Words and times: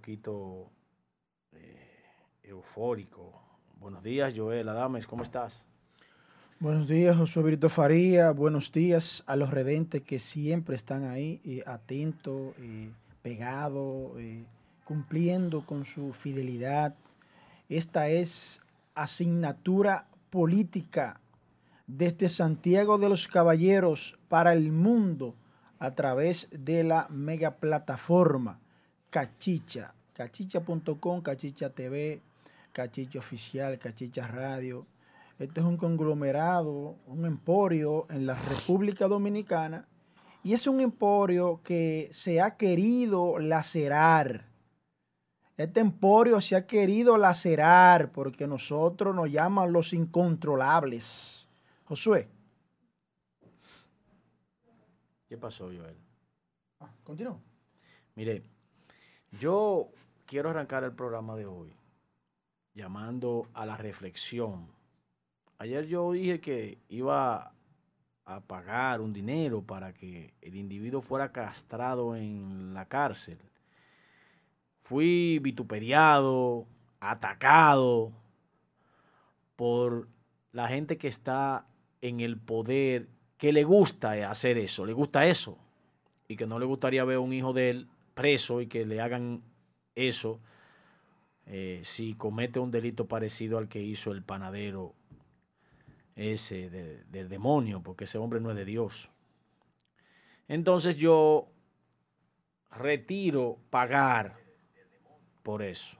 poquito 0.00 0.70
eh, 1.52 1.76
eufórico. 2.42 3.38
Buenos 3.78 4.02
días, 4.02 4.32
Joel 4.34 4.66
Adames, 4.70 5.06
¿cómo 5.06 5.22
estás? 5.22 5.66
Buenos 6.58 6.88
días, 6.88 7.18
Josué 7.18 7.42
Brito 7.42 7.68
Faría. 7.68 8.30
Buenos 8.30 8.72
días 8.72 9.22
a 9.26 9.36
los 9.36 9.50
redentes 9.50 10.00
que 10.00 10.18
siempre 10.18 10.74
están 10.74 11.04
ahí, 11.04 11.42
eh, 11.44 11.62
atentos, 11.66 12.54
eh, 12.60 12.90
pegados, 13.20 14.12
cumpliendo 14.84 15.66
con 15.66 15.84
su 15.84 16.14
fidelidad. 16.14 16.94
Esta 17.68 18.08
es 18.08 18.62
asignatura 18.94 20.06
política 20.30 21.20
desde 21.86 22.30
Santiago 22.30 22.96
de 22.96 23.10
los 23.10 23.28
Caballeros 23.28 24.18
para 24.28 24.54
el 24.54 24.72
mundo 24.72 25.34
a 25.78 25.94
través 25.94 26.48
de 26.52 26.84
la 26.84 27.06
mega 27.10 27.56
plataforma 27.56 28.60
Cachicha, 29.10 29.92
cachicha.com, 30.20 31.22
Cachicha 31.22 31.70
TV, 31.70 32.20
Cachicha 32.72 33.18
Oficial, 33.18 33.78
Cachicha 33.78 34.26
Radio. 34.26 34.86
Este 35.38 35.60
es 35.60 35.66
un 35.66 35.78
conglomerado, 35.78 36.96
un 37.06 37.24
emporio 37.24 38.06
en 38.10 38.26
la 38.26 38.34
República 38.34 39.06
Dominicana 39.08 39.88
y 40.44 40.52
es 40.52 40.66
un 40.66 40.82
emporio 40.82 41.62
que 41.64 42.10
se 42.12 42.42
ha 42.42 42.58
querido 42.58 43.38
lacerar. 43.38 44.44
Este 45.56 45.80
emporio 45.80 46.42
se 46.42 46.54
ha 46.54 46.66
querido 46.66 47.16
lacerar 47.16 48.12
porque 48.12 48.46
nosotros 48.46 49.14
nos 49.14 49.30
llaman 49.30 49.72
los 49.72 49.94
incontrolables. 49.94 51.48
Josué. 51.86 52.28
¿Qué 55.26 55.38
pasó, 55.38 55.64
Joel? 55.64 55.96
Ah, 56.80 56.92
continúa. 57.04 57.40
Mire, 58.16 58.42
yo 59.38 59.90
quiero 60.30 60.50
arrancar 60.50 60.84
el 60.84 60.92
programa 60.92 61.34
de 61.34 61.44
hoy 61.44 61.72
llamando 62.72 63.48
a 63.52 63.66
la 63.66 63.76
reflexión. 63.76 64.68
Ayer 65.58 65.88
yo 65.88 66.12
dije 66.12 66.40
que 66.40 66.78
iba 66.88 67.52
a 68.24 68.40
pagar 68.40 69.00
un 69.00 69.12
dinero 69.12 69.60
para 69.60 69.92
que 69.92 70.32
el 70.40 70.54
individuo 70.54 71.00
fuera 71.00 71.32
castrado 71.32 72.14
en 72.14 72.72
la 72.72 72.84
cárcel. 72.84 73.38
Fui 74.84 75.40
vituperiado, 75.42 76.64
atacado 77.00 78.12
por 79.56 80.06
la 80.52 80.68
gente 80.68 80.96
que 80.96 81.08
está 81.08 81.66
en 82.02 82.20
el 82.20 82.38
poder, 82.38 83.08
que 83.36 83.52
le 83.52 83.64
gusta 83.64 84.30
hacer 84.30 84.58
eso, 84.58 84.86
le 84.86 84.92
gusta 84.92 85.26
eso, 85.26 85.58
y 86.28 86.36
que 86.36 86.46
no 86.46 86.60
le 86.60 86.66
gustaría 86.66 87.04
ver 87.04 87.16
a 87.16 87.20
un 87.20 87.32
hijo 87.32 87.52
de 87.52 87.70
él 87.70 87.88
preso 88.14 88.60
y 88.60 88.68
que 88.68 88.86
le 88.86 89.00
hagan 89.00 89.42
eso 89.94 90.40
eh, 91.46 91.80
si 91.84 92.14
comete 92.14 92.58
un 92.60 92.70
delito 92.70 93.06
parecido 93.06 93.58
al 93.58 93.68
que 93.68 93.82
hizo 93.82 94.12
el 94.12 94.22
panadero 94.22 94.94
ese 96.14 96.70
de- 96.70 97.04
del 97.04 97.28
demonio, 97.28 97.82
porque 97.82 98.04
ese 98.04 98.18
hombre 98.18 98.40
no 98.40 98.50
es 98.50 98.56
de 98.56 98.64
Dios. 98.64 99.10
Entonces 100.48 100.96
yo 100.96 101.48
retiro 102.70 103.58
pagar 103.70 104.36
por 105.42 105.62
eso. 105.62 105.96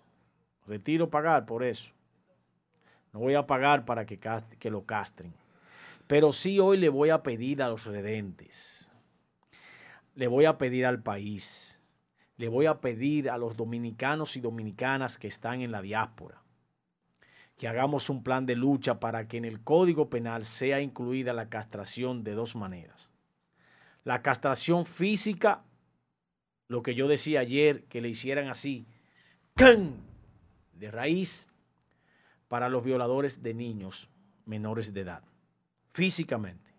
Retiro 0.66 1.10
pagar 1.10 1.47
por 1.47 1.64
eso. 1.64 1.92
No 3.12 3.20
voy 3.20 3.34
a 3.34 3.47
pagar 3.47 3.84
para 3.84 4.06
que, 4.06 4.20
que 4.58 4.70
lo 4.70 4.84
castren. 4.84 5.32
Pero 6.06 6.32
sí 6.32 6.60
hoy 6.60 6.76
le 6.76 6.88
voy 6.88 7.10
a 7.10 7.22
pedir 7.22 7.62
a 7.62 7.69
los 7.69 7.87
redentes. 7.87 8.88
Le 10.14 10.28
voy 10.28 10.44
a 10.44 10.59
pedir 10.59 10.87
al 10.87 11.03
país. 11.03 11.79
Le 12.40 12.48
voy 12.48 12.64
a 12.64 12.80
pedir 12.80 13.28
a 13.28 13.36
los 13.36 13.54
dominicanos 13.54 14.34
y 14.36 14.40
dominicanas 14.40 15.18
que 15.18 15.28
están 15.28 15.60
en 15.60 15.72
la 15.72 15.82
diáspora 15.82 16.40
que 17.60 17.68
hagamos 17.68 18.08
un 18.08 18.22
plan 18.22 18.46
de 18.46 18.56
lucha 18.56 19.00
para 19.00 19.28
que 19.28 19.36
en 19.36 19.44
el 19.44 19.60
Código 19.60 20.08
Penal 20.08 20.46
sea 20.46 20.80
incluida 20.80 21.34
la 21.34 21.50
castración 21.50 22.24
de 22.24 22.32
dos 22.32 22.56
maneras. 22.56 23.10
La 24.02 24.22
castración 24.22 24.86
física, 24.86 25.62
lo 26.68 26.82
que 26.82 26.94
yo 26.94 27.06
decía 27.06 27.40
ayer, 27.40 27.84
que 27.84 28.00
le 28.00 28.08
hicieran 28.08 28.48
así, 28.48 28.86
¡can! 29.56 29.96
de 30.72 30.90
raíz, 30.90 31.50
para 32.48 32.70
los 32.70 32.82
violadores 32.82 33.42
de 33.42 33.52
niños 33.52 34.08
menores 34.46 34.94
de 34.94 35.02
edad, 35.02 35.22
físicamente. 35.92 36.70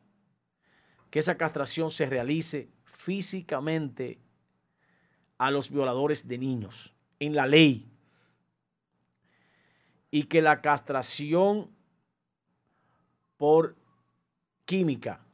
Que 1.12 1.20
esa 1.20 1.38
castración 1.38 1.92
se 1.92 2.08
realice 2.08 2.70
físicamente 2.86 4.18
a 5.42 5.50
los 5.50 5.72
violadores 5.72 6.28
de 6.28 6.38
niños, 6.38 6.94
en 7.18 7.34
la 7.34 7.48
ley 7.48 7.90
y 10.12 10.26
que 10.26 10.40
la 10.40 10.62
castración 10.62 11.72
por 13.38 13.76
química 14.66 15.26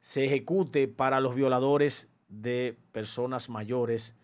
se 0.00 0.24
ejecute 0.24 0.88
para 0.88 1.20
los 1.20 1.34
violadores 1.34 2.08
de 2.28 2.78
personas 2.92 3.50
mayores, 3.50 4.14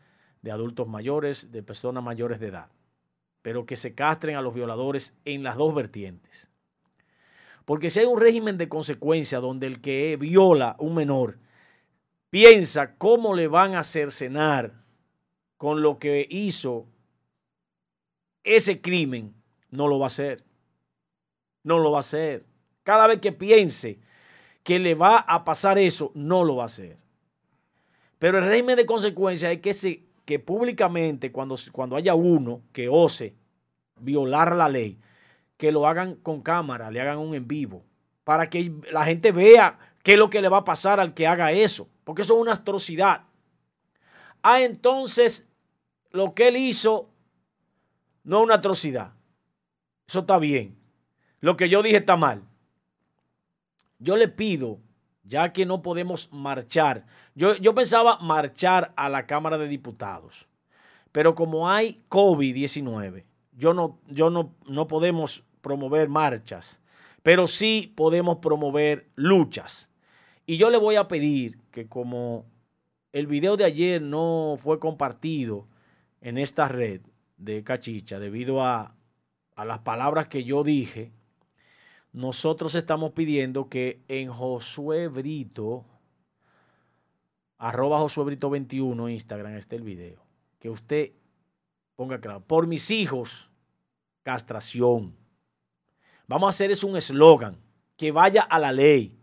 de 0.40 0.50
adultos 0.50 0.88
mayores, 0.88 1.52
de 1.52 1.62
personas 1.62 2.02
mayores 2.02 2.40
de 2.40 2.46
edad, 2.46 2.70
pero 3.42 3.66
que 3.66 3.76
se 3.76 3.94
castren 3.94 4.36
a 4.36 4.40
los 4.40 4.54
violadores 4.54 5.14
en 5.26 5.42
las 5.42 5.58
dos 5.58 5.74
vertientes. 5.74 6.48
Porque 7.66 7.90
si 7.90 8.00
hay 8.00 8.06
un 8.06 8.18
régimen 8.18 8.56
de 8.56 8.70
consecuencia 8.70 9.40
donde 9.40 9.66
el 9.66 9.82
que 9.82 10.16
viola 10.16 10.76
un 10.78 10.94
menor 10.94 11.38
piensa 12.30 12.94
cómo 12.96 13.34
le 13.34 13.48
van 13.48 13.74
a 13.74 13.82
cercenar 13.82 14.72
con 15.56 15.82
lo 15.82 15.98
que 15.98 16.26
hizo 16.30 16.86
ese 18.44 18.80
crimen, 18.80 19.34
no 19.70 19.88
lo 19.88 19.98
va 19.98 20.06
a 20.06 20.08
hacer. 20.08 20.42
No 21.62 21.78
lo 21.78 21.90
va 21.90 21.98
a 21.98 22.00
hacer. 22.00 22.46
Cada 22.82 23.06
vez 23.06 23.20
que 23.20 23.32
piense 23.32 23.98
que 24.62 24.78
le 24.78 24.94
va 24.94 25.16
a 25.16 25.44
pasar 25.44 25.78
eso, 25.78 26.10
no 26.14 26.44
lo 26.44 26.56
va 26.56 26.64
a 26.64 26.66
hacer. 26.66 26.96
Pero 28.18 28.38
el 28.38 28.44
régimen 28.44 28.76
de 28.76 28.86
consecuencia 28.86 29.50
es 29.50 29.60
que, 29.60 29.74
se, 29.74 30.04
que 30.24 30.38
públicamente, 30.38 31.32
cuando, 31.32 31.56
cuando 31.72 31.96
haya 31.96 32.14
uno 32.14 32.62
que 32.72 32.88
ose 32.88 33.34
violar 33.98 34.56
la 34.56 34.68
ley, 34.68 34.98
que 35.56 35.72
lo 35.72 35.86
hagan 35.86 36.14
con 36.16 36.40
cámara, 36.40 36.90
le 36.90 37.00
hagan 37.00 37.18
un 37.18 37.34
en 37.34 37.46
vivo, 37.46 37.84
para 38.24 38.48
que 38.48 38.72
la 38.90 39.04
gente 39.04 39.32
vea 39.32 39.78
qué 40.02 40.12
es 40.12 40.18
lo 40.18 40.30
que 40.30 40.40
le 40.40 40.48
va 40.48 40.58
a 40.58 40.64
pasar 40.64 41.00
al 41.00 41.14
que 41.14 41.26
haga 41.26 41.52
eso, 41.52 41.88
porque 42.10 42.22
eso 42.22 42.34
es 42.34 42.40
una 42.40 42.54
atrocidad. 42.54 43.20
Ah, 44.42 44.62
entonces, 44.62 45.48
lo 46.10 46.34
que 46.34 46.48
él 46.48 46.56
hizo 46.56 47.08
no 48.24 48.38
es 48.38 48.42
una 48.42 48.54
atrocidad. 48.56 49.12
Eso 50.08 50.18
está 50.18 50.40
bien. 50.40 50.76
Lo 51.38 51.56
que 51.56 51.68
yo 51.68 51.84
dije 51.84 51.98
está 51.98 52.16
mal. 52.16 52.42
Yo 54.00 54.16
le 54.16 54.26
pido, 54.26 54.80
ya 55.22 55.52
que 55.52 55.64
no 55.64 55.82
podemos 55.82 56.28
marchar, 56.32 57.06
yo, 57.36 57.54
yo 57.54 57.76
pensaba 57.76 58.18
marchar 58.18 58.92
a 58.96 59.08
la 59.08 59.28
Cámara 59.28 59.56
de 59.56 59.68
Diputados, 59.68 60.48
pero 61.12 61.36
como 61.36 61.70
hay 61.70 62.02
COVID-19, 62.08 63.22
yo, 63.52 63.72
no, 63.72 64.00
yo 64.08 64.30
no, 64.30 64.56
no 64.66 64.88
podemos 64.88 65.44
promover 65.60 66.08
marchas, 66.08 66.80
pero 67.22 67.46
sí 67.46 67.94
podemos 67.94 68.38
promover 68.38 69.08
luchas. 69.14 69.89
Y 70.50 70.56
yo 70.56 70.68
le 70.68 70.78
voy 70.78 70.96
a 70.96 71.06
pedir 71.06 71.60
que 71.70 71.86
como 71.86 72.44
el 73.12 73.28
video 73.28 73.56
de 73.56 73.62
ayer 73.62 74.02
no 74.02 74.56
fue 74.58 74.80
compartido 74.80 75.68
en 76.20 76.38
esta 76.38 76.66
red 76.66 77.02
de 77.36 77.62
Cachicha 77.62 78.18
debido 78.18 78.60
a, 78.60 78.96
a 79.54 79.64
las 79.64 79.78
palabras 79.78 80.26
que 80.26 80.42
yo 80.42 80.64
dije, 80.64 81.12
nosotros 82.12 82.74
estamos 82.74 83.12
pidiendo 83.12 83.68
que 83.68 84.00
en 84.08 84.28
Josué 84.28 85.06
Brito, 85.06 85.84
arroba 87.56 88.00
Josué 88.00 88.24
Brito 88.24 88.50
21 88.50 89.08
Instagram 89.08 89.54
esté 89.54 89.76
el 89.76 89.84
video. 89.84 90.20
Que 90.58 90.68
usted 90.68 91.12
ponga 91.94 92.20
claro, 92.20 92.40
por 92.40 92.66
mis 92.66 92.90
hijos, 92.90 93.52
castración. 94.24 95.14
Vamos 96.26 96.48
a 96.48 96.50
hacer 96.50 96.72
es 96.72 96.82
un 96.82 96.96
eslogan, 96.96 97.56
que 97.96 98.10
vaya 98.10 98.42
a 98.42 98.58
la 98.58 98.72
ley. 98.72 99.19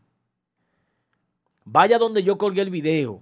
Vaya 1.69 1.97
donde 1.97 2.23
yo 2.23 2.37
colgué 2.37 2.61
el 2.61 2.69
video, 2.69 3.21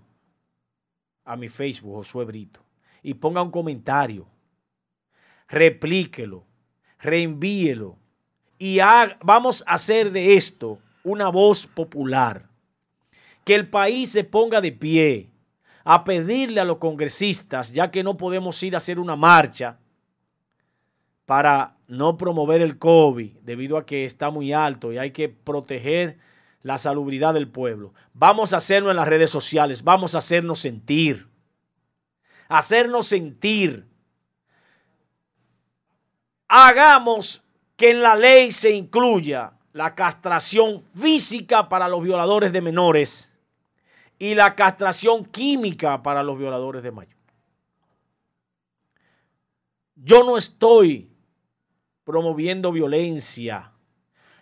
a 1.24 1.36
mi 1.36 1.50
Facebook, 1.50 1.96
Josué 1.96 2.26
Brito, 2.26 2.60
y 3.02 3.16
ponga 3.16 3.42
un 3.42 3.50
comentario. 3.50 4.28
Replíquelo, 5.48 6.46
reenvíelo 7.00 7.98
y 8.60 8.78
vamos 9.24 9.64
a 9.66 9.74
hacer 9.74 10.12
de 10.12 10.36
esto 10.36 10.78
una 11.04 11.30
voz 11.30 11.66
popular. 11.66 12.48
Que 13.44 13.56
el 13.56 13.68
país 13.68 14.12
se 14.12 14.24
ponga 14.24 14.62
de 14.62 14.72
pie 14.72 15.32
a 15.84 16.04
pedirle 16.04 16.62
a 16.62 16.66
los 16.66 16.78
congresistas, 16.78 17.72
ya 17.72 17.90
que 17.90 18.04
no 18.04 18.16
podemos 18.16 18.62
ir 18.62 18.76
a 18.76 18.78
hacer 18.78 19.00
una 19.00 19.16
marcha 19.16 19.80
para 21.26 21.78
no 21.88 22.16
promover 22.16 22.62
el 22.62 22.78
COVID 22.78 23.38
debido 23.42 23.76
a 23.78 23.88
que 23.88 24.06
está 24.06 24.30
muy 24.30 24.54
alto 24.54 24.94
y 24.94 25.00
hay 25.00 25.10
que 25.10 25.30
proteger 25.30 26.20
la 26.66 26.80
salubridad 26.80 27.36
del 27.36 27.48
pueblo. 27.48 27.94
Vamos 28.16 28.52
a 28.52 28.58
hacerlo 28.58 28.90
en 28.90 28.98
las 28.98 29.08
redes 29.08 29.30
sociales, 29.30 29.84
vamos 29.84 30.16
a 30.16 30.18
hacernos 30.18 30.58
sentir. 30.58 31.28
hacernos 32.48 33.06
sentir. 33.06 33.86
Hagamos 36.48 37.44
que 37.76 37.92
en 37.92 38.02
la 38.02 38.16
ley 38.16 38.52
se 38.52 38.72
incluya 38.72 39.54
la 39.74 39.94
castración 39.94 40.84
física 41.00 41.70
para 41.70 41.88
los 41.88 42.02
violadores 42.02 42.52
de 42.52 42.62
menores 42.62 43.32
y 44.18 44.34
la 44.34 44.56
castración 44.56 45.24
química 45.24 46.02
para 46.02 46.24
los 46.24 46.36
violadores 46.36 46.82
de 46.82 46.92
mayores. 46.92 47.18
Yo 49.94 50.24
no 50.24 50.36
estoy 50.36 51.12
promoviendo 52.04 52.72
violencia. 52.72 53.72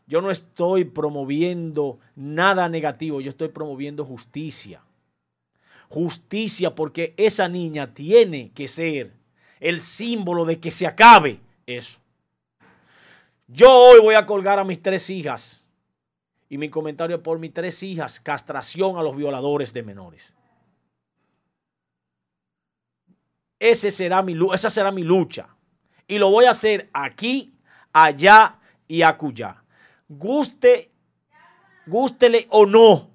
Yo 0.06 0.22
no 0.22 0.32
estoy 0.32 0.86
promoviendo 0.86 2.00
nada 2.16 2.68
negativo, 2.70 3.22
yo 3.22 3.30
estoy 3.30 3.50
promoviendo 3.50 4.06
justicia. 4.06 4.82
Justicia 5.90 6.76
porque 6.76 7.14
esa 7.18 7.48
niña 7.48 7.94
tiene 7.94 8.52
que 8.52 8.68
ser 8.68 9.14
el 9.60 9.80
símbolo 9.80 10.44
de 10.46 10.60
que 10.60 10.72
se 10.72 10.86
acabe 10.86 11.40
eso. 11.66 12.00
Yo 13.48 13.72
hoy 13.72 14.00
voy 14.02 14.16
a 14.16 14.26
colgar 14.26 14.60
a 14.60 14.64
mis 14.64 14.82
tres 14.82 15.10
hijas 15.10 15.70
y 16.50 16.58
mi 16.58 16.70
comentario 16.70 17.22
por 17.24 17.40
mis 17.40 17.54
tres 17.54 17.82
hijas, 17.84 18.20
castración 18.20 18.98
a 18.98 19.04
los 19.04 19.16
violadores 19.16 19.74
de 19.74 19.84
menores. 19.84 20.34
Ese 23.60 23.88
esa 23.88 24.70
será 24.70 24.92
mi 24.92 25.04
lucha. 25.04 25.48
Y 26.06 26.18
lo 26.18 26.30
voy 26.30 26.46
a 26.46 26.52
hacer 26.52 26.90
aquí, 26.92 27.56
allá 27.94 28.60
y 28.88 29.02
acullá. 29.04 29.62
Guste, 30.08 30.92
gústele 31.86 32.48
o 32.50 32.66
no 32.66 33.10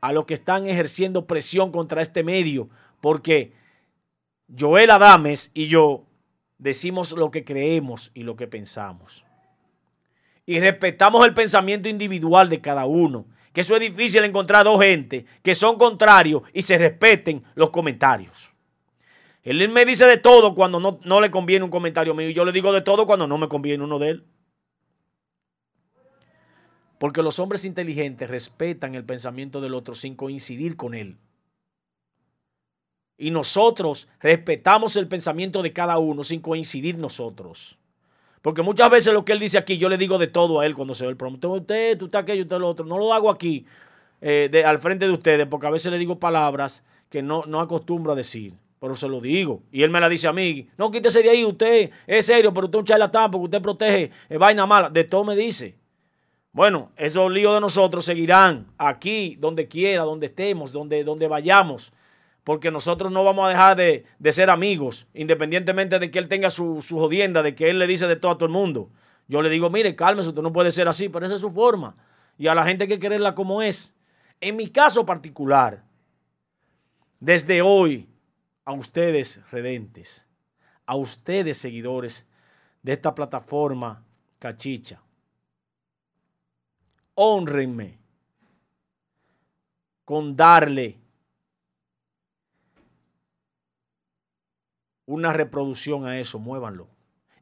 a 0.00 0.12
los 0.12 0.26
que 0.26 0.34
están 0.34 0.68
ejerciendo 0.68 1.26
presión 1.26 1.72
contra 1.72 2.02
este 2.02 2.22
medio, 2.22 2.68
porque 3.00 3.52
Joel 4.58 4.90
Adames 4.90 5.50
y 5.54 5.66
yo 5.66 6.04
decimos 6.58 7.12
lo 7.12 7.30
que 7.30 7.44
creemos 7.44 8.10
y 8.14 8.22
lo 8.22 8.36
que 8.36 8.46
pensamos. 8.46 9.24
Y 10.46 10.60
respetamos 10.60 11.26
el 11.26 11.34
pensamiento 11.34 11.88
individual 11.88 12.48
de 12.48 12.60
cada 12.60 12.86
uno. 12.86 13.26
Que 13.52 13.62
eso 13.62 13.74
es 13.74 13.80
difícil 13.80 14.24
encontrar 14.24 14.64
dos 14.64 14.80
gente 14.80 15.26
que 15.42 15.54
son 15.54 15.76
contrarios 15.76 16.42
y 16.52 16.62
se 16.62 16.78
respeten 16.78 17.44
los 17.54 17.70
comentarios. 17.70 18.50
Él 19.42 19.68
me 19.68 19.84
dice 19.84 20.06
de 20.06 20.18
todo 20.18 20.54
cuando 20.54 20.80
no, 20.80 21.00
no 21.04 21.20
le 21.20 21.30
conviene 21.30 21.64
un 21.64 21.70
comentario 21.70 22.14
mío 22.14 22.28
y 22.28 22.34
yo 22.34 22.44
le 22.44 22.52
digo 22.52 22.72
de 22.72 22.82
todo 22.82 23.06
cuando 23.06 23.26
no 23.26 23.38
me 23.38 23.48
conviene 23.48 23.84
uno 23.84 23.98
de 23.98 24.10
él. 24.10 24.24
Porque 26.98 27.22
los 27.22 27.38
hombres 27.38 27.64
inteligentes 27.64 28.28
respetan 28.28 28.94
el 28.94 29.04
pensamiento 29.04 29.60
del 29.60 29.74
otro 29.74 29.94
sin 29.94 30.14
coincidir 30.14 30.76
con 30.76 30.94
él. 30.94 31.16
Y 33.16 33.30
nosotros 33.30 34.08
respetamos 34.20 34.96
el 34.96 35.08
pensamiento 35.08 35.62
de 35.62 35.72
cada 35.72 35.98
uno 35.98 36.24
sin 36.24 36.40
coincidir 36.40 36.98
nosotros. 36.98 37.78
Porque 38.42 38.62
muchas 38.62 38.90
veces 38.90 39.12
lo 39.12 39.24
que 39.24 39.32
él 39.32 39.40
dice 39.40 39.58
aquí, 39.58 39.78
yo 39.78 39.88
le 39.88 39.98
digo 39.98 40.18
de 40.18 40.28
todo 40.28 40.60
a 40.60 40.66
él 40.66 40.74
cuando 40.74 40.94
se 40.94 41.04
ve 41.04 41.10
el 41.10 41.16
promotor. 41.16 41.58
Usted, 41.58 41.98
tú 41.98 42.06
estás 42.06 42.22
aquello, 42.22 42.42
usted 42.42 42.58
lo 42.58 42.68
otro. 42.68 42.86
No 42.86 42.98
lo 42.98 43.12
hago 43.12 43.30
aquí 43.30 43.66
eh, 44.20 44.48
de, 44.50 44.64
al 44.64 44.78
frente 44.80 45.06
de 45.06 45.12
ustedes 45.12 45.46
porque 45.46 45.66
a 45.66 45.70
veces 45.70 45.90
le 45.90 45.98
digo 45.98 46.18
palabras 46.18 46.84
que 47.10 47.22
no, 47.22 47.44
no 47.46 47.60
acostumbro 47.60 48.12
a 48.12 48.16
decir 48.16 48.54
pero 48.80 48.94
se 48.94 49.08
lo 49.08 49.20
digo. 49.20 49.62
Y 49.72 49.82
él 49.82 49.90
me 49.90 50.00
la 50.00 50.08
dice 50.08 50.28
a 50.28 50.32
mí, 50.32 50.68
no, 50.76 50.90
quítese 50.90 51.22
de 51.22 51.30
ahí, 51.30 51.44
usted 51.44 51.90
es 52.06 52.26
serio, 52.26 52.52
pero 52.54 52.66
usted 52.66 52.78
es 52.78 52.80
un 52.80 52.86
charlatán 52.86 53.30
porque 53.30 53.44
usted 53.44 53.62
protege 53.62 54.10
eh, 54.28 54.38
vaina 54.38 54.66
mala. 54.66 54.88
De 54.88 55.04
todo 55.04 55.24
me 55.24 55.34
dice. 55.34 55.74
Bueno, 56.52 56.90
esos 56.96 57.30
líos 57.30 57.54
de 57.54 57.60
nosotros 57.60 58.04
seguirán 58.04 58.66
aquí, 58.78 59.36
donde 59.38 59.68
quiera, 59.68 60.04
donde 60.04 60.26
estemos, 60.26 60.72
donde, 60.72 61.04
donde 61.04 61.28
vayamos, 61.28 61.92
porque 62.42 62.70
nosotros 62.70 63.12
no 63.12 63.22
vamos 63.22 63.46
a 63.46 63.48
dejar 63.50 63.76
de, 63.76 64.32
ser 64.32 64.50
amigos, 64.50 65.06
independientemente 65.12 65.98
de 65.98 66.10
que 66.10 66.18
él 66.18 66.28
tenga 66.28 66.50
su, 66.50 66.80
su, 66.80 66.98
jodienda, 66.98 67.42
de 67.42 67.54
que 67.54 67.68
él 67.68 67.78
le 67.78 67.86
dice 67.86 68.06
de 68.06 68.16
todo 68.16 68.32
a 68.32 68.34
todo 68.36 68.46
el 68.46 68.52
mundo. 68.52 68.90
Yo 69.28 69.42
le 69.42 69.50
digo, 69.50 69.68
mire, 69.68 69.94
cálmese, 69.94 70.30
usted 70.30 70.42
no 70.42 70.52
puede 70.52 70.72
ser 70.72 70.88
así, 70.88 71.10
pero 71.10 71.26
esa 71.26 71.34
es 71.34 71.42
su 71.42 71.50
forma. 71.50 71.94
Y 72.38 72.46
a 72.46 72.54
la 72.54 72.64
gente 72.64 72.84
hay 72.84 72.88
que 72.88 72.98
quererla 72.98 73.34
como 73.34 73.60
es. 73.60 73.92
En 74.40 74.56
mi 74.56 74.68
caso 74.68 75.04
particular, 75.04 75.84
desde 77.20 77.60
hoy, 77.60 78.08
a 78.64 78.72
ustedes, 78.72 79.40
redentes, 79.50 80.26
a 80.86 80.94
ustedes, 80.96 81.58
seguidores 81.58 82.26
de 82.82 82.92
esta 82.92 83.14
plataforma 83.14 84.02
cachicha. 84.38 85.02
Honrenme 87.20 87.98
con 90.04 90.36
darle 90.36 90.98
una 95.06 95.32
reproducción 95.32 96.06
a 96.06 96.18
eso, 96.18 96.38
muévanlo. 96.38 96.88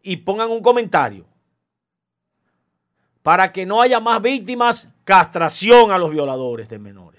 Y 0.02 0.16
pongan 0.16 0.50
un 0.50 0.62
comentario. 0.62 1.26
Para 3.22 3.52
que 3.52 3.66
no 3.66 3.82
haya 3.82 4.00
más 4.00 4.22
víctimas, 4.22 4.88
castración 5.04 5.90
a 5.90 5.98
los 5.98 6.10
violadores 6.10 6.68
de 6.68 6.78
menores 6.78 7.16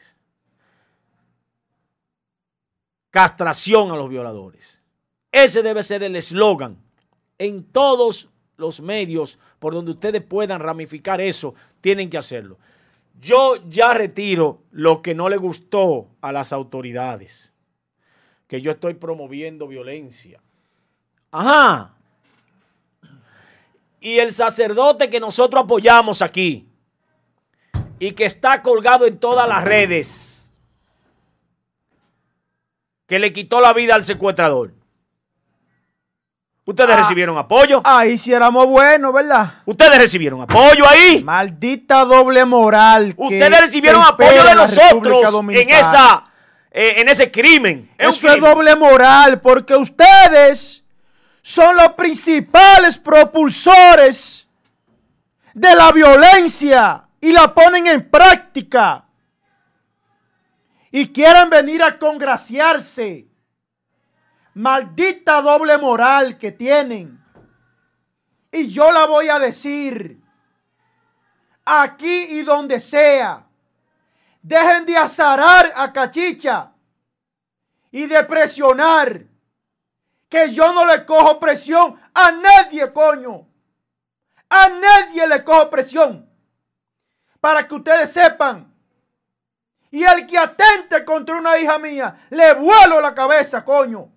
castración 3.18 3.92
a 3.92 3.96
los 3.96 4.10
violadores. 4.10 4.80
Ese 5.32 5.64
debe 5.64 5.82
ser 5.82 6.04
el 6.04 6.16
eslogan 6.16 6.78
en 7.40 7.64
todos 7.64 8.30
los 8.58 8.80
medios 8.80 9.40
por 9.58 9.74
donde 9.74 9.90
ustedes 9.90 10.22
puedan 10.22 10.60
ramificar 10.60 11.20
eso, 11.20 11.56
tienen 11.82 12.10
que 12.10 12.18
hacerlo. 12.18 12.58
Yo 13.20 13.56
ya 13.68 13.94
retiro 13.94 14.62
lo 14.72 15.02
que 15.02 15.16
no 15.16 15.30
le 15.30 15.38
gustó 15.38 16.08
a 16.22 16.32
las 16.32 16.54
autoridades, 16.54 17.54
que 18.48 18.62
yo 18.62 18.72
estoy 18.72 18.94
promoviendo 18.94 19.68
violencia. 19.68 20.40
Ajá. 21.32 21.96
Y 24.00 24.20
el 24.20 24.34
sacerdote 24.34 25.10
que 25.10 25.20
nosotros 25.20 25.64
apoyamos 25.64 26.22
aquí 26.22 26.68
y 28.00 28.12
que 28.12 28.26
está 28.26 28.62
colgado 28.62 29.06
en 29.06 29.18
todas 29.18 29.50
las 29.50 29.64
redes 29.64 30.54
que 33.08 33.20
le 33.20 33.34
quitó 33.34 33.60
la 33.62 33.74
vida 33.74 33.96
al 33.96 34.06
secuestrador. 34.06 34.74
Ustedes 36.68 36.90
ah, 36.90 36.98
recibieron 36.98 37.38
apoyo. 37.38 37.80
Ahí 37.86 38.18
sí 38.18 38.34
éramos 38.34 38.66
buenos, 38.66 39.14
¿verdad? 39.14 39.54
Ustedes 39.64 40.00
recibieron 40.00 40.42
apoyo 40.42 40.86
ahí. 40.86 41.24
Maldita 41.24 42.04
doble 42.04 42.44
moral. 42.44 43.14
Ustedes 43.16 43.62
recibieron 43.62 44.04
apoyo 44.04 44.44
de 44.44 44.54
nosotros 44.54 45.34
en, 45.52 45.70
esa, 45.70 46.26
eh, 46.70 46.96
en 46.98 47.08
ese 47.08 47.32
crimen. 47.32 47.90
Eso 47.98 48.28
es 48.28 48.42
doble 48.42 48.76
moral 48.76 49.40
porque 49.40 49.78
ustedes 49.78 50.84
son 51.42 51.78
los 51.78 51.94
principales 51.94 52.98
propulsores 52.98 54.46
de 55.54 55.74
la 55.74 55.94
violencia 55.94 57.06
y 57.22 57.32
la 57.32 57.54
ponen 57.54 57.88
en 57.88 58.10
práctica 58.10 59.06
y 60.92 61.08
quieren 61.14 61.50
venir 61.50 61.82
a 61.82 61.98
congraciarse. 61.98 63.27
Maldita 64.58 65.40
doble 65.44 65.78
moral 65.78 66.40
que 66.40 66.52
tienen. 66.52 67.24
Y 68.52 68.68
yo 68.70 68.92
la 68.92 69.06
voy 69.06 69.30
a 69.30 69.38
decir 69.38 70.20
aquí 71.64 72.24
y 72.24 72.42
donde 72.42 72.80
sea. 72.80 73.46
Dejen 74.42 74.84
de 74.88 74.98
azarar 74.98 75.72
a 75.76 75.94
Cachicha 75.94 76.72
y 77.92 78.08
de 78.08 78.24
presionar. 78.24 79.28
Que 80.28 80.52
yo 80.52 80.74
no 80.74 80.88
le 80.88 81.06
cojo 81.06 81.40
presión 81.40 82.02
a 82.16 82.32
nadie, 82.32 82.92
coño. 82.92 83.48
A 84.50 84.70
nadie 84.70 85.28
le 85.28 85.44
cojo 85.44 85.70
presión. 85.70 86.28
Para 87.40 87.68
que 87.68 87.76
ustedes 87.76 88.12
sepan 88.12 88.74
y 89.92 90.04
el 90.04 90.26
que 90.26 90.40
atente 90.40 91.06
contra 91.06 91.38
una 91.38 91.60
hija 91.60 91.78
mía, 91.78 92.26
le 92.32 92.56
vuelo 92.56 93.00
la 93.00 93.14
cabeza, 93.14 93.64
coño. 93.64 94.17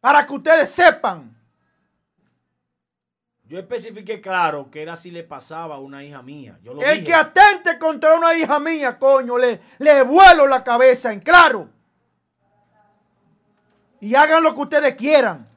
Para 0.00 0.24
que 0.26 0.32
ustedes 0.32 0.70
sepan. 0.70 1.36
Yo 3.44 3.58
especifiqué 3.58 4.20
claro 4.20 4.70
que 4.70 4.82
era 4.82 4.94
si 4.94 5.10
le 5.10 5.24
pasaba 5.24 5.76
a 5.76 5.78
una 5.78 6.04
hija 6.04 6.22
mía. 6.22 6.58
el 6.62 7.02
que 7.02 7.14
atente 7.14 7.78
contra 7.78 8.14
una 8.14 8.34
hija 8.34 8.60
mía, 8.60 8.98
coño, 8.98 9.38
le, 9.38 9.60
le 9.78 10.02
vuelo 10.02 10.46
la 10.46 10.62
cabeza 10.62 11.12
en 11.12 11.20
claro. 11.20 11.70
Y 14.00 14.14
hagan 14.14 14.42
lo 14.42 14.54
que 14.54 14.60
ustedes 14.60 14.94
quieran. 14.96 15.48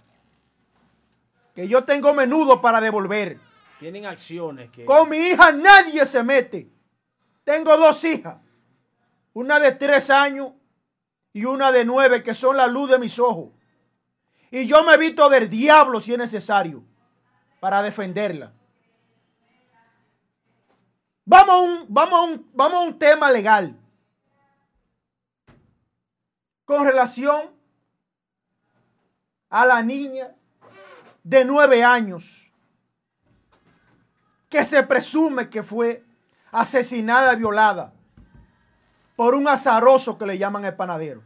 Que 1.53 1.67
yo 1.67 1.83
tengo 1.83 2.13
menudo 2.13 2.61
para 2.61 2.79
devolver. 2.79 3.37
Tienen 3.77 4.05
acciones 4.05 4.71
que... 4.71 4.85
Con 4.85 5.09
mi 5.09 5.17
hija 5.17 5.51
nadie 5.51 6.05
se 6.05 6.23
mete. 6.23 6.69
Tengo 7.43 7.75
dos 7.75 8.03
hijas, 8.05 8.37
una 9.33 9.59
de 9.59 9.71
tres 9.73 10.09
años 10.09 10.53
y 11.33 11.43
una 11.43 11.71
de 11.71 11.83
nueve, 11.83 12.23
que 12.23 12.33
son 12.33 12.55
la 12.55 12.67
luz 12.67 12.89
de 12.89 12.99
mis 12.99 13.19
ojos. 13.19 13.49
Y 14.51 14.67
yo 14.67 14.83
me 14.83 14.97
visto 14.97 15.27
del 15.29 15.49
diablo 15.49 15.99
si 15.99 16.11
es 16.11 16.17
necesario 16.17 16.83
para 17.59 17.81
defenderla. 17.81 18.51
Vamos 21.25 21.49
a 21.49 21.57
un, 21.59 21.85
vamos 21.87 22.39
vamos 22.53 22.77
a 22.77 22.83
un 22.83 22.99
tema 22.99 23.31
legal. 23.31 23.81
con 26.71 26.85
relación 26.85 27.51
a 29.49 29.65
la 29.65 29.83
niña 29.83 30.33
de 31.21 31.43
nueve 31.43 31.83
años 31.83 32.49
que 34.47 34.63
se 34.63 34.81
presume 34.83 35.49
que 35.49 35.63
fue 35.63 36.01
asesinada 36.49 37.35
violada 37.35 37.91
por 39.17 39.35
un 39.35 39.49
azaroso 39.49 40.17
que 40.17 40.25
le 40.25 40.37
llaman 40.37 40.63
el 40.63 40.73
panadero. 40.73 41.21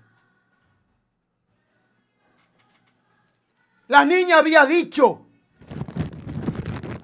La 3.87 4.03
niña 4.03 4.39
había 4.39 4.65
dicho 4.65 5.25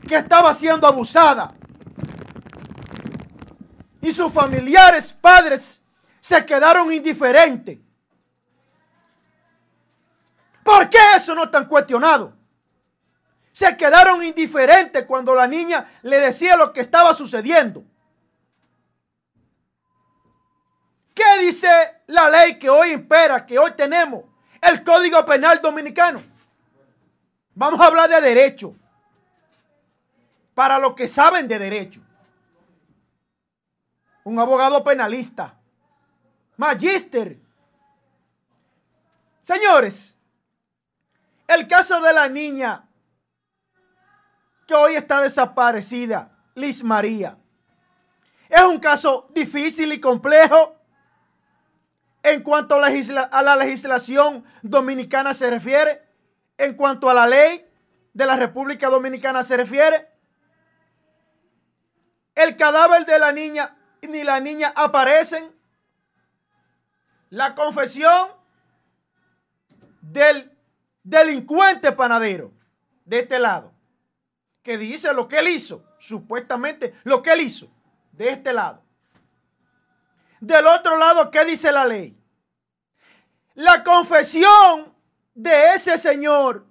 que 0.08 0.16
estaba 0.16 0.54
siendo 0.54 0.88
abusada. 0.88 1.54
Y 4.02 4.12
sus 4.12 4.34
familiares, 4.34 5.14
padres, 5.14 5.82
se 6.20 6.44
quedaron 6.46 6.92
indiferentes. 6.92 7.78
¿Por 10.64 10.90
qué 10.90 10.98
eso 11.16 11.36
no 11.36 11.50
tan 11.50 11.68
cuestionado? 11.68 12.34
Se 13.52 13.76
quedaron 13.78 14.24
indiferentes 14.24 15.06
cuando 15.06 15.36
la 15.36 15.46
niña 15.46 16.00
le 16.02 16.20
decía 16.20 16.56
lo 16.56 16.74
que 16.74 16.82
estaba 16.82 17.14
sucediendo. 17.14 17.84
¿Qué 21.14 21.40
dice 21.42 21.70
la 22.08 22.30
ley 22.30 22.58
que 22.58 22.70
hoy 22.70 22.92
impera, 22.92 23.46
que 23.46 23.60
hoy 23.60 23.72
tenemos? 23.76 24.24
El 24.62 24.84
Código 24.84 25.24
Penal 25.26 25.62
Dominicano. 25.62 26.31
Vamos 27.54 27.80
a 27.80 27.88
hablar 27.88 28.10
de 28.10 28.22
derecho. 28.22 28.76
Para 30.56 30.80
los 30.80 30.94
que 30.94 31.08
saben 31.08 31.48
de 31.48 31.60
derecho. 31.60 32.02
Un 34.24 34.40
abogado 34.40 34.84
penalista. 34.84 35.58
Magíster. 36.58 37.40
Señores, 39.42 40.18
el 41.48 41.68
caso 41.68 42.00
de 42.00 42.14
la 42.14 42.30
niña 42.30 42.88
que 44.68 44.74
hoy 44.74 44.96
está 44.96 45.22
desaparecida, 45.22 46.32
Liz 46.56 46.84
María, 46.84 47.38
es 48.48 48.62
un 48.62 48.80
caso 48.80 49.28
difícil 49.34 49.92
y 49.92 50.00
complejo 50.00 50.76
en 52.24 52.44
cuanto 52.44 52.76
a 52.76 53.42
la 53.42 53.56
legislación 53.56 54.44
dominicana 54.62 55.34
se 55.34 55.50
refiere, 55.50 56.11
en 56.62 56.76
cuanto 56.76 57.10
a 57.10 57.16
la 57.16 57.26
ley 57.26 57.66
de 58.14 58.26
la 58.28 58.38
República 58.38 58.88
Dominicana 58.88 59.42
se 59.42 59.58
refiere. 59.58 60.08
El 62.36 62.56
cadáver 62.56 63.04
de 63.08 63.18
la 63.18 63.32
niña 63.32 63.76
ni 64.04 64.24
la 64.24 64.40
niña 64.40 64.72
aparecen. 64.76 65.52
La 67.32 67.56
confesión 67.56 68.30
del 70.02 70.56
delincuente 71.02 71.94
panadero 71.94 72.52
de 73.06 73.22
este 73.22 73.40
lado, 73.40 73.74
que 74.62 74.78
dice 74.78 75.14
lo 75.14 75.28
que 75.28 75.40
él 75.40 75.48
hizo, 75.48 75.84
supuestamente 75.98 76.94
lo 77.04 77.24
que 77.24 77.32
él 77.32 77.42
hizo, 77.42 77.72
de 78.12 78.30
este 78.30 78.54
lado. 78.54 78.84
Del 80.40 80.68
otro 80.68 80.96
lado, 80.98 81.32
¿qué 81.32 81.44
dice 81.44 81.72
la 81.72 81.86
ley? 81.86 82.16
La 83.56 83.84
confesión 83.84 84.91
de 85.34 85.74
ese 85.74 85.98
señor 85.98 86.66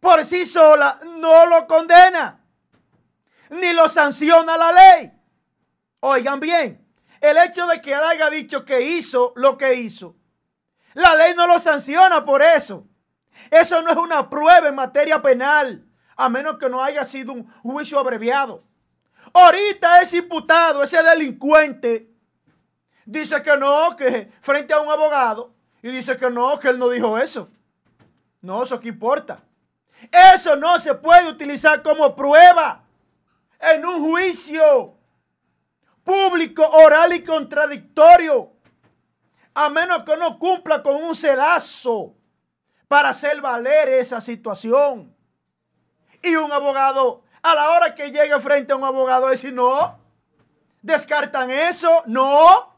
por 0.00 0.24
sí 0.24 0.44
sola 0.44 0.98
no 1.18 1.46
lo 1.46 1.66
condena, 1.66 2.40
ni 3.50 3.72
lo 3.72 3.88
sanciona 3.88 4.56
la 4.56 4.70
ley. 4.70 5.12
Oigan 6.00 6.38
bien, 6.38 6.86
el 7.20 7.36
hecho 7.38 7.66
de 7.66 7.80
que 7.80 7.92
él 7.92 8.02
haya 8.04 8.30
dicho 8.30 8.64
que 8.64 8.82
hizo 8.82 9.32
lo 9.36 9.56
que 9.56 9.74
hizo, 9.74 10.14
la 10.94 11.14
ley 11.16 11.34
no 11.34 11.46
lo 11.46 11.58
sanciona 11.58 12.24
por 12.24 12.42
eso. 12.42 12.86
Eso 13.50 13.82
no 13.82 13.90
es 13.90 13.96
una 13.96 14.30
prueba 14.30 14.68
en 14.68 14.74
materia 14.74 15.20
penal, 15.20 15.84
a 16.16 16.28
menos 16.28 16.56
que 16.58 16.68
no 16.68 16.82
haya 16.82 17.04
sido 17.04 17.32
un 17.32 17.52
juicio 17.62 17.98
abreviado. 17.98 18.62
Ahorita 19.32 20.00
es 20.00 20.14
imputado, 20.14 20.82
ese 20.82 21.02
delincuente 21.02 22.10
dice 23.04 23.42
que 23.42 23.56
no, 23.56 23.96
que 23.96 24.30
frente 24.40 24.72
a 24.72 24.80
un 24.80 24.90
abogado, 24.90 25.55
y 25.86 25.92
dice 25.92 26.16
que 26.16 26.28
no, 26.28 26.58
que 26.58 26.66
él 26.66 26.80
no 26.80 26.88
dijo 26.88 27.16
eso. 27.16 27.48
No, 28.40 28.64
eso 28.64 28.80
que 28.80 28.88
importa. 28.88 29.40
Eso 30.10 30.56
no 30.56 30.80
se 30.80 30.94
puede 30.94 31.28
utilizar 31.28 31.80
como 31.80 32.16
prueba 32.16 32.82
en 33.60 33.86
un 33.86 34.10
juicio 34.10 34.94
público, 36.02 36.66
oral 36.66 37.12
y 37.14 37.22
contradictorio, 37.22 38.52
a 39.54 39.68
menos 39.68 40.02
que 40.02 40.16
no 40.16 40.40
cumpla 40.40 40.82
con 40.82 40.96
un 40.96 41.14
sedazo 41.14 42.16
para 42.88 43.10
hacer 43.10 43.40
valer 43.40 43.88
esa 43.88 44.20
situación. 44.20 45.14
Y 46.20 46.34
un 46.34 46.50
abogado, 46.50 47.22
a 47.42 47.54
la 47.54 47.70
hora 47.70 47.94
que 47.94 48.10
llegue 48.10 48.40
frente 48.40 48.72
a 48.72 48.76
un 48.76 48.82
abogado, 48.82 49.30
dice, 49.30 49.52
no, 49.52 50.00
descartan 50.82 51.48
eso, 51.52 52.02
no. 52.06 52.75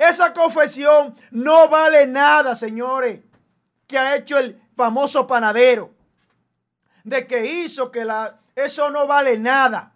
Esa 0.00 0.32
confesión 0.32 1.14
no 1.30 1.68
vale 1.68 2.06
nada, 2.06 2.54
señores, 2.54 3.20
que 3.86 3.98
ha 3.98 4.16
hecho 4.16 4.38
el 4.38 4.58
famoso 4.74 5.26
panadero. 5.26 5.94
De 7.04 7.26
que 7.26 7.44
hizo 7.44 7.90
que 7.90 8.06
la... 8.06 8.40
Eso 8.56 8.90
no 8.90 9.06
vale 9.06 9.36
nada. 9.36 9.94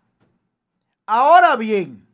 Ahora 1.06 1.56
bien, 1.56 2.06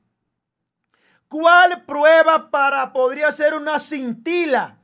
¿cuál 1.26 1.85
prueba 1.85 2.49
para 2.52 2.92
podría 2.92 3.32
ser 3.32 3.54
una 3.54 3.80
cintila 3.80 4.78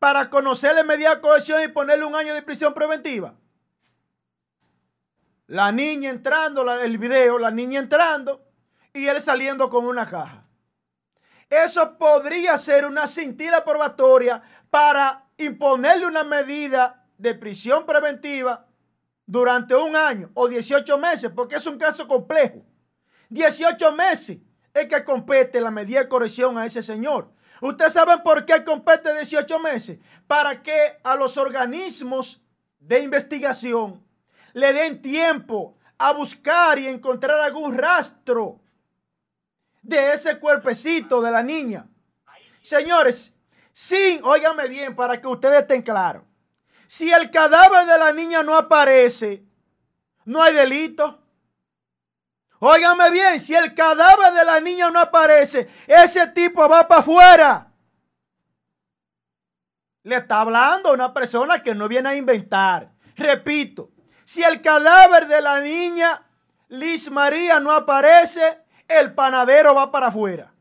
para 0.00 0.28
conocerle 0.28 0.82
media 0.82 1.20
cohesión 1.20 1.62
y 1.62 1.68
ponerle 1.68 2.06
un 2.06 2.16
año 2.16 2.34
de 2.34 2.42
prisión 2.42 2.74
preventiva? 2.74 3.34
La 5.46 5.70
niña 5.70 6.10
entrando, 6.10 6.68
el 6.72 6.98
video, 6.98 7.38
la 7.38 7.52
niña 7.52 7.78
entrando 7.78 8.44
y 8.92 9.06
él 9.06 9.20
saliendo 9.20 9.70
con 9.70 9.86
una 9.86 10.04
caja. 10.06 10.47
Eso 11.48 11.96
podría 11.96 12.56
ser 12.58 12.84
una 12.84 13.06
cintila 13.06 13.64
probatoria 13.64 14.42
para 14.70 15.24
imponerle 15.38 16.06
una 16.06 16.24
medida 16.24 17.06
de 17.16 17.34
prisión 17.34 17.86
preventiva 17.86 18.66
durante 19.24 19.74
un 19.74 19.96
año 19.96 20.30
o 20.34 20.48
18 20.48 20.98
meses, 20.98 21.30
porque 21.34 21.56
es 21.56 21.66
un 21.66 21.78
caso 21.78 22.06
complejo. 22.06 22.62
18 23.30 23.92
meses 23.92 24.38
es 24.74 24.86
que 24.86 25.04
compete 25.04 25.60
la 25.60 25.70
medida 25.70 26.00
de 26.00 26.08
corrección 26.08 26.58
a 26.58 26.66
ese 26.66 26.82
señor. 26.82 27.30
¿Ustedes 27.60 27.92
saben 27.92 28.22
por 28.22 28.44
qué 28.44 28.62
compete 28.62 29.12
18 29.14 29.58
meses? 29.58 29.98
Para 30.26 30.62
que 30.62 30.98
a 31.02 31.16
los 31.16 31.36
organismos 31.36 32.42
de 32.78 33.00
investigación 33.00 34.04
le 34.52 34.72
den 34.72 35.02
tiempo 35.02 35.76
a 35.98 36.12
buscar 36.12 36.78
y 36.78 36.86
encontrar 36.86 37.40
algún 37.40 37.76
rastro 37.76 38.60
de 39.88 40.12
ese 40.12 40.38
cuerpecito 40.38 41.22
de 41.22 41.30
la 41.30 41.42
niña. 41.42 41.86
Señores, 42.60 43.34
sin, 43.72 44.22
óigame 44.22 44.68
bien 44.68 44.94
para 44.94 45.18
que 45.20 45.26
ustedes 45.26 45.62
estén 45.62 45.82
claros. 45.82 46.24
Si 46.86 47.10
el 47.10 47.30
cadáver 47.30 47.86
de 47.86 47.98
la 47.98 48.12
niña 48.12 48.42
no 48.42 48.54
aparece, 48.54 49.44
no 50.26 50.42
hay 50.42 50.54
delito. 50.54 51.22
Óigame 52.60 53.10
bien, 53.10 53.40
si 53.40 53.54
el 53.54 53.74
cadáver 53.74 54.34
de 54.34 54.44
la 54.44 54.60
niña 54.60 54.90
no 54.90 55.00
aparece, 55.00 55.70
ese 55.86 56.26
tipo 56.28 56.68
va 56.68 56.86
para 56.86 57.00
afuera. 57.00 57.72
Le 60.02 60.16
está 60.16 60.42
hablando 60.42 60.90
a 60.90 60.92
una 60.92 61.14
persona 61.14 61.62
que 61.62 61.74
no 61.74 61.88
viene 61.88 62.10
a 62.10 62.14
inventar. 62.16 62.90
Repito, 63.16 63.90
si 64.24 64.42
el 64.42 64.60
cadáver 64.60 65.26
de 65.26 65.40
la 65.40 65.60
niña 65.60 66.22
Liz 66.68 67.10
María 67.10 67.60
no 67.60 67.72
aparece, 67.72 68.58
el 68.88 69.14
panadero 69.14 69.74
va 69.74 69.90
para 69.90 70.08
afuera. 70.08 70.52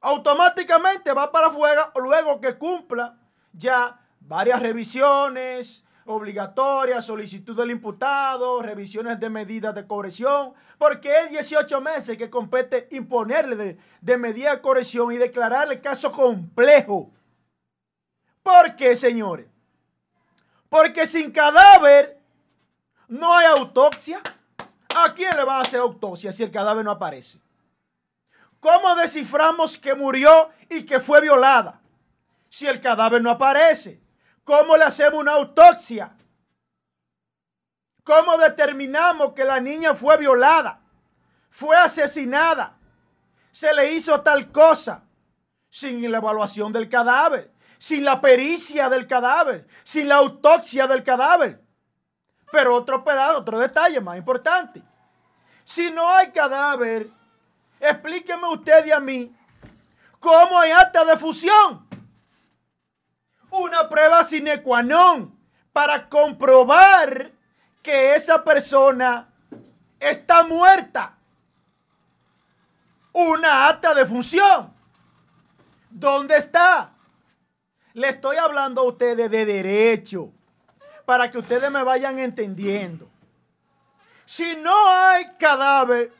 Automáticamente 0.00 1.12
va 1.12 1.30
para 1.30 1.48
afuera 1.48 1.92
luego 1.94 2.40
que 2.40 2.58
cumpla 2.58 3.16
ya 3.52 4.00
varias 4.20 4.60
revisiones 4.60 5.84
obligatorias, 6.06 7.04
solicitud 7.04 7.56
del 7.56 7.70
imputado, 7.70 8.60
revisiones 8.62 9.20
de 9.20 9.30
medidas 9.30 9.74
de 9.74 9.86
corrección, 9.86 10.52
porque 10.78 11.12
es 11.20 11.30
18 11.30 11.80
meses 11.80 12.16
que 12.16 12.30
compete 12.30 12.88
imponerle 12.90 13.78
de, 14.00 14.18
medida 14.18 14.54
de 14.54 14.60
corrección 14.60 15.12
y 15.12 15.16
declararle 15.16 15.80
caso 15.80 16.10
complejo. 16.10 17.10
¿Por 18.42 18.74
qué, 18.74 18.96
señores? 18.96 19.46
Porque 20.68 21.06
sin 21.06 21.30
cadáver 21.30 22.18
no 23.06 23.32
hay 23.32 23.46
autopsia. 23.46 24.20
¿A 24.94 25.12
quién 25.14 25.36
le 25.36 25.44
va 25.44 25.58
a 25.58 25.62
hacer 25.62 25.80
autopsia 25.80 26.32
si 26.32 26.42
el 26.42 26.50
cadáver 26.50 26.84
no 26.84 26.90
aparece? 26.90 27.40
¿Cómo 28.60 28.94
desciframos 28.94 29.76
que 29.76 29.94
murió 29.94 30.50
y 30.68 30.84
que 30.84 31.00
fue 31.00 31.20
violada 31.20 31.80
si 32.48 32.66
el 32.66 32.80
cadáver 32.80 33.22
no 33.22 33.30
aparece? 33.30 34.00
¿Cómo 34.44 34.76
le 34.76 34.84
hacemos 34.84 35.20
una 35.20 35.32
autopsia? 35.32 36.16
¿Cómo 38.04 38.36
determinamos 38.36 39.32
que 39.32 39.44
la 39.44 39.60
niña 39.60 39.94
fue 39.94 40.16
violada? 40.16 40.80
Fue 41.50 41.76
asesinada. 41.76 42.76
Se 43.50 43.72
le 43.72 43.92
hizo 43.92 44.20
tal 44.20 44.50
cosa. 44.50 45.04
sin 45.68 46.10
la 46.12 46.18
evaluación 46.18 46.70
del 46.70 46.86
cadáver, 46.86 47.50
sin 47.78 48.04
la 48.04 48.20
pericia 48.20 48.90
del 48.90 49.06
cadáver, 49.06 49.66
sin 49.82 50.06
la 50.06 50.16
autopsia 50.16 50.86
del 50.86 51.02
cadáver. 51.02 51.61
Pero 52.52 52.76
otro 52.76 53.02
pedazo, 53.02 53.38
otro 53.38 53.58
detalle 53.58 53.98
más 53.98 54.18
importante. 54.18 54.82
Si 55.64 55.90
no 55.90 56.06
hay 56.06 56.30
cadáver, 56.32 57.08
explíqueme 57.80 58.46
usted 58.48 58.84
y 58.84 58.92
a 58.92 59.00
mí 59.00 59.34
cómo 60.20 60.60
hay 60.60 60.70
acta 60.70 61.02
de 61.02 61.16
fusión. 61.16 61.88
Una 63.50 63.88
prueba 63.88 64.22
sine 64.24 64.62
qua 64.62 64.82
non 64.82 65.34
para 65.72 66.08
comprobar 66.10 67.32
que 67.82 68.14
esa 68.14 68.44
persona 68.44 69.28
está 69.98 70.44
muerta. 70.44 71.16
Una 73.12 73.68
acta 73.68 73.94
de 73.94 74.04
función. 74.04 74.74
¿Dónde 75.88 76.36
está? 76.36 76.92
Le 77.94 78.08
estoy 78.08 78.36
hablando 78.36 78.82
a 78.82 78.84
ustedes 78.84 79.30
de 79.30 79.46
derecho 79.46 80.32
para 81.04 81.30
que 81.30 81.38
ustedes 81.38 81.70
me 81.70 81.82
vayan 81.82 82.18
entendiendo. 82.18 83.08
Si 84.24 84.56
no 84.56 84.88
hay 84.88 85.26
cadáver, 85.38 86.12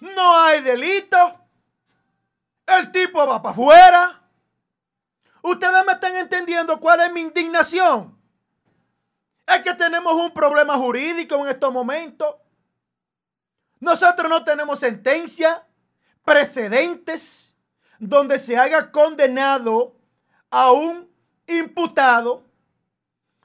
no 0.00 0.36
hay 0.38 0.60
delito. 0.62 1.40
El 2.66 2.90
tipo 2.90 3.26
va 3.26 3.40
para 3.40 3.52
afuera. 3.52 4.22
Ustedes 5.42 5.84
me 5.86 5.92
están 5.92 6.16
entendiendo 6.16 6.80
cuál 6.80 7.02
es 7.02 7.12
mi 7.12 7.20
indignación. 7.20 8.16
Es 9.46 9.62
que 9.62 9.74
tenemos 9.74 10.14
un 10.14 10.32
problema 10.32 10.76
jurídico 10.76 11.36
en 11.36 11.48
estos 11.48 11.72
momentos. 11.72 12.34
Nosotros 13.78 14.28
no 14.28 14.42
tenemos 14.42 14.80
sentencia, 14.80 15.64
precedentes, 16.24 17.54
donde 17.98 18.38
se 18.38 18.56
haya 18.56 18.90
condenado 18.90 19.94
a 20.50 20.72
un 20.72 21.08
imputado 21.46 22.45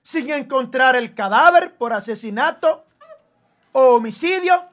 sin 0.03 0.29
encontrar 0.31 0.95
el 0.95 1.13
cadáver 1.13 1.75
por 1.75 1.93
asesinato 1.93 2.85
o 3.71 3.95
homicidio. 3.95 4.65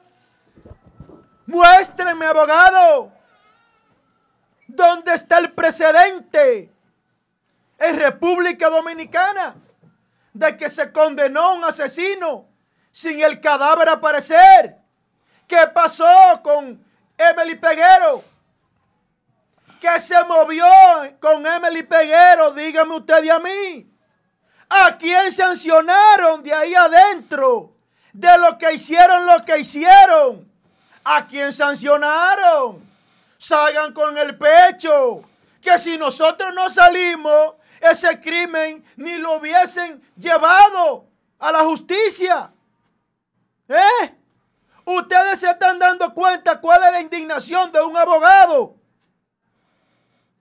Muéstrenme, 1.45 2.25
abogado, 2.25 3.11
dónde 4.67 5.13
está 5.13 5.39
el 5.39 5.51
precedente 5.51 6.71
en 7.77 7.97
República 7.97 8.69
Dominicana 8.69 9.55
de 10.33 10.55
que 10.55 10.69
se 10.69 10.91
condenó 10.91 11.41
a 11.41 11.53
un 11.53 11.63
asesino 11.63 12.47
sin 12.91 13.21
el 13.21 13.39
cadáver 13.39 13.89
aparecer. 13.89 14.77
¿Qué 15.47 15.65
pasó 15.73 16.05
con 16.43 16.83
Emily 17.17 17.55
Peguero? 17.55 18.23
¿Qué 19.81 19.99
se 19.99 20.23
movió 20.25 20.65
con 21.19 21.45
Emily 21.45 21.83
Peguero? 21.83 22.51
Dígame 22.51 22.95
usted 22.97 23.23
y 23.23 23.29
a 23.29 23.39
mí. 23.39 23.88
¿A 24.69 24.95
quién 24.97 25.31
sancionaron 25.31 26.43
de 26.43 26.53
ahí 26.53 26.75
adentro? 26.75 27.75
De 28.13 28.37
lo 28.37 28.57
que 28.57 28.73
hicieron, 28.73 29.25
lo 29.25 29.43
que 29.43 29.57
hicieron. 29.57 30.47
¿A 31.03 31.27
quién 31.27 31.51
sancionaron? 31.51 32.87
Salgan 33.39 33.93
con 33.93 34.15
el 34.17 34.37
pecho. 34.37 35.23
Que 35.59 35.79
si 35.79 35.97
nosotros 35.97 36.53
no 36.53 36.69
salimos, 36.69 37.55
ese 37.81 38.19
crimen 38.19 38.85
ni 38.95 39.17
lo 39.17 39.37
hubiesen 39.37 40.01
llevado 40.15 41.05
a 41.39 41.51
la 41.51 41.59
justicia. 41.63 42.51
¿Eh? 43.67 44.15
Ustedes 44.85 45.39
se 45.39 45.49
están 45.49 45.79
dando 45.79 46.13
cuenta 46.13 46.59
cuál 46.59 46.83
es 46.83 46.91
la 46.91 47.01
indignación 47.01 47.71
de 47.71 47.81
un 47.81 47.97
abogado. 47.97 48.75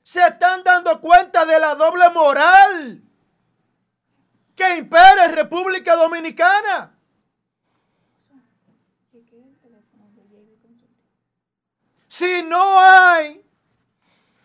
Se 0.03 0.23
están 0.23 0.63
dando 0.63 1.01
cuenta 1.01 1.47
de 1.47 1.59
la 1.59 1.75
doble 1.75 2.09
moral 2.11 3.08
que 4.59 4.77
impera 4.77 5.27
en 5.27 5.35
República 5.35 5.95
Dominicana. 5.95 6.93
Si 12.09 12.43
no 12.43 12.81
hay, 12.81 13.41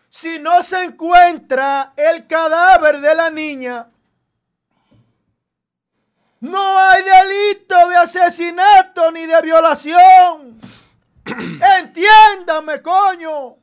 si 0.08 0.38
no 0.38 0.62
se 0.62 0.84
encuentra 0.84 1.94
el 1.96 2.28
cadáver 2.28 3.00
de 3.00 3.14
la 3.16 3.28
niña, 3.28 3.90
no 6.38 6.78
hay 6.78 7.02
delito 7.02 7.88
de 7.88 7.96
asesinato 7.96 9.10
ni 9.10 9.26
de 9.26 9.42
violación. 9.42 10.60
Entiéndame, 11.78 12.80
coño, 12.82 13.56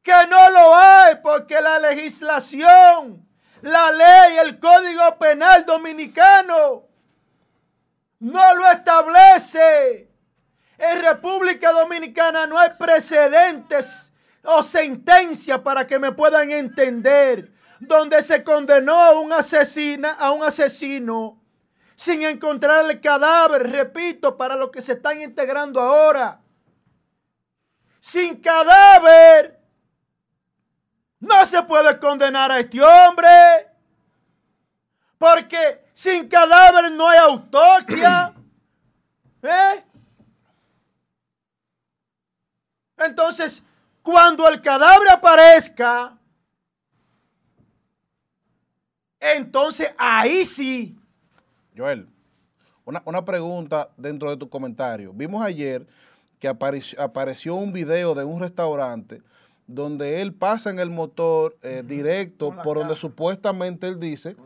que 0.00 0.26
no 0.28 0.50
lo 0.50 0.76
hay 0.76 1.16
porque 1.16 1.60
la 1.60 1.80
legislación, 1.80 3.23
la 3.64 3.90
ley, 3.90 4.36
el 4.38 4.58
código 4.58 5.18
penal 5.18 5.64
dominicano 5.64 6.86
no 8.20 8.54
lo 8.54 8.70
establece. 8.70 10.10
En 10.76 11.02
República 11.02 11.72
Dominicana 11.72 12.46
no 12.46 12.58
hay 12.58 12.70
precedentes 12.78 14.12
o 14.42 14.62
sentencia 14.62 15.62
para 15.62 15.86
que 15.86 15.98
me 15.98 16.12
puedan 16.12 16.50
entender 16.50 17.52
donde 17.80 18.20
se 18.20 18.44
condenó 18.44 18.96
a 18.96 19.18
un, 19.18 19.32
asesina, 19.32 20.10
a 20.12 20.30
un 20.32 20.44
asesino 20.44 21.40
sin 21.94 22.22
encontrar 22.22 22.84
el 22.90 23.00
cadáver, 23.00 23.70
repito, 23.70 24.36
para 24.36 24.56
los 24.56 24.70
que 24.70 24.82
se 24.82 24.92
están 24.92 25.22
integrando 25.22 25.80
ahora. 25.80 26.38
Sin 27.98 28.42
cadáver, 28.42 29.58
no 31.20 31.46
se 31.46 31.62
puede 31.62 31.98
condenar 31.98 32.50
a 32.50 32.60
este 32.60 32.82
hombre, 32.82 33.28
porque 35.18 35.84
sin 35.92 36.28
cadáver 36.28 36.92
no 36.92 37.08
hay 37.08 37.18
autopsia. 37.18 38.34
¿Eh? 39.42 39.84
Entonces, 42.98 43.62
cuando 44.02 44.48
el 44.48 44.60
cadáver 44.60 45.10
aparezca, 45.10 46.16
entonces 49.20 49.94
ahí 49.98 50.44
sí 50.44 50.98
Joel, 51.76 52.08
una, 52.84 53.24
pregunta 53.24 53.90
dentro 53.96 54.30
de 54.30 54.36
tu 54.36 54.48
comentario. 54.48 55.12
Vimos 55.12 55.44
ayer 55.44 55.86
que 56.38 56.46
apareció, 56.48 57.54
un 57.54 57.72
video 57.72 58.14
de 58.14 58.24
un 58.24 58.40
restaurante 58.40 59.22
donde 59.66 60.20
él 60.20 60.34
pasa 60.34 60.70
en 60.70 60.78
el 60.78 60.90
motor 60.90 61.56
eh, 61.62 61.82
directo 61.84 62.54
por 62.62 62.78
donde 62.78 62.96
supuestamente 62.96 63.88
él 63.88 63.98
dice 63.98 64.36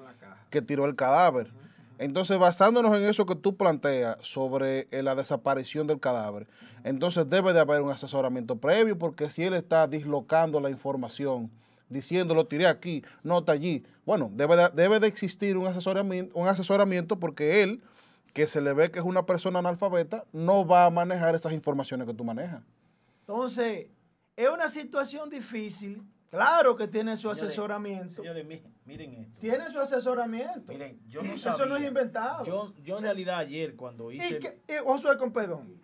que 0.51 0.63
tiró 0.63 0.87
el 0.87 0.97
cadáver. 0.97 1.51
Entonces, 1.99 2.39
basándonos 2.39 2.97
en 2.97 3.05
eso 3.05 3.27
que 3.27 3.35
tú 3.35 3.57
planteas 3.57 4.19
sobre 4.21 4.87
eh, 4.93 5.03
la 5.03 5.17
desaparición 5.17 5.89
del 5.89 5.99
cadáver, 5.99 6.47
entonces 6.85 7.29
debe 7.29 7.53
de 7.53 7.59
haber 7.59 7.83
un 7.83 7.91
asesoramiento 7.91 8.57
previo 8.57 8.97
porque 8.97 9.31
si 9.31 9.43
él 9.43 9.55
está 9.55 9.89
dislocando 9.89 10.61
la 10.61 10.71
información, 10.71 11.51
diciendo 11.89 12.35
lo 12.35 12.47
tiré 12.47 12.69
aquí, 12.69 13.03
no 13.25 13.41
está 13.41 13.53
allí. 13.53 13.85
Bueno, 14.07 14.31
debe 14.33 14.57
de, 14.57 14.69
debe 14.71 15.01
de 15.01 15.09
existir 15.09 15.57
un 15.57 15.67
asesoramiento, 15.67 16.39
un 16.39 16.47
asesoramiento 16.47 17.19
porque 17.19 17.63
él, 17.63 17.83
que 18.33 18.47
se 18.47 18.61
le 18.61 18.73
ve 18.75 18.93
que 18.93 19.01
es 19.01 19.05
una 19.05 19.27
persona 19.27 19.59
analfabeta, 19.59 20.25
no 20.33 20.65
va 20.65 20.87
a 20.87 20.91
manejar 20.91 21.35
esas 21.35 21.53
informaciones 21.53 22.07
que 22.07 22.15
tú 22.15 22.23
manejas. 22.23 22.63
Entonces, 23.27 23.89
es 24.45 24.49
una 24.49 24.69
situación 24.69 25.29
difícil. 25.29 26.03
Claro 26.31 26.77
que 26.77 26.87
tiene 26.87 27.17
su 27.17 27.31
asesoramiento. 27.31 28.23
Señores, 28.23 28.47
miren 28.85 29.15
esto. 29.15 29.41
Tiene 29.41 29.69
su 29.71 29.81
asesoramiento. 29.81 30.73
Miren, 30.73 31.01
yo 31.09 31.23
no 31.23 31.37
sabía. 31.39 31.57
Eso 31.57 31.67
no 31.67 31.77
es 31.77 31.85
inventado. 31.85 32.45
Yo, 32.45 32.75
yo 32.83 32.99
en 32.99 33.05
realidad 33.05 33.39
ayer 33.39 33.75
cuando 33.75 34.13
hice... 34.13 34.37
Y, 34.37 34.39
que, 34.39 34.61
y 34.69 35.17
con 35.19 35.33
perdón. 35.33 35.81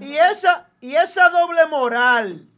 Y 0.00 0.14
esa, 0.16 0.68
y 0.80 0.94
esa 0.94 1.28
doble 1.28 1.66
moral 1.66 2.48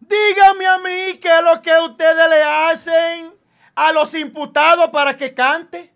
Dígame 0.00 0.66
a 0.66 0.78
mí 0.78 1.18
qué 1.18 1.28
es 1.28 1.42
lo 1.42 1.60
que 1.60 1.70
ustedes 1.78 2.30
le 2.30 2.42
hacen 2.42 3.34
a 3.74 3.92
los 3.92 4.14
imputados 4.14 4.88
para 4.88 5.14
que 5.14 5.34
cante. 5.34 5.92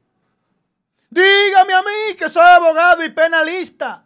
Dígame 1.08 1.72
a 1.72 1.82
mí 1.82 2.14
que 2.18 2.28
soy 2.28 2.44
abogado 2.44 3.02
y 3.04 3.08
penalista. 3.08 4.04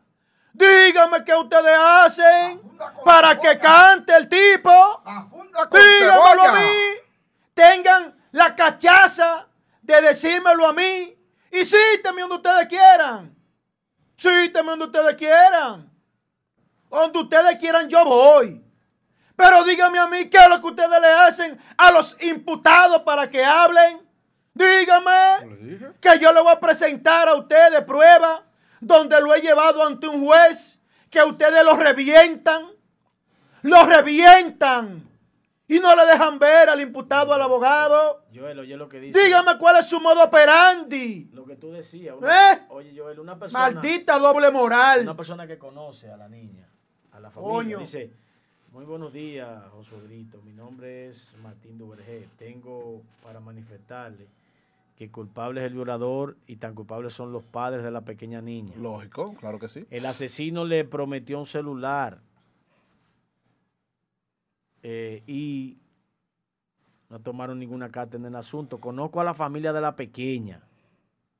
Dígame 0.57 1.23
qué 1.23 1.35
ustedes 1.35 1.79
hacen 1.79 2.62
para 3.05 3.38
que 3.38 3.59
cante 3.59 4.16
el 4.16 4.27
tipo. 4.27 5.03
Dígamelo 5.71 6.42
a 6.42 6.53
mí. 6.53 6.71
Tengan 7.53 8.16
la 8.33 8.55
cachaza 8.55 9.47
de 9.83 10.01
decírmelo 10.01 10.66
a 10.66 10.73
mí. 10.73 11.14
Y 11.51 11.64
cíteme 11.64 12.23
donde 12.23 12.37
ustedes 12.37 12.66
quieran. 12.69 13.37
Cíteme 14.19 14.71
donde 14.71 14.87
ustedes 14.87 15.14
quieran. 15.14 15.90
Donde 16.88 17.19
ustedes 17.19 17.59
quieran 17.59 17.88
yo 17.88 18.03
voy. 18.05 18.64
Pero 19.37 19.62
dígame 19.62 19.99
a 19.99 20.07
mí 20.07 20.31
qué 20.31 20.38
es 20.38 20.49
lo 20.49 20.59
que 20.59 20.66
ustedes 20.69 21.01
le 21.01 21.09
hacen 21.09 21.61
a 21.77 21.90
los 21.90 22.16
imputados 22.23 23.03
para 23.03 23.29
que 23.29 23.45
hablen. 23.45 24.01
Dígame 24.55 25.92
que 26.01 26.19
yo 26.19 26.33
le 26.33 26.40
voy 26.40 26.53
a 26.53 26.59
presentar 26.59 27.29
a 27.29 27.35
ustedes 27.35 27.83
prueba 27.83 28.45
donde 28.81 29.21
lo 29.21 29.35
he 29.35 29.41
llevado 29.41 29.85
ante 29.85 30.07
un 30.09 30.25
juez, 30.25 30.81
que 31.11 31.23
ustedes 31.23 31.65
lo 31.65 31.77
revientan, 31.77 32.67
lo 33.62 33.85
revientan 33.87 35.03
y 35.69 35.81
no 35.81 35.97
le 35.97 36.07
dejan 36.07 36.39
ver 36.39 36.69
al 36.69 36.81
imputado, 36.81 37.33
al 37.33 37.43
abogado. 37.43 38.25
Joel, 38.35 38.59
oye 38.61 38.77
lo 38.77 38.89
que 38.89 39.01
dice. 39.01 39.19
Dígame 39.19 39.59
cuál 39.59 39.79
es 39.79 39.87
su 39.89 40.01
modo 40.01 40.23
operandi. 40.23 41.29
Lo 41.33 41.45
que 41.45 41.57
tú 41.57 41.73
decías. 41.73 42.15
una- 42.17 42.53
¿Eh? 42.53 42.62
Oye, 42.69 42.93
Joel, 42.97 43.19
una 43.21 43.39
persona. 43.39 43.65
Maldita 43.71 44.19
doble 44.19 44.51
moral. 44.51 45.01
Una 45.03 45.17
persona 45.17 45.47
que 45.47 45.59
conoce 45.59 46.11
a 46.11 46.17
la 46.17 46.29
niña, 46.29 46.69
a 47.12 47.21
la 47.21 47.31
familia, 47.31 47.53
Coño. 47.55 47.79
dice, 47.79 48.11
muy 48.73 48.85
buenos 48.85 49.12
días, 49.12 49.49
Josué 49.73 49.99
Brito, 50.03 50.41
mi 50.43 50.53
nombre 50.53 51.09
es 51.09 51.33
Martín 51.43 51.79
Duvergé, 51.79 52.29
tengo 52.39 53.03
para 53.23 53.41
manifestarle 53.41 54.27
que 54.96 55.11
culpable 55.11 55.61
es 55.61 55.66
el 55.66 55.74
violador 55.74 56.38
y 56.46 56.56
tan 56.56 56.74
culpables 56.74 57.12
son 57.12 57.30
los 57.32 57.44
padres 57.44 57.85
de 57.85 57.90
la 57.90 58.00
pequeña 58.00 58.40
niña. 58.40 58.74
Lógico, 58.76 59.35
claro 59.35 59.59
que 59.59 59.68
sí. 59.68 59.87
El 59.90 60.06
asesino 60.06 60.64
le 60.64 60.85
prometió 60.85 61.38
un 61.38 61.46
celular 61.46 62.22
eh, 64.82 65.22
y 65.26 65.78
no 67.11 67.20
tomaron 67.20 67.59
ninguna 67.59 67.90
carta 67.90 68.16
en 68.16 68.24
el 68.24 68.37
asunto. 68.37 68.80
Conozco 68.80 69.20
a 69.20 69.24
la 69.24 69.35
familia 69.35 69.72
de 69.74 69.82
la 69.82 69.94
pequeña 69.94 70.62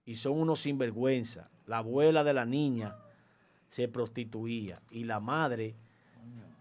y 0.05 0.17
son 0.17 0.39
unos 0.39 0.61
sinvergüenza. 0.61 1.49
La 1.67 1.79
abuela 1.79 2.25
de 2.25 2.35
la 2.35 2.45
niña 2.45 2.95
se 3.71 3.89
prostituía 3.89 4.83
y 4.91 5.05
la 5.05 5.19
madre 5.19 5.75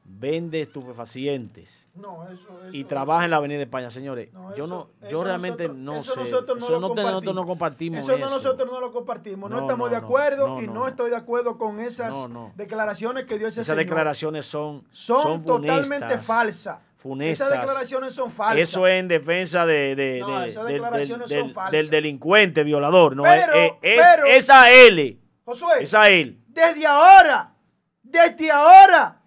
vende 0.07 0.61
estupefacientes 0.61 1.87
No, 1.95 2.27
eso, 2.29 2.47
y 2.71 2.79
eso- 2.81 2.87
trabaja 2.87 3.25
en 3.25 3.31
la 3.31 3.37
Avenida 3.37 3.61
España, 3.61 3.89
señores. 3.89 4.31
No, 4.33 4.55
yo 4.55 4.65
eso- 4.65 4.67
no, 4.67 4.89
eso 5.01 5.09
yo 5.11 5.23
realmente 5.23 5.63
nosotros- 5.67 5.83
no 5.83 5.95
eso 5.97 6.13
sé. 6.13 6.19
nosotros 6.19 6.59
no 6.59 6.65
eso 6.65 6.79
lo 6.79 6.95
nosotros 6.95 7.35
no 7.35 7.45
compartimos. 7.45 7.99
Eso 8.03 8.13
eso. 8.13 8.23
no, 8.25 8.29
nosotros 8.31 8.71
no 8.71 8.79
lo 8.79 8.91
compartimos, 8.91 9.49
no, 9.49 9.59
estamos 9.61 9.89
de 9.89 9.95
acuerdo 9.97 10.61
y 10.61 10.67
no. 10.67 10.87
estoy 10.87 11.09
de 11.09 11.15
acuerdo 11.15 11.57
con 11.57 11.79
esas 11.79 12.13
declaraciones 12.55 13.25
que 13.25 13.37
dio 13.37 13.47
ese 13.47 13.61
Esas 13.61 13.75
señor. 13.75 13.85
declaraciones 13.85 14.45
son, 14.45 14.83
son, 14.91 15.21
son 15.23 15.43
totalmente 15.43 16.05
funestas, 16.05 16.25
falsas. 16.25 16.79
funestas. 16.97 17.47
Esas 17.47 17.59
declaraciones 17.59 18.13
son 18.13 18.29
falsas. 18.31 18.57
Eso 18.69 18.87
es 18.87 18.99
en 18.99 19.07
defensa 19.07 19.65
de, 19.65 19.73
de- 19.73 19.95
de- 19.95 20.63
del- 20.63 20.81
del, 21.27 21.71
del- 21.71 21.89
delincuente 21.89 22.63
violador. 22.63 23.15
No, 23.15 23.23
Pero, 23.23 23.53
es, 23.53 23.71
es, 23.81 24.01
pero- 24.01 24.25
es 24.25 24.49
a 24.49 24.71
él. 24.71 25.19
Josué, 25.43 25.81
Es 25.81 25.93
a 25.93 26.09
él. 26.09 26.39
desde 26.47 26.85
ahora, 26.87 27.53
desde 28.01 28.49
ahora, 28.51 29.21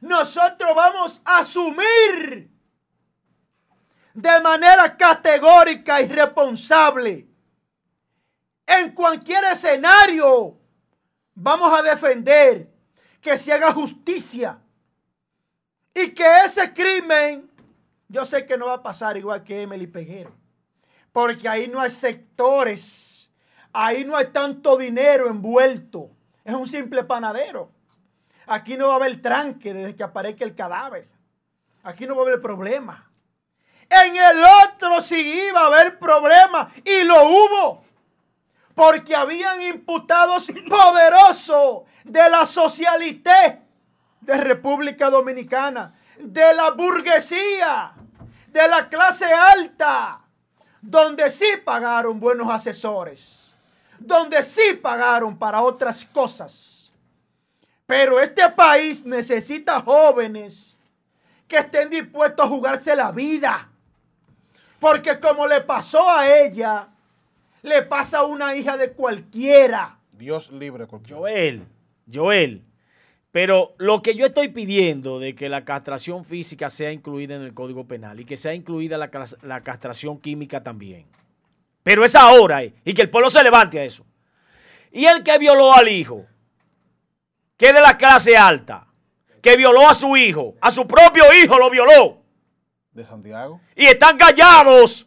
nosotros 0.00 0.74
vamos 0.74 1.20
a 1.24 1.38
asumir 1.38 2.50
de 4.14 4.40
manera 4.40 4.96
categórica 4.96 6.00
y 6.00 6.08
responsable 6.08 7.26
en 8.66 8.92
cualquier 8.92 9.44
escenario. 9.44 10.56
Vamos 11.34 11.78
a 11.78 11.82
defender 11.82 12.70
que 13.20 13.36
se 13.36 13.52
haga 13.52 13.72
justicia 13.72 14.60
y 15.94 16.10
que 16.10 16.26
ese 16.44 16.72
crimen, 16.72 17.50
yo 18.08 18.24
sé 18.24 18.46
que 18.46 18.56
no 18.56 18.66
va 18.66 18.74
a 18.74 18.82
pasar 18.82 19.16
igual 19.16 19.44
que 19.44 19.62
Emily 19.62 19.86
Peguero, 19.86 20.32
porque 21.12 21.48
ahí 21.48 21.68
no 21.68 21.80
hay 21.80 21.90
sectores, 21.90 23.30
ahí 23.72 24.04
no 24.04 24.16
hay 24.16 24.26
tanto 24.26 24.76
dinero 24.76 25.28
envuelto, 25.28 26.10
es 26.44 26.54
un 26.54 26.66
simple 26.66 27.04
panadero. 27.04 27.70
Aquí 28.50 28.76
no 28.76 28.88
va 28.88 28.94
a 28.94 28.96
haber 28.96 29.22
tranque 29.22 29.72
desde 29.72 29.94
que 29.94 30.02
aparezca 30.02 30.44
el 30.44 30.56
cadáver. 30.56 31.08
Aquí 31.84 32.04
no 32.04 32.16
va 32.16 32.22
a 32.22 32.26
haber 32.26 32.40
problema. 32.40 33.08
En 33.88 34.16
el 34.16 34.42
otro 34.64 35.00
sí 35.00 35.44
iba 35.48 35.60
a 35.60 35.66
haber 35.66 36.00
problema 36.00 36.68
y 36.84 37.04
lo 37.04 37.28
hubo. 37.28 37.84
Porque 38.74 39.14
habían 39.14 39.62
imputados 39.62 40.50
poderosos 40.68 41.82
de 42.02 42.28
la 42.28 42.44
socialité 42.44 43.62
de 44.20 44.36
República 44.36 45.10
Dominicana, 45.10 45.94
de 46.18 46.52
la 46.52 46.70
burguesía, 46.70 47.92
de 48.48 48.66
la 48.66 48.88
clase 48.88 49.26
alta, 49.26 50.22
donde 50.82 51.30
sí 51.30 51.52
pagaron 51.64 52.18
buenos 52.18 52.50
asesores, 52.50 53.54
donde 53.96 54.42
sí 54.42 54.74
pagaron 54.82 55.38
para 55.38 55.62
otras 55.62 56.04
cosas. 56.04 56.79
Pero 57.90 58.20
este 58.20 58.48
país 58.50 59.04
necesita 59.04 59.80
jóvenes 59.80 60.78
que 61.48 61.56
estén 61.56 61.90
dispuestos 61.90 62.46
a 62.46 62.48
jugarse 62.48 62.94
la 62.94 63.10
vida. 63.10 63.68
Porque 64.78 65.18
como 65.18 65.44
le 65.48 65.60
pasó 65.62 66.08
a 66.08 66.32
ella, 66.38 66.86
le 67.62 67.82
pasa 67.82 68.18
a 68.20 68.22
una 68.26 68.54
hija 68.54 68.76
de 68.76 68.92
cualquiera. 68.92 69.98
Dios 70.12 70.52
libre 70.52 70.86
cualquiera. 70.86 71.18
Joel, 71.18 71.66
Joel. 72.14 72.62
Pero 73.32 73.74
lo 73.78 74.02
que 74.02 74.14
yo 74.14 74.24
estoy 74.26 74.50
pidiendo 74.50 75.18
de 75.18 75.34
que 75.34 75.48
la 75.48 75.64
castración 75.64 76.24
física 76.24 76.70
sea 76.70 76.92
incluida 76.92 77.34
en 77.34 77.42
el 77.42 77.54
Código 77.54 77.88
Penal 77.88 78.20
y 78.20 78.24
que 78.24 78.36
sea 78.36 78.54
incluida 78.54 78.98
la, 78.98 79.10
cas- 79.10 79.36
la 79.42 79.62
castración 79.62 80.20
química 80.20 80.62
también. 80.62 81.06
Pero 81.82 82.04
es 82.04 82.14
ahora 82.14 82.62
eh, 82.62 82.72
y 82.84 82.94
que 82.94 83.02
el 83.02 83.10
pueblo 83.10 83.30
se 83.30 83.42
levante 83.42 83.80
a 83.80 83.84
eso. 83.84 84.06
Y 84.92 85.06
el 85.06 85.24
que 85.24 85.38
violó 85.38 85.72
al 85.72 85.88
hijo, 85.88 86.24
que 87.60 87.66
es 87.66 87.74
de 87.74 87.80
la 87.82 87.98
clase 87.98 88.38
alta, 88.38 88.86
que 89.42 89.54
violó 89.54 89.86
a 89.86 89.92
su 89.92 90.16
hijo, 90.16 90.54
a 90.62 90.70
su 90.70 90.86
propio 90.86 91.24
hijo 91.34 91.58
lo 91.58 91.68
violó. 91.68 92.22
De 92.92 93.04
Santiago. 93.04 93.60
Y 93.76 93.84
están 93.84 94.16
callados 94.16 95.06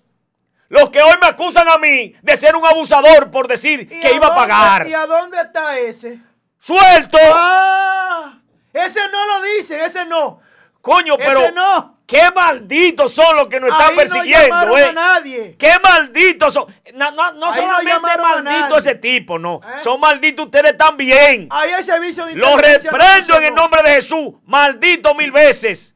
los 0.70 0.92
que 0.92 1.02
hoy 1.02 1.16
me 1.20 1.26
acusan 1.26 1.68
a 1.68 1.80
mí 1.80 2.14
de 2.22 2.38
ser 2.38 2.56
un 2.56 2.64
abusador 2.64 3.32
por 3.32 3.48
decir 3.48 3.90
¿Y 3.92 4.00
que 4.00 4.14
iba 4.14 4.28
a 4.28 4.36
pagar. 4.36 4.88
¿Y 4.88 4.94
a 4.94 5.08
dónde 5.08 5.42
está 5.42 5.80
ese? 5.80 6.20
¡Suelto! 6.60 7.18
¡Ah! 7.34 8.38
Ese 8.72 9.00
no 9.12 9.26
lo 9.26 9.42
dice, 9.58 9.84
ese 9.84 10.06
no. 10.06 10.40
Coño, 10.80 11.18
pero 11.18 11.40
ese 11.40 11.54
no. 11.54 11.93
Qué 12.06 12.32
malditos 12.34 13.14
son 13.14 13.36
los 13.36 13.48
que 13.48 13.60
nos 13.60 13.70
están 13.70 13.90
Ahí 13.90 13.96
no 13.96 14.02
persiguiendo, 14.02 14.48
llamaron 14.48 14.80
eh. 14.80 14.84
a 14.84 14.92
nadie. 14.92 15.56
Qué 15.58 15.72
malditos 15.82 16.54
son. 16.54 16.74
No, 16.94 17.12
no, 17.12 17.34
no 17.34 17.40
no 17.48 17.56
solamente 17.56 18.12
a 18.12 18.18
maldito 18.18 18.78
ese 18.78 18.96
tipo, 18.96 19.40
no. 19.40 19.62
¿Eh? 19.64 19.84
Son 19.84 20.00
malditos 20.00 20.46
ustedes 20.46 20.78
también. 20.78 21.48
Ahí 21.50 21.72
hay 21.72 21.84
servicio 21.84 22.26
de 22.26 22.36
Los 22.36 22.52
no 22.52 22.58
reprendo 22.58 23.38
en 23.38 23.44
el 23.46 23.56
nombre 23.56 23.82
de 23.84 23.90
Jesús. 23.90 24.34
Maldito 24.46 25.14
mil 25.16 25.32
veces. 25.32 25.96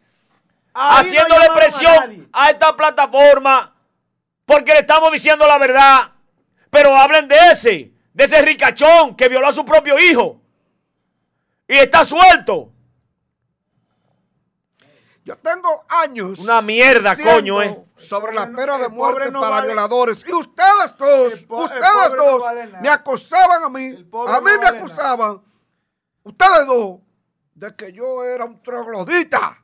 Ahí 0.74 1.06
no 1.06 1.10
haciéndole 1.10 1.46
a 1.46 1.54
presión 1.54 2.30
a 2.34 2.50
esta 2.50 2.76
plataforma. 2.76 3.74
Porque 4.46 4.74
le 4.74 4.80
estamos 4.80 5.12
diciendo 5.12 5.46
la 5.46 5.58
verdad. 5.58 6.12
Pero 6.70 6.96
hablen 6.96 7.28
de 7.28 7.38
ese, 7.52 7.92
de 8.14 8.24
ese 8.24 8.42
ricachón 8.42 9.16
que 9.16 9.28
violó 9.30 9.48
a 9.48 9.54
su 9.54 9.66
propio 9.66 9.98
hijo. 10.00 10.42
Y 11.68 11.78
está 11.78 12.06
suelto. 12.06 12.72
Yo 15.28 15.38
tengo 15.40 15.84
años. 15.90 16.40
Una 16.40 16.62
mierda, 16.62 17.16
coño, 17.18 17.62
eh. 17.62 17.84
Sobre 17.98 18.34
la 18.34 18.46
pena 18.50 18.78
de 18.78 18.88
muerte 18.88 19.30
no 19.30 19.42
para 19.42 19.56
vale- 19.58 19.68
violadores. 19.68 20.24
Y 20.26 20.32
ustedes 20.32 20.96
dos, 20.98 21.34
ustedes 21.50 21.82
no 22.16 22.16
dos, 22.16 22.42
vale 22.42 22.68
me 22.82 22.88
acusaban 22.88 23.62
a 23.64 23.68
mí. 23.70 23.88
A 23.88 23.92
mí 23.92 24.06
no 24.14 24.42
me 24.42 24.58
vale 24.58 24.78
acusaban, 24.78 25.42
ustedes 26.24 26.66
dos, 26.68 27.00
de 27.56 27.76
que 27.76 27.92
yo 27.92 28.24
era 28.24 28.46
un 28.46 28.64
troglodita. 28.64 29.62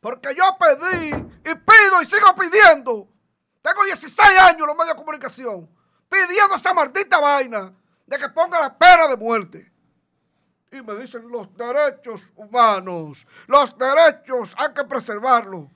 Porque 0.00 0.34
yo 0.34 0.44
pedí 0.58 1.08
y 1.10 1.54
pido 1.54 2.00
y 2.02 2.06
sigo 2.06 2.34
pidiendo. 2.34 3.06
Tengo 3.60 3.84
16 3.84 4.18
años 4.40 4.60
en 4.60 4.66
los 4.66 4.76
medios 4.76 4.94
de 4.94 4.96
comunicación. 4.96 5.70
Pidiendo 6.08 6.54
esa 6.54 6.72
maldita 6.72 7.20
vaina 7.20 7.74
de 8.06 8.18
que 8.18 8.28
ponga 8.30 8.58
la 8.58 8.78
pena 8.78 9.06
de 9.08 9.16
muerte. 9.18 9.70
Y 10.74 10.82
me 10.82 10.94
dicen 10.96 11.28
los 11.30 11.56
derechos 11.56 12.32
humanos. 12.34 13.26
Los 13.46 13.78
derechos 13.78 14.54
hay 14.56 14.74
que 14.74 14.84
preservarlos. 14.84 15.66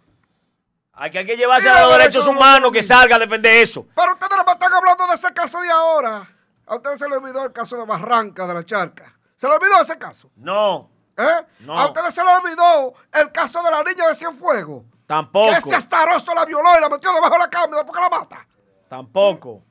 Hay 0.92 1.10
que, 1.12 1.18
hay 1.18 1.26
que 1.26 1.36
llevarse 1.36 1.68
a 1.68 1.82
los 1.82 1.92
derecho 1.92 1.98
derechos 1.98 2.24
de 2.24 2.30
humanos 2.32 2.72
que 2.72 2.82
salga 2.82 3.14
a 3.14 3.18
defender 3.20 3.62
eso. 3.62 3.86
Pero 3.94 4.12
ustedes 4.14 4.36
no 4.36 4.44
me 4.44 4.52
están 4.52 4.74
hablando 4.74 5.06
de 5.06 5.14
ese 5.14 5.32
caso 5.32 5.60
de 5.60 5.70
ahora. 5.70 6.28
A 6.66 6.74
ustedes 6.74 6.98
se 6.98 7.08
les 7.08 7.18
olvidó 7.18 7.44
el 7.44 7.52
caso 7.52 7.76
de 7.76 7.86
Barranca 7.86 8.46
de 8.48 8.54
la 8.54 8.66
Charca. 8.66 9.16
¿Se 9.36 9.46
les 9.46 9.56
olvidó 9.56 9.80
ese 9.80 9.96
caso? 9.96 10.30
No, 10.34 10.90
¿Eh? 11.16 11.46
No. 11.60 11.78
A 11.78 11.86
ustedes 11.86 12.14
se 12.14 12.22
les 12.22 12.32
olvidó 12.32 12.94
el 13.12 13.32
caso 13.32 13.62
de 13.62 13.70
la 13.70 13.82
niña 13.82 14.08
de 14.08 14.14
Cienfuegos. 14.16 14.82
Que 14.82 15.06
tampoco. 15.06 15.50
ese 15.50 15.74
astaroso 15.74 16.34
la 16.34 16.44
violó 16.44 16.76
y 16.76 16.80
la 16.80 16.88
metió 16.88 17.12
debajo 17.12 17.34
de 17.34 17.38
la 17.38 17.50
cama 17.50 17.76
después 17.76 17.96
que 17.96 18.02
la 18.02 18.18
mata. 18.18 18.48
Tampoco. 18.88 19.62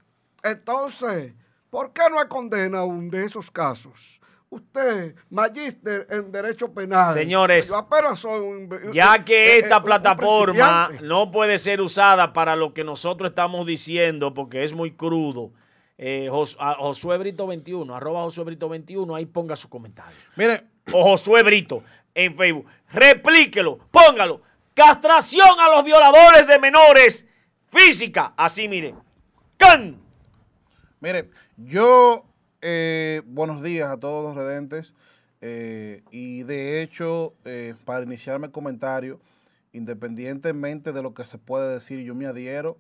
Entonces, 0.44 1.34
¿por 1.70 1.92
qué 1.92 2.04
no 2.10 2.20
hay 2.20 2.28
condena 2.28 2.80
aún 2.80 3.10
de 3.10 3.26
esos 3.26 3.52
casos? 3.52 4.20
Usted, 4.50 5.16
magíster 5.30 6.08
en 6.10 6.32
Derecho 6.32 6.74
Penal. 6.74 7.14
Señores, 7.14 7.68
yo 7.68 7.76
apenas 7.78 8.18
soy 8.20 8.40
un- 8.40 8.92
Ya 8.94 9.24
que 9.26 9.34
eh, 9.34 9.56
eh, 9.56 9.60
esta 9.60 9.78
un 9.78 9.84
plataforma 9.84 10.90
no 11.02 11.30
puede 11.32 11.58
ser 11.58 11.82
usada 11.82 12.32
para 12.32 12.56
lo 12.56 12.74
que 12.74 12.84
nosotros 12.86 13.30
estamos 13.32 13.66
diciendo, 13.66 14.34
porque 14.34 14.64
es 14.64 14.74
muy 14.74 14.92
crudo. 14.92 15.52
Eh, 15.98 16.30
Jos- 16.32 16.56
a- 16.60 16.76
Josué 16.76 17.18
Brito 17.18 17.46
21, 17.48 17.94
arroba 17.94 18.22
Josué 18.24 18.46
Brito 18.46 18.70
21, 18.70 19.16
ahí 19.16 19.26
ponga 19.26 19.56
su 19.56 19.68
comentario. 19.68 20.16
Mire, 20.38 20.64
O 20.94 21.04
Josué 21.04 21.44
Brito 21.44 21.84
en 22.16 22.38
Facebook. 22.38 22.68
Replíquelo, 22.90 23.78
póngalo. 23.92 24.42
Castración 24.74 25.60
a 25.60 25.70
los 25.76 25.84
violadores 25.84 26.48
de 26.48 26.58
menores 26.60 27.26
física. 27.70 28.34
Así, 28.38 28.70
miren. 28.70 28.96
¡Can! 29.58 30.00
Mire, 31.02 31.30
yo, 31.58 32.27
eh, 32.70 33.22
buenos 33.26 33.64
días 33.64 33.90
a 33.90 33.98
todos 33.98 34.26
los 34.26 34.36
redentes. 34.36 34.94
eh, 35.40 36.04
y 36.12 36.44
de 36.44 36.82
hecho, 36.82 37.34
eh, 37.46 37.76
para 37.86 38.04
iniciar 38.04 38.40
mi 38.40 38.50
comentario 38.50 39.22
independientemente 39.72 40.92
de 40.92 41.02
lo 41.02 41.14
que 41.14 41.26
se 41.26 41.38
puede 41.38 41.74
decir, 41.74 42.00
yo 42.02 42.14
me 42.14 42.26
adhiero 42.26 42.78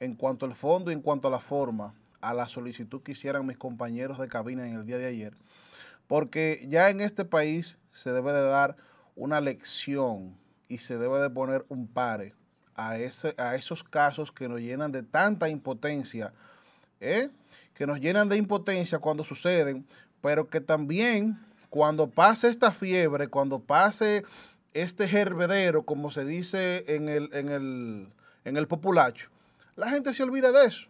en 0.00 0.14
cuanto 0.14 0.46
al 0.46 0.54
fondo 0.54 0.90
y 0.90 0.94
en 0.94 1.02
cuanto 1.02 1.28
a 1.28 1.30
la 1.30 1.40
forma 1.40 1.94
a 2.22 2.32
la 2.32 2.48
solicitud 2.48 3.02
que 3.02 3.12
hicieran 3.12 3.46
mis 3.46 3.58
compañeros 3.58 4.18
de 4.18 4.28
cabina 4.28 4.66
en 4.66 4.76
el 4.76 4.86
día 4.86 4.96
de 4.96 5.06
ayer, 5.06 5.34
porque 6.06 6.64
ya 6.68 6.88
en 6.88 7.00
este 7.02 7.24
país 7.26 7.76
se 7.92 8.12
debe 8.12 8.32
de 8.32 8.42
dar 8.42 8.76
una 9.14 9.40
lección 9.42 10.36
y 10.68 10.78
se 10.78 10.96
debe 10.96 11.20
de 11.20 11.28
poner 11.28 11.66
un 11.68 11.86
pare 11.86 12.34
a, 12.74 12.98
ese, 12.98 13.34
a 13.36 13.56
esos 13.56 13.84
casos 13.84 14.32
que 14.32 14.48
nos 14.48 14.60
llenan 14.60 14.92
de 14.92 15.02
tanta 15.02 15.48
impotencia, 15.50 16.32
¿eh? 17.00 17.28
Que 17.78 17.86
nos 17.86 18.00
llenan 18.00 18.28
de 18.28 18.36
impotencia 18.36 18.98
cuando 18.98 19.22
suceden, 19.22 19.86
pero 20.20 20.50
que 20.50 20.60
también 20.60 21.38
cuando 21.70 22.10
pase 22.10 22.48
esta 22.48 22.72
fiebre, 22.72 23.28
cuando 23.28 23.60
pase 23.60 24.24
este 24.74 25.04
hervedero, 25.04 25.84
como 25.84 26.10
se 26.10 26.24
dice 26.24 26.84
en 26.88 27.08
el, 27.08 27.30
en 27.32 27.48
el, 27.50 28.08
en 28.44 28.56
el 28.56 28.66
populacho, 28.66 29.30
la 29.76 29.90
gente 29.90 30.12
se 30.12 30.24
olvida 30.24 30.50
de 30.50 30.66
eso. 30.66 30.88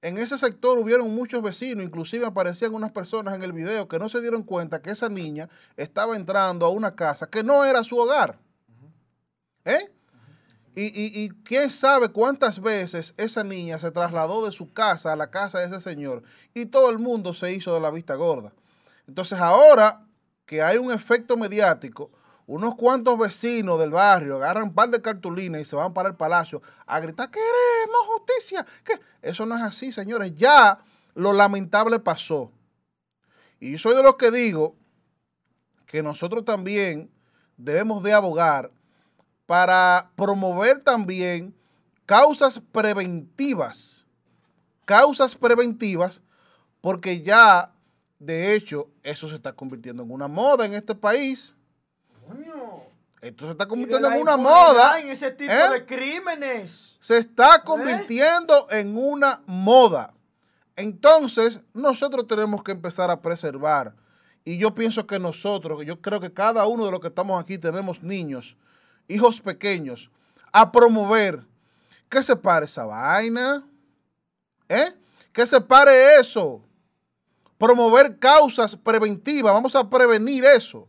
En 0.00 0.18
ese 0.18 0.36
sector 0.36 0.80
hubieron 0.80 1.14
muchos 1.14 1.40
vecinos, 1.40 1.84
inclusive 1.84 2.26
aparecían 2.26 2.74
unas 2.74 2.90
personas 2.90 3.36
en 3.36 3.44
el 3.44 3.52
video 3.52 3.86
que 3.86 4.00
no 4.00 4.08
se 4.08 4.20
dieron 4.20 4.42
cuenta 4.42 4.82
que 4.82 4.90
esa 4.90 5.08
niña 5.08 5.48
estaba 5.76 6.16
entrando 6.16 6.66
a 6.66 6.70
una 6.70 6.96
casa 6.96 7.30
que 7.30 7.44
no 7.44 7.64
era 7.64 7.84
su 7.84 7.96
hogar. 7.98 8.36
¿Eh? 9.64 9.92
Y, 10.74 11.28
quién 11.44 11.68
sabe 11.68 12.08
cuántas 12.08 12.58
veces 12.60 13.12
esa 13.18 13.44
niña 13.44 13.78
se 13.78 13.90
trasladó 13.90 14.46
de 14.46 14.52
su 14.52 14.72
casa 14.72 15.12
a 15.12 15.16
la 15.16 15.30
casa 15.30 15.58
de 15.58 15.66
ese 15.66 15.82
señor 15.82 16.22
y 16.54 16.66
todo 16.66 16.88
el 16.88 16.98
mundo 16.98 17.34
se 17.34 17.52
hizo 17.52 17.74
de 17.74 17.80
la 17.80 17.90
vista 17.90 18.14
gorda. 18.14 18.52
Entonces 19.06 19.38
ahora 19.38 20.06
que 20.46 20.62
hay 20.62 20.78
un 20.78 20.90
efecto 20.90 21.36
mediático, 21.36 22.10
unos 22.46 22.74
cuantos 22.74 23.18
vecinos 23.18 23.78
del 23.78 23.90
barrio 23.90 24.36
agarran 24.36 24.64
un 24.64 24.74
par 24.74 24.88
de 24.88 25.02
cartulinas 25.02 25.60
y 25.60 25.64
se 25.66 25.76
van 25.76 25.92
para 25.92 26.08
el 26.08 26.14
palacio 26.14 26.62
a 26.86 27.00
gritar, 27.00 27.30
queremos 27.30 28.06
justicia. 28.06 28.66
Eso 29.20 29.44
no 29.44 29.56
es 29.56 29.62
así, 29.62 29.92
señores. 29.92 30.34
Ya 30.34 30.78
lo 31.14 31.34
lamentable 31.34 31.98
pasó. 31.98 32.50
Y 33.60 33.76
soy 33.76 33.94
de 33.94 34.02
los 34.02 34.16
que 34.16 34.30
digo 34.30 34.74
que 35.86 36.02
nosotros 36.02 36.44
también 36.44 37.10
debemos 37.58 38.02
de 38.02 38.14
abogar 38.14 38.70
para 39.52 40.10
promover 40.16 40.78
también 40.78 41.54
causas 42.06 42.58
preventivas, 42.58 44.02
causas 44.86 45.36
preventivas, 45.36 46.22
porque 46.80 47.20
ya, 47.20 47.70
de 48.18 48.54
hecho, 48.54 48.88
eso 49.02 49.28
se 49.28 49.34
está 49.34 49.52
convirtiendo 49.52 50.04
en 50.04 50.10
una 50.10 50.26
moda 50.26 50.64
en 50.64 50.72
este 50.72 50.94
país. 50.94 51.54
Esto 53.20 53.44
se 53.44 53.50
está 53.50 53.68
convirtiendo 53.68 54.10
en 54.10 54.22
una 54.22 54.38
moda. 54.38 54.98
En 54.98 55.10
ese 55.10 55.30
tipo 55.30 55.52
¿eh? 55.52 55.70
de 55.70 55.84
crímenes. 55.84 56.96
Se 56.98 57.18
está 57.18 57.62
convirtiendo 57.62 58.68
en 58.70 58.96
una 58.96 59.42
moda. 59.44 60.14
Entonces, 60.76 61.60
nosotros 61.74 62.26
tenemos 62.26 62.64
que 62.64 62.72
empezar 62.72 63.10
a 63.10 63.20
preservar. 63.20 63.94
Y 64.46 64.56
yo 64.56 64.74
pienso 64.74 65.06
que 65.06 65.18
nosotros, 65.18 65.84
yo 65.84 66.00
creo 66.00 66.20
que 66.20 66.32
cada 66.32 66.66
uno 66.66 66.86
de 66.86 66.90
los 66.90 67.00
que 67.00 67.08
estamos 67.08 67.38
aquí 67.38 67.58
tenemos 67.58 68.02
niños 68.02 68.56
hijos 69.08 69.40
pequeños, 69.40 70.10
a 70.52 70.70
promover 70.70 71.44
que 72.08 72.22
se 72.22 72.36
pare 72.36 72.66
esa 72.66 72.84
vaina, 72.84 73.66
¿eh? 74.68 74.92
Que 75.32 75.46
se 75.46 75.60
pare 75.60 76.20
eso. 76.20 76.62
Promover 77.56 78.18
causas 78.18 78.76
preventivas, 78.76 79.52
vamos 79.52 79.74
a 79.74 79.88
prevenir 79.88 80.44
eso. 80.44 80.86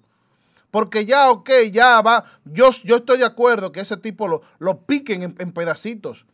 Porque 0.70 1.06
ya, 1.06 1.30
ok, 1.32 1.50
ya 1.72 2.02
va, 2.02 2.26
yo, 2.44 2.72
yo 2.84 2.98
estoy 2.98 3.20
de 3.20 3.26
acuerdo 3.26 3.72
que 3.72 3.80
ese 3.80 3.96
tipo 3.96 4.28
lo, 4.28 4.42
lo 4.58 4.82
piquen 4.86 5.36
en, 5.38 5.52
pedacitos, 5.54 6.26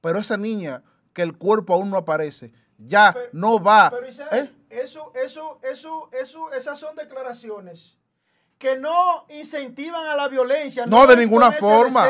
pero 0.00 0.20
esa 0.20 0.36
niña 0.36 0.84
que 1.12 1.22
el 1.22 1.36
cuerpo 1.36 1.74
aún 1.74 1.90
no 1.90 1.96
aparece, 1.96 2.52
ya 2.78 3.14
no 3.32 3.60
va. 3.60 3.90
Pero 3.90 4.06
¿eh? 4.06 4.52
eso, 4.70 5.12
eso, 5.16 5.58
eso, 5.64 6.08
eso, 6.12 6.52
esas 6.52 6.78
son 6.78 6.94
declaraciones 6.94 7.97
que 8.58 8.76
no 8.76 9.24
incentivan 9.28 10.06
a 10.06 10.16
la 10.16 10.28
violencia. 10.28 10.84
No, 10.86 11.06
de 11.06 11.16
ninguna 11.16 11.52
forma. 11.52 12.06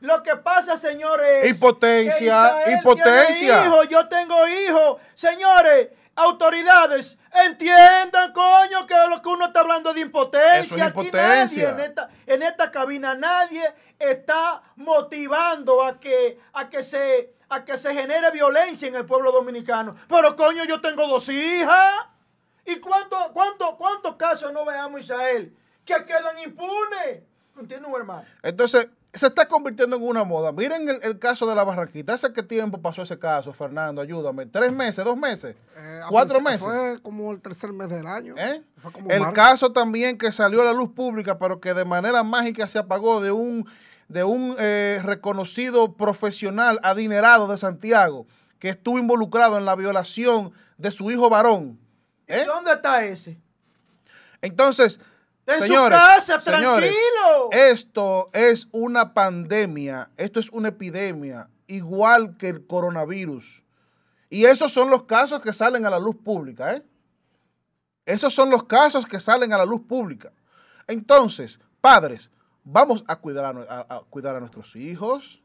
Lo 0.00 0.22
que 0.22 0.36
pasa, 0.36 0.76
señores. 0.76 1.48
Impotencia, 1.48 2.70
impotencia. 2.70 3.64
Hijo, 3.64 3.84
yo 3.84 4.08
tengo 4.08 4.46
hijos. 4.46 5.00
Señores, 5.14 5.88
autoridades, 6.16 7.18
entiendan, 7.46 8.32
coño, 8.32 8.86
que 8.86 8.94
lo 9.08 9.22
que 9.22 9.28
uno 9.28 9.46
está 9.46 9.60
hablando 9.60 9.94
de 9.94 10.00
impotencia. 10.00 10.86
impotencia. 10.86 11.70
en 11.70 11.80
esta, 11.80 12.08
en 12.26 12.42
esta 12.42 12.70
cabina 12.70 13.14
nadie 13.14 13.62
está 13.98 14.62
motivando 14.76 15.82
a 15.82 15.98
que, 15.98 16.38
a 16.52 16.68
que 16.68 16.82
se 16.82 17.34
a 17.48 17.64
que 17.64 17.76
se 17.76 17.94
genere 17.94 18.32
violencia 18.32 18.88
en 18.88 18.96
el 18.96 19.06
pueblo 19.06 19.30
dominicano. 19.30 19.94
Pero 20.08 20.34
coño, 20.34 20.64
yo 20.64 20.80
tengo 20.80 21.06
dos 21.06 21.28
hijas. 21.28 21.94
¿Y 22.64 22.76
cuántos 22.80 23.28
cuánto, 23.28 23.76
cuántos 23.76 24.16
casos 24.16 24.52
no 24.52 24.64
veamos, 24.64 25.02
Israel? 25.02 25.56
Que 25.86 26.04
quedan 26.04 26.38
impunes. 26.44 27.22
Continúa, 27.54 27.98
hermano. 27.98 28.24
Entonces, 28.42 28.88
se 29.14 29.28
está 29.28 29.48
convirtiendo 29.48 29.96
en 29.96 30.02
una 30.02 30.24
moda. 30.24 30.52
Miren 30.52 30.88
el, 31.02 31.18
caso 31.18 31.46
de 31.46 31.54
la 31.54 31.64
Barranquita. 31.64 32.12
¿Hace 32.12 32.32
qué 32.34 32.42
tiempo 32.42 32.82
pasó 32.82 33.02
ese 33.02 33.18
caso, 33.18 33.50
Fernando? 33.54 34.02
Ayúdame. 34.02 34.44
¿Tres 34.44 34.70
meses? 34.72 35.02
¿Dos 35.02 35.16
meses? 35.16 35.56
Eh, 35.74 36.00
¿Cuatro 36.10 36.38
meses? 36.38 36.60
Fue 36.60 37.00
como 37.00 37.32
el 37.32 37.40
tercer 37.40 37.72
mes 37.72 37.88
del 37.88 38.06
año. 38.06 38.34
¿Eh? 38.36 38.62
el 39.08 39.32
caso 39.32 39.72
también 39.72 40.18
que 40.18 40.30
salió 40.32 40.60
a 40.60 40.66
la 40.66 40.74
luz 40.74 40.90
pública, 40.92 41.38
pero 41.38 41.60
que 41.60 41.72
de 41.72 41.86
manera 41.86 42.22
mágica 42.22 42.68
se 42.68 42.78
apagó 42.78 43.22
de 43.22 43.32
un, 43.32 43.66
de 44.08 44.22
un 44.22 44.54
eh, 44.58 45.00
reconocido 45.02 45.94
profesional 45.94 46.78
adinerado 46.82 47.48
de 47.48 47.56
Santiago 47.56 48.26
que 48.58 48.68
estuvo 48.68 48.98
involucrado 48.98 49.56
en 49.56 49.64
la 49.64 49.76
violación 49.76 50.52
de 50.76 50.90
su 50.90 51.10
hijo 51.10 51.30
varón. 51.30 51.78
¿Y 52.28 52.44
dónde 52.44 52.72
está 52.72 53.04
ese? 53.04 53.38
Entonces, 54.42 55.00
en 55.46 55.60
señores, 55.60 55.98
su 55.98 56.32
casa, 56.32 56.38
tranquilo. 56.38 57.50
Esto 57.52 58.30
es 58.32 58.68
una 58.72 59.14
pandemia, 59.14 60.10
esto 60.16 60.40
es 60.40 60.50
una 60.50 60.68
epidemia, 60.68 61.48
igual 61.66 62.36
que 62.36 62.48
el 62.48 62.66
coronavirus. 62.66 63.62
Y 64.28 64.44
esos 64.44 64.72
son 64.72 64.90
los 64.90 65.04
casos 65.04 65.40
que 65.40 65.52
salen 65.52 65.86
a 65.86 65.90
la 65.90 65.98
luz 65.98 66.16
pública, 66.16 66.74
¿eh? 66.74 66.82
Esos 68.04 68.32
son 68.32 68.50
los 68.50 68.64
casos 68.64 69.06
que 69.06 69.18
salen 69.18 69.52
a 69.52 69.58
la 69.58 69.64
luz 69.64 69.80
pública. 69.80 70.32
Entonces, 70.86 71.58
padres, 71.80 72.30
vamos 72.62 73.04
a 73.08 73.16
cuidar 73.16 73.56
a, 73.68 74.02
cuidar 74.10 74.36
a 74.36 74.40
nuestros 74.40 74.76
hijos. 74.76 75.42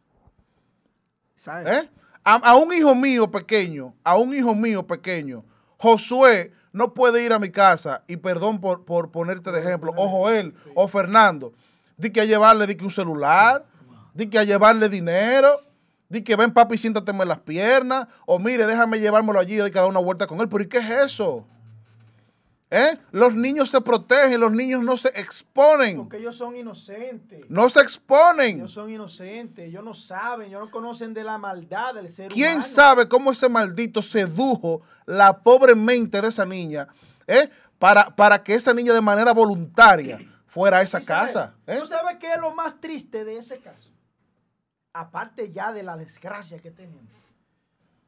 ¿Eh? 1.65 1.89
a, 2.23 2.55
un 2.55 2.73
hijo 2.73 2.93
mío 2.93 3.29
pequeño, 3.29 3.95
a 4.03 4.17
un 4.17 4.33
hijo 4.33 4.53
mío 4.53 4.85
pequeño, 4.85 5.43
Josué 5.81 6.51
no 6.73 6.93
puede 6.93 7.23
ir 7.25 7.33
a 7.33 7.39
mi 7.39 7.49
casa, 7.49 8.03
y 8.07 8.17
perdón 8.17 8.61
por, 8.61 9.11
ponerte 9.11 9.51
de 9.51 9.59
ejemplo, 9.59 9.91
o 9.97 10.07
Joel 10.07 10.53
o 10.75 10.87
Fernando, 10.87 11.53
di 11.97 12.11
que 12.11 12.21
a 12.21 12.25
llevarle 12.25 12.67
di 12.67 12.75
que 12.75 12.85
un 12.85 12.91
celular, 12.91 13.65
di 14.13 14.29
que 14.29 14.37
a 14.37 14.43
llevarle 14.43 14.89
dinero, 14.89 15.59
di 16.07 16.21
que 16.21 16.35
ven 16.35 16.53
papi, 16.53 16.77
siéntate 16.77 17.11
en 17.11 17.27
las 17.27 17.39
piernas, 17.39 18.07
o 18.27 18.37
mire, 18.37 18.67
déjame 18.67 18.99
llevármelo 18.99 19.39
allí 19.39 19.59
y 19.59 19.71
que 19.71 19.79
dar 19.79 19.87
una 19.87 19.99
vuelta 19.99 20.27
con 20.27 20.39
él. 20.39 20.49
Pero 20.49 20.63
¿y 20.63 20.67
qué 20.67 20.77
es 20.77 20.89
eso? 20.89 21.45
¿Eh? 22.73 22.97
Los 23.11 23.35
niños 23.35 23.69
se 23.69 23.81
protegen, 23.81 24.39
los 24.39 24.53
niños 24.53 24.81
no 24.81 24.95
se 24.95 25.09
exponen. 25.09 25.97
Porque 25.97 26.15
ellos 26.15 26.37
son 26.37 26.55
inocentes. 26.55 27.41
No 27.49 27.69
se 27.69 27.81
exponen. 27.81 28.59
Ellos 28.59 28.71
son 28.71 28.89
inocentes, 28.89 29.67
ellos 29.67 29.83
no 29.83 29.93
saben, 29.93 30.47
ellos 30.47 30.61
no 30.61 30.71
conocen 30.71 31.13
de 31.13 31.25
la 31.25 31.37
maldad 31.37 31.95
del 31.95 32.09
ser 32.09 32.31
¿Quién 32.31 32.45
humano. 32.45 32.61
¿Quién 32.61 32.73
sabe 32.73 33.09
cómo 33.09 33.29
ese 33.33 33.49
maldito 33.49 34.01
sedujo 34.01 34.83
la 35.05 35.37
pobre 35.39 35.75
mente 35.75 36.21
de 36.21 36.29
esa 36.29 36.45
niña 36.45 36.87
¿eh? 37.27 37.49
para, 37.77 38.15
para 38.15 38.41
que 38.41 38.53
esa 38.53 38.73
niña 38.73 38.93
de 38.93 39.01
manera 39.01 39.33
voluntaria 39.33 40.19
fuera 40.47 40.77
a 40.77 40.81
esa 40.81 41.01
casa? 41.01 41.53
¿eh? 41.67 41.77
¿Tú 41.77 41.85
sabes 41.85 42.15
qué 42.21 42.31
es 42.31 42.39
lo 42.39 42.55
más 42.55 42.79
triste 42.79 43.25
de 43.25 43.37
ese 43.37 43.57
caso? 43.59 43.89
Aparte 44.93 45.51
ya 45.51 45.73
de 45.73 45.83
la 45.83 45.97
desgracia 45.97 46.57
que 46.59 46.71
tenemos. 46.71 47.03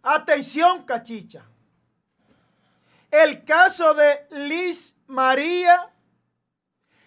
Atención, 0.03 0.83
cachicha 0.85 1.43
el 3.13 3.43
caso 3.43 3.93
de 3.93 4.25
Liz 4.31 4.97
María, 5.05 5.89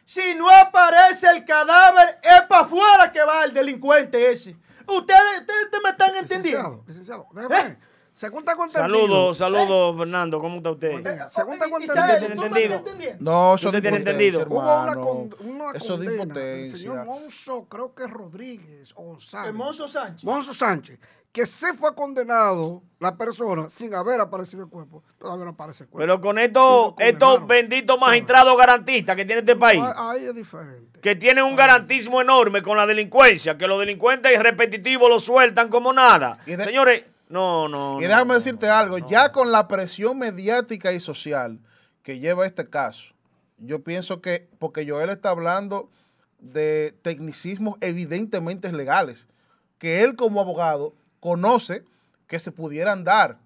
si 0.04 0.34
no 0.34 0.48
aparece 0.48 1.26
el 1.28 1.44
cadáver, 1.44 2.20
es 2.22 2.42
para 2.48 2.64
afuera 2.64 3.10
que 3.10 3.22
va 3.24 3.44
el 3.44 3.52
delincuente 3.52 4.30
ese. 4.30 4.56
Ustedes, 4.86 5.40
ustedes 5.40 5.82
me 5.82 5.90
están 5.90 6.16
entendiendo. 6.16 6.84
Licenciado, 6.86 7.26
licenciado, 7.34 7.68
¿Eh? 7.68 7.76
Según. 8.16 8.44
Saludos, 8.70 9.36
saludos, 9.36 9.94
Fernando. 9.98 10.40
¿Cómo 10.40 10.56
está 10.56 10.70
usted? 10.70 11.26
según 11.30 11.58
tengo 11.58 11.76
entendido. 11.78 12.82
No, 13.20 13.56
eso 13.56 13.70
tiene 13.70 13.98
entendido. 13.98 14.46
Hubo 14.48 14.60
una, 14.60 14.94
con, 14.94 15.34
una 15.40 15.72
eso 15.72 15.98
condena 15.98 16.24
del 16.24 16.74
señor 16.74 17.04
Monzo, 17.04 17.66
creo 17.68 17.94
que 17.94 18.06
Rodríguez 18.06 18.92
o 18.94 19.02
González. 19.02 19.52
Monzo 19.52 19.86
Sánchez. 19.86 20.24
Monzo 20.24 20.54
Sánchez, 20.54 20.98
que 21.36 21.44
se 21.44 21.74
fue 21.74 21.94
condenado 21.94 22.82
la 22.98 23.14
persona 23.14 23.68
sin 23.68 23.92
haber 23.94 24.22
aparecido 24.22 24.62
el 24.62 24.70
cuerpo. 24.70 25.02
Todavía 25.18 25.44
no 25.44 25.50
aparece 25.50 25.84
el 25.84 25.90
cuerpo. 25.90 25.98
Pero 26.02 26.18
con 26.22 26.38
estos, 26.38 26.94
estos 26.98 27.46
benditos 27.46 28.00
¿Sabes? 28.00 28.08
magistrados 28.08 28.56
garantistas 28.56 29.14
que 29.16 29.26
tiene 29.26 29.40
este 29.40 29.54
país, 29.54 29.82
Ah, 29.84 30.12
Ahí 30.12 30.24
es 30.24 30.34
diferente. 30.34 30.98
que 31.00 31.14
tienen 31.14 31.44
un 31.44 31.54
garantismo 31.54 32.22
enorme 32.22 32.62
con 32.62 32.78
la 32.78 32.86
delincuencia, 32.86 33.58
que 33.58 33.66
los 33.66 33.78
delincuentes 33.78 34.42
repetitivos 34.42 35.10
lo 35.10 35.20
sueltan 35.20 35.68
como 35.68 35.92
nada. 35.92 36.38
Y 36.46 36.56
de- 36.56 36.64
Señores, 36.64 37.04
no, 37.28 37.68
no. 37.68 37.98
Y 37.98 38.04
no, 38.04 38.08
déjame 38.08 38.28
no, 38.28 38.34
decirte 38.34 38.70
algo, 38.70 38.96
ya 38.96 39.30
con 39.30 39.52
la 39.52 39.68
presión 39.68 40.18
mediática 40.18 40.92
y 40.92 41.00
social 41.00 41.60
que 42.02 42.18
lleva 42.18 42.46
este 42.46 42.70
caso, 42.70 43.12
yo 43.58 43.84
pienso 43.84 44.22
que, 44.22 44.48
porque 44.58 44.88
Joel 44.88 45.10
está 45.10 45.28
hablando 45.28 45.90
de 46.38 46.94
tecnicismos 47.02 47.76
evidentemente 47.82 48.72
legales, 48.72 49.28
que 49.76 50.02
él 50.02 50.16
como 50.16 50.40
abogado 50.40 50.94
conoce 51.20 51.84
que 52.26 52.38
se 52.38 52.52
pudieran 52.52 53.04
dar 53.04 53.38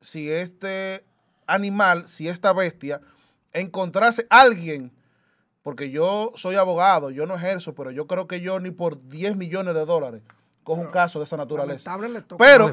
si 0.00 0.30
este 0.30 1.04
animal, 1.46 2.08
si 2.08 2.28
esta 2.28 2.52
bestia, 2.52 3.00
encontrase 3.52 4.26
alguien, 4.30 4.92
porque 5.62 5.90
yo 5.90 6.32
soy 6.34 6.56
abogado, 6.56 7.10
yo 7.10 7.26
no 7.26 7.34
ejerzo, 7.36 7.74
pero 7.74 7.90
yo 7.90 8.06
creo 8.06 8.26
que 8.26 8.40
yo 8.40 8.60
ni 8.60 8.70
por 8.70 9.08
10 9.08 9.36
millones 9.36 9.74
de 9.74 9.84
dólares 9.84 10.22
cojo 10.64 10.82
un 10.82 10.88
caso 10.88 11.18
de 11.18 11.24
esa 11.24 11.36
naturaleza. 11.36 11.90
Pero-. 12.36 12.66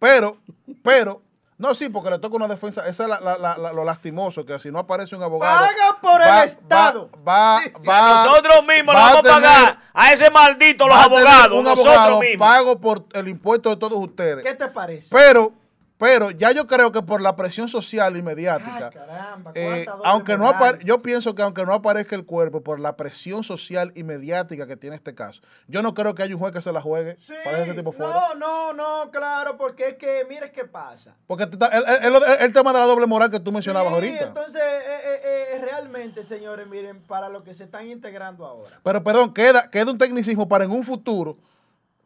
Pero, 0.00 0.38
pero, 0.82 1.22
no, 1.60 1.74
sí, 1.74 1.88
porque 1.90 2.10
le 2.10 2.18
toca 2.18 2.34
una 2.36 2.48
defensa. 2.48 2.80
Esa 2.88 3.04
es 3.04 3.08
la- 3.10 3.20
la- 3.20 3.36
la- 3.38 3.56
la- 3.56 3.72
lo 3.72 3.84
lastimoso, 3.84 4.44
que 4.44 4.58
si 4.58 4.70
no 4.72 4.78
aparece 4.80 5.14
un 5.14 5.22
abogado. 5.22 5.60
Paga 5.66 6.00
por 6.00 6.20
el 6.22 6.44
Estado. 6.44 7.10
Va, 7.26 7.60
Sí. 7.62 7.72
va, 7.88 8.24
Nosotros 8.24 8.62
mismos 8.66 8.94
le 8.94 9.00
va 9.00 9.06
vamos 9.14 9.20
a 9.30 9.34
pagar 9.34 9.78
a 9.94 10.12
ese 10.12 10.30
maldito 10.30 10.88
los 10.88 10.96
abogados, 10.96 11.58
Un 11.58 11.64
nosotros 11.64 11.94
abogado 11.94 12.20
mismos. 12.20 12.48
pago 12.48 12.80
por 12.80 13.04
el 13.12 13.28
impuesto 13.28 13.70
de 13.70 13.76
todos 13.76 13.98
ustedes. 13.98 14.42
¿Qué 14.44 14.54
te 14.54 14.66
parece? 14.68 15.08
Pero, 15.14 15.52
pero, 16.00 16.30
ya 16.30 16.50
yo 16.52 16.66
creo 16.66 16.90
que 16.90 17.02
por 17.02 17.20
la 17.20 17.36
presión 17.36 17.68
social 17.68 18.16
y 18.16 18.22
mediática. 18.22 18.86
Ay, 18.86 18.98
caramba, 19.06 19.52
eh, 19.54 19.86
aunque 20.02 20.36
no 20.38 20.50
yo 20.78 21.02
pienso 21.02 21.34
que 21.34 21.42
aunque 21.42 21.64
no 21.66 21.74
aparezca 21.74 22.16
el 22.16 22.24
cuerpo 22.24 22.62
por 22.62 22.80
la 22.80 22.96
presión 22.96 23.44
social 23.44 23.92
y 23.94 24.02
mediática 24.02 24.66
que 24.66 24.76
tiene 24.76 24.96
este 24.96 25.14
caso, 25.14 25.42
yo 25.68 25.82
no 25.82 25.92
creo 25.94 26.14
que 26.14 26.22
haya 26.22 26.34
un 26.34 26.40
juez 26.40 26.52
que 26.54 26.62
se 26.62 26.72
la 26.72 26.80
juegue 26.80 27.18
Sí, 27.20 27.34
para 27.44 27.62
ese 27.62 27.74
tipo 27.74 27.92
fuera. 27.92 28.12
no, 28.12 28.34
no, 28.34 28.72
no, 28.72 29.10
claro, 29.10 29.56
porque 29.58 29.88
es 29.88 29.94
que, 29.94 30.24
mire 30.28 30.50
qué 30.50 30.64
pasa. 30.64 31.14
Porque 31.26 31.44
el- 31.44 32.22
el 32.40 32.52
tema 32.54 32.72
de 32.72 32.78
la 32.78 32.86
doble 32.86 33.06
moral 33.06 33.30
que 33.30 33.38
tú 33.38 33.52
mencionabas 33.52 33.90
Sí, 33.90 33.94
ahorita. 33.94 34.24
Entonces, 34.24 34.62
eh, 34.62 35.00
eh, 35.04 35.20
eh, 35.56 35.58
realmente, 35.62 36.24
señores, 36.24 36.66
miren, 36.66 37.02
para 37.02 37.28
lo 37.28 37.44
que 37.44 37.52
se 37.52 37.64
están 37.64 37.86
integrando 37.86 38.46
ahora. 38.46 38.80
Pero 38.82 39.04
perdón, 39.04 39.34
queda, 39.34 39.68
queda 39.70 39.90
un 39.90 39.98
tecnicismo 39.98 40.48
para 40.48 40.64
en 40.64 40.70
un 40.70 40.82
futuro 40.82 41.36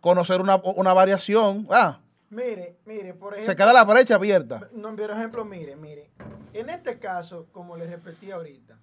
conocer 0.01 0.41
una, 0.41 0.57
una 0.57 0.93
variación. 0.93 1.67
Ah, 1.71 1.99
Mire, 2.35 2.81
mire, 2.85 3.15
por 3.15 3.33
ejemplo. 3.33 3.53
se 3.53 3.57
queda 3.57 3.73
la 3.73 3.85
brecha 3.85 4.17
abierta. 4.17 4.69
No, 4.73 4.97
por 4.97 5.11
ejemplo, 5.13 5.45
mire, 5.45 5.77
mire. 5.77 6.11
En 6.53 6.69
este 6.69 6.99
caso, 6.99 7.47
como 7.53 7.77
les 7.77 7.89
repetí 7.89 8.33
ahorita, 8.33 8.77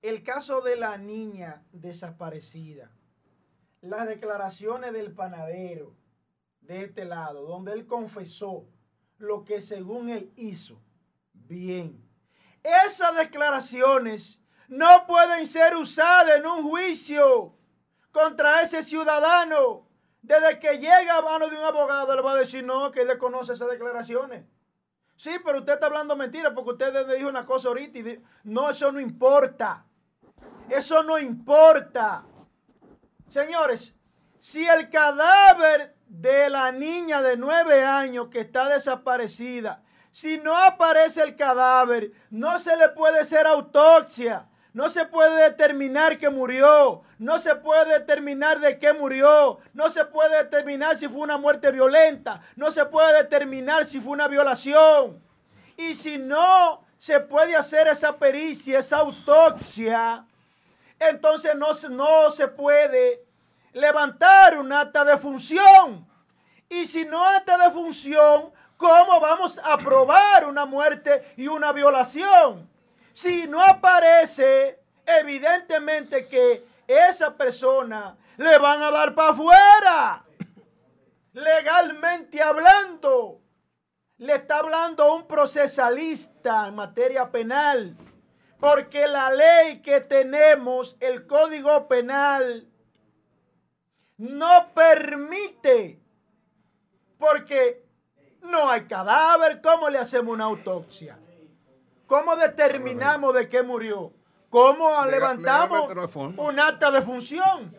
el 0.00 0.22
caso 0.22 0.60
de 0.60 0.76
la 0.76 0.96
niña 0.96 1.64
desaparecida, 1.72 2.92
las 3.80 4.06
declaraciones 4.06 4.92
del 4.92 5.10
panadero 5.12 5.96
de 6.60 6.84
este 6.84 7.04
lado, 7.04 7.42
donde 7.42 7.72
él 7.72 7.84
confesó 7.84 8.68
lo 9.18 9.42
que 9.42 9.60
según 9.60 10.08
él 10.08 10.32
hizo, 10.36 10.80
bien. 11.32 12.00
Esas 12.62 13.16
declaraciones 13.16 14.40
no 14.68 15.04
pueden 15.08 15.46
ser 15.48 15.74
usadas 15.74 16.36
en 16.36 16.46
un 16.46 16.62
juicio 16.62 17.56
contra 18.12 18.62
ese 18.62 18.84
ciudadano. 18.84 19.88
Desde 20.22 20.58
que 20.60 20.78
llega 20.78 21.18
a 21.18 21.22
mano 21.22 21.48
de 21.48 21.56
un 21.56 21.64
abogado, 21.64 22.14
le 22.14 22.22
va 22.22 22.32
a 22.32 22.36
decir 22.36 22.64
no, 22.64 22.90
que 22.92 23.02
él 23.02 23.08
desconoce 23.08 23.52
esas 23.52 23.68
declaraciones. 23.68 24.44
Sí, 25.16 25.32
pero 25.44 25.58
usted 25.58 25.74
está 25.74 25.86
hablando 25.86 26.16
mentira 26.16 26.54
porque 26.54 26.70
usted 26.70 27.06
le 27.06 27.16
dijo 27.16 27.28
una 27.28 27.44
cosa 27.44 27.68
ahorita 27.68 27.98
y 27.98 28.22
no, 28.44 28.70
eso 28.70 28.90
no 28.92 29.00
importa. 29.00 29.84
Eso 30.68 31.02
no 31.02 31.18
importa. 31.18 32.24
Señores, 33.28 33.96
si 34.38 34.66
el 34.66 34.88
cadáver 34.90 35.96
de 36.06 36.50
la 36.50 36.70
niña 36.70 37.20
de 37.20 37.36
nueve 37.36 37.84
años 37.84 38.28
que 38.28 38.40
está 38.40 38.68
desaparecida, 38.68 39.82
si 40.12 40.38
no 40.38 40.56
aparece 40.56 41.22
el 41.22 41.36
cadáver, 41.36 42.12
no 42.30 42.58
se 42.58 42.76
le 42.76 42.90
puede 42.90 43.20
hacer 43.20 43.46
autopsia, 43.46 44.48
no 44.72 44.88
se 44.88 45.04
puede 45.04 45.42
determinar 45.42 46.16
que 46.16 46.30
murió, 46.30 47.02
no 47.18 47.38
se 47.38 47.54
puede 47.56 47.98
determinar 47.98 48.58
de 48.60 48.78
qué 48.78 48.92
murió, 48.92 49.58
no 49.74 49.90
se 49.90 50.04
puede 50.06 50.36
determinar 50.44 50.96
si 50.96 51.08
fue 51.08 51.20
una 51.20 51.36
muerte 51.36 51.70
violenta, 51.70 52.40
no 52.56 52.70
se 52.70 52.84
puede 52.86 53.14
determinar 53.22 53.84
si 53.84 54.00
fue 54.00 54.12
una 54.12 54.28
violación. 54.28 55.22
Y 55.76 55.94
si 55.94 56.16
no 56.18 56.82
se 56.96 57.20
puede 57.20 57.54
hacer 57.56 57.86
esa 57.88 58.16
pericia, 58.16 58.78
esa 58.78 58.98
autopsia, 58.98 60.24
entonces 60.98 61.54
no, 61.54 61.74
se- 61.74 61.90
no 61.90 62.30
se 62.30 62.48
puede 62.48 63.24
levantar 63.72 64.56
un 64.58 64.72
acta 64.72 65.04
de 65.04 65.18
función. 65.18 66.06
Y 66.68 66.84
si 66.86 67.04
no 67.04 67.22
acta 67.22 67.58
de 67.58 67.70
función, 67.72 68.50
¿cómo 68.78 69.20
vamos 69.20 69.60
a 69.62 69.76
probar 69.76 70.46
una 70.46 70.64
muerte 70.64 71.34
y 71.36 71.46
una 71.48 71.72
violación? 71.72 72.70
Si 73.12 73.46
no 73.46 73.62
aparece, 73.62 74.80
evidentemente 75.04 76.26
que 76.26 76.64
esa 76.86 77.36
persona 77.36 78.16
le 78.36 78.58
van 78.58 78.82
a 78.82 78.90
dar 78.90 79.14
para 79.14 79.30
afuera. 79.30 80.24
Legalmente 81.32 82.42
hablando. 82.42 83.40
Le 84.18 84.36
está 84.36 84.58
hablando 84.58 85.14
un 85.14 85.26
procesalista 85.26 86.68
en 86.68 86.74
materia 86.74 87.30
penal. 87.30 87.96
Porque 88.60 89.08
la 89.08 89.30
ley 89.30 89.82
que 89.82 90.00
tenemos, 90.00 90.96
el 91.00 91.26
código 91.26 91.88
penal, 91.88 92.68
no 94.16 94.68
permite. 94.72 96.00
Porque 97.18 97.84
no 98.42 98.70
hay 98.70 98.86
cadáver. 98.86 99.60
¿Cómo 99.60 99.90
le 99.90 99.98
hacemos 99.98 100.32
una 100.32 100.44
autopsia? 100.44 101.18
¿Cómo 102.12 102.36
determinamos 102.36 103.32
de 103.32 103.48
qué 103.48 103.62
murió? 103.62 104.12
¿Cómo 104.50 105.02
levantamos 105.06 105.90
un 106.36 106.60
acta 106.60 106.90
de 106.90 107.00
función? 107.00 107.74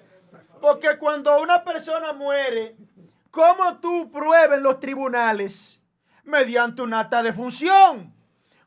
Porque 0.59 0.97
cuando 0.97 1.39
una 1.39 1.63
persona 1.63 2.13
muere, 2.13 2.75
¿cómo 3.29 3.77
tú 3.77 4.09
pruebas 4.11 4.57
en 4.57 4.63
los 4.63 4.79
tribunales? 4.79 5.83
Mediante 6.23 6.81
un 6.81 6.95
acta 6.95 7.21
de 7.21 7.31
función. 7.31 8.11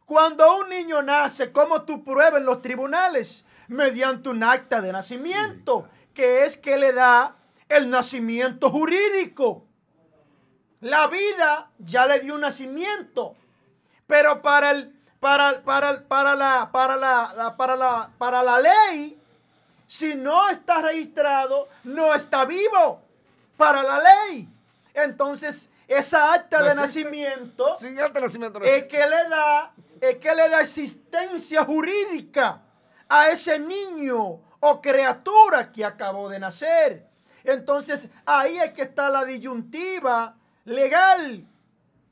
Cuando 0.05 0.57
un 0.57 0.68
niño 0.68 1.02
nace, 1.02 1.50
¿cómo 1.50 1.83
tú 1.83 2.05
pruebas 2.05 2.38
en 2.38 2.46
los 2.46 2.62
tribunales? 2.62 3.44
Mediante 3.66 4.29
un 4.29 4.44
acta 4.44 4.81
de 4.81 4.92
nacimiento, 4.92 5.88
que 6.14 6.44
es 6.44 6.57
que 6.57 6.76
le 6.76 6.92
da 6.92 7.38
el 7.68 7.90
nacimiento 7.90 8.70
jurídico. 8.70 9.66
La 10.79 11.09
vida 11.09 11.72
ya 11.79 12.07
le 12.07 12.20
dio 12.20 12.37
un 12.37 12.42
nacimiento, 12.42 13.35
pero 14.07 14.42
para 14.42 14.70
el 14.70 14.96
para, 15.27 15.61
para, 15.62 16.01
para 16.05 16.37
la 16.37 16.69
para 16.71 16.97
la, 16.97 17.35
la- 17.37 17.57
para 17.57 17.75
la 17.75 18.11
para 18.17 18.43
la 18.45 18.61
ley, 18.61 19.19
si 19.89 20.15
no 20.15 20.49
está 20.51 20.81
registrado, 20.83 21.69
no 21.83 22.15
está 22.15 22.45
vivo 22.45 23.01
para 23.57 23.83
la 23.83 23.99
ley. 23.99 24.49
Entonces, 24.95 25.69
esa 25.89 26.33
acta 26.33 26.59
de 26.62 26.75
nacimiento 26.77 27.75
acta 28.05 28.21
de 28.21 28.27
nacimiento 28.27 28.61
no 28.61 28.67
es 28.67 28.87
que 28.87 28.99
le 29.05 29.29
da 29.29 29.73
es 30.01 30.17
que 30.19 30.33
le 30.33 30.49
da 30.49 30.61
existencia 30.61 31.65
jurídica 31.65 32.61
a 33.09 33.29
ese 33.31 33.59
niño 33.59 34.38
o 34.61 34.81
criatura 34.81 35.73
que 35.73 35.85
acabó 35.85 36.29
de 36.29 36.38
nacer. 36.38 37.05
Entonces, 37.42 38.09
ahí 38.25 38.59
es 38.59 38.73
que 38.73 38.83
está 38.83 39.11
la 39.11 39.25
disyuntiva 39.25 40.37
legal 40.65 41.44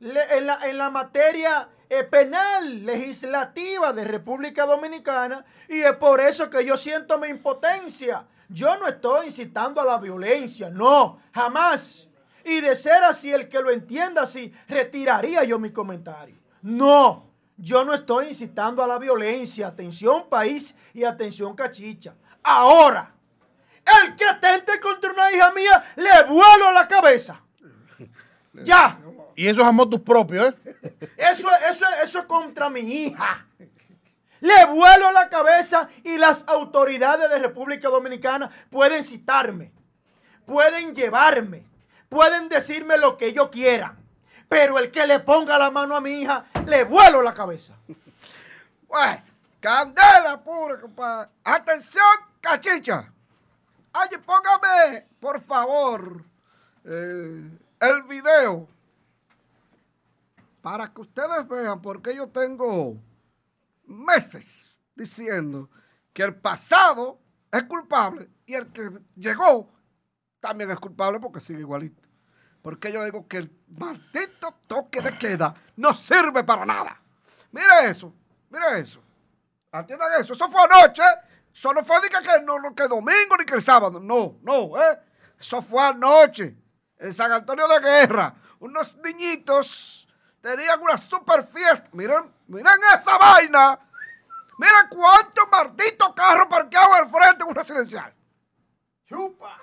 le- 0.00 0.36
en, 0.36 0.46
la, 0.46 0.58
en 0.68 0.78
la 0.78 0.90
materia 0.90 1.68
penal, 2.02 2.84
legislativa 2.84 3.92
de 3.92 4.02
República 4.02 4.66
Dominicana 4.66 5.44
y 5.68 5.80
es 5.80 5.92
por 5.92 6.20
eso 6.20 6.50
que 6.50 6.64
yo 6.64 6.76
siento 6.76 7.18
mi 7.18 7.28
impotencia. 7.28 8.26
Yo 8.48 8.76
no 8.76 8.88
estoy 8.88 9.26
incitando 9.26 9.80
a 9.80 9.84
la 9.84 9.98
violencia, 9.98 10.68
no, 10.68 11.20
jamás. 11.32 12.08
Y 12.44 12.60
de 12.60 12.74
ser 12.74 13.04
así, 13.04 13.32
el 13.32 13.48
que 13.48 13.60
lo 13.60 13.70
entienda 13.70 14.22
así, 14.22 14.52
retiraría 14.66 15.44
yo 15.44 15.58
mi 15.58 15.70
comentario. 15.70 16.36
No, 16.62 17.30
yo 17.56 17.84
no 17.84 17.94
estoy 17.94 18.28
incitando 18.28 18.82
a 18.82 18.86
la 18.86 18.98
violencia. 18.98 19.68
Atención 19.68 20.28
país 20.28 20.74
y 20.92 21.04
atención 21.04 21.54
cachicha. 21.54 22.14
Ahora, 22.42 23.14
el 24.02 24.16
que 24.16 24.24
atente 24.24 24.80
contra 24.80 25.12
una 25.12 25.32
hija 25.32 25.52
mía, 25.52 25.84
le 25.96 26.24
vuelo 26.24 26.72
la 26.72 26.88
cabeza. 26.88 27.40
Ya. 28.62 29.00
Y 29.34 29.48
eso 29.48 29.62
es 29.62 29.66
amor 29.66 29.90
tus 29.90 30.00
propios, 30.00 30.54
¿eh? 30.64 30.73
Eso, 31.16 31.48
eso, 31.70 31.86
eso 32.02 32.18
es 32.18 32.24
contra 32.26 32.68
mi 32.68 32.80
hija. 32.80 33.46
Le 34.40 34.66
vuelo 34.66 35.10
la 35.12 35.28
cabeza 35.28 35.88
y 36.02 36.18
las 36.18 36.44
autoridades 36.46 37.30
de 37.30 37.38
República 37.38 37.88
Dominicana 37.88 38.50
pueden 38.68 39.02
citarme, 39.02 39.72
pueden 40.44 40.94
llevarme, 40.94 41.64
pueden 42.08 42.48
decirme 42.48 42.98
lo 42.98 43.16
que 43.16 43.26
ellos 43.26 43.48
quieran. 43.48 43.96
Pero 44.48 44.78
el 44.78 44.90
que 44.90 45.06
le 45.06 45.20
ponga 45.20 45.58
la 45.58 45.70
mano 45.70 45.96
a 45.96 46.00
mi 46.00 46.20
hija, 46.20 46.44
le 46.66 46.84
vuelo 46.84 47.22
la 47.22 47.32
cabeza. 47.32 47.74
Bueno, 48.86 49.22
candela 49.60 50.40
pura, 50.44 50.78
compadre. 50.78 51.30
Atención, 51.42 52.04
cachicha. 52.40 53.10
Ay, 53.94 54.08
póngame, 54.24 55.06
por 55.20 55.40
favor, 55.40 56.22
eh, 56.84 57.48
el 57.80 58.02
video 58.08 58.68
para 60.64 60.90
que 60.94 61.02
ustedes 61.02 61.46
vean 61.46 61.82
porque 61.82 62.16
yo 62.16 62.26
tengo 62.26 62.96
meses 63.84 64.80
diciendo 64.94 65.68
que 66.10 66.22
el 66.22 66.34
pasado 66.36 67.20
es 67.52 67.64
culpable 67.64 68.30
y 68.46 68.54
el 68.54 68.72
que 68.72 68.88
llegó 69.14 69.70
también 70.40 70.70
es 70.70 70.78
culpable 70.78 71.20
porque 71.20 71.42
sigue 71.42 71.60
igualito. 71.60 72.02
Porque 72.62 72.90
yo 72.90 73.04
digo 73.04 73.28
que 73.28 73.36
el 73.36 73.54
maldito 73.78 74.54
toque 74.66 75.02
de 75.02 75.18
queda 75.18 75.54
no 75.76 75.92
sirve 75.92 76.42
para 76.44 76.64
nada. 76.64 76.98
Mire 77.52 77.90
eso, 77.90 78.14
mire 78.48 78.78
eso. 78.78 79.02
Atiendan 79.70 80.18
eso. 80.18 80.32
Eso 80.32 80.48
fue 80.48 80.62
anoche. 80.62 81.02
Eso 81.52 81.74
no 81.74 81.84
fue 81.84 82.00
que, 82.00 82.08
que 82.08 82.40
no, 82.42 82.58
no, 82.58 82.74
que 82.74 82.88
domingo 82.88 83.36
ni 83.38 83.44
que 83.44 83.54
el 83.54 83.62
sábado. 83.62 84.00
No, 84.00 84.38
no, 84.40 84.80
¿eh? 84.80 84.98
Eso 85.38 85.60
fue 85.60 85.82
anoche. 85.82 86.56
En 86.96 87.12
San 87.12 87.30
Antonio 87.32 87.68
de 87.68 87.80
Guerra. 87.80 88.34
Unos 88.60 88.96
niñitos 89.04 90.03
tenían 90.44 90.78
una 90.82 90.98
super 90.98 91.46
fiesta. 91.46 91.88
Miren, 91.92 92.30
miren 92.48 92.78
esa 92.94 93.16
vaina. 93.16 93.80
Miren 94.58 94.88
cuántos 94.90 95.46
malditos 95.50 96.12
carros 96.14 96.46
parqueados 96.48 96.96
al 96.96 97.10
frente 97.10 97.38
de 97.38 97.44
un 97.44 97.54
residencial. 97.54 98.14
Chupa. 99.06 99.58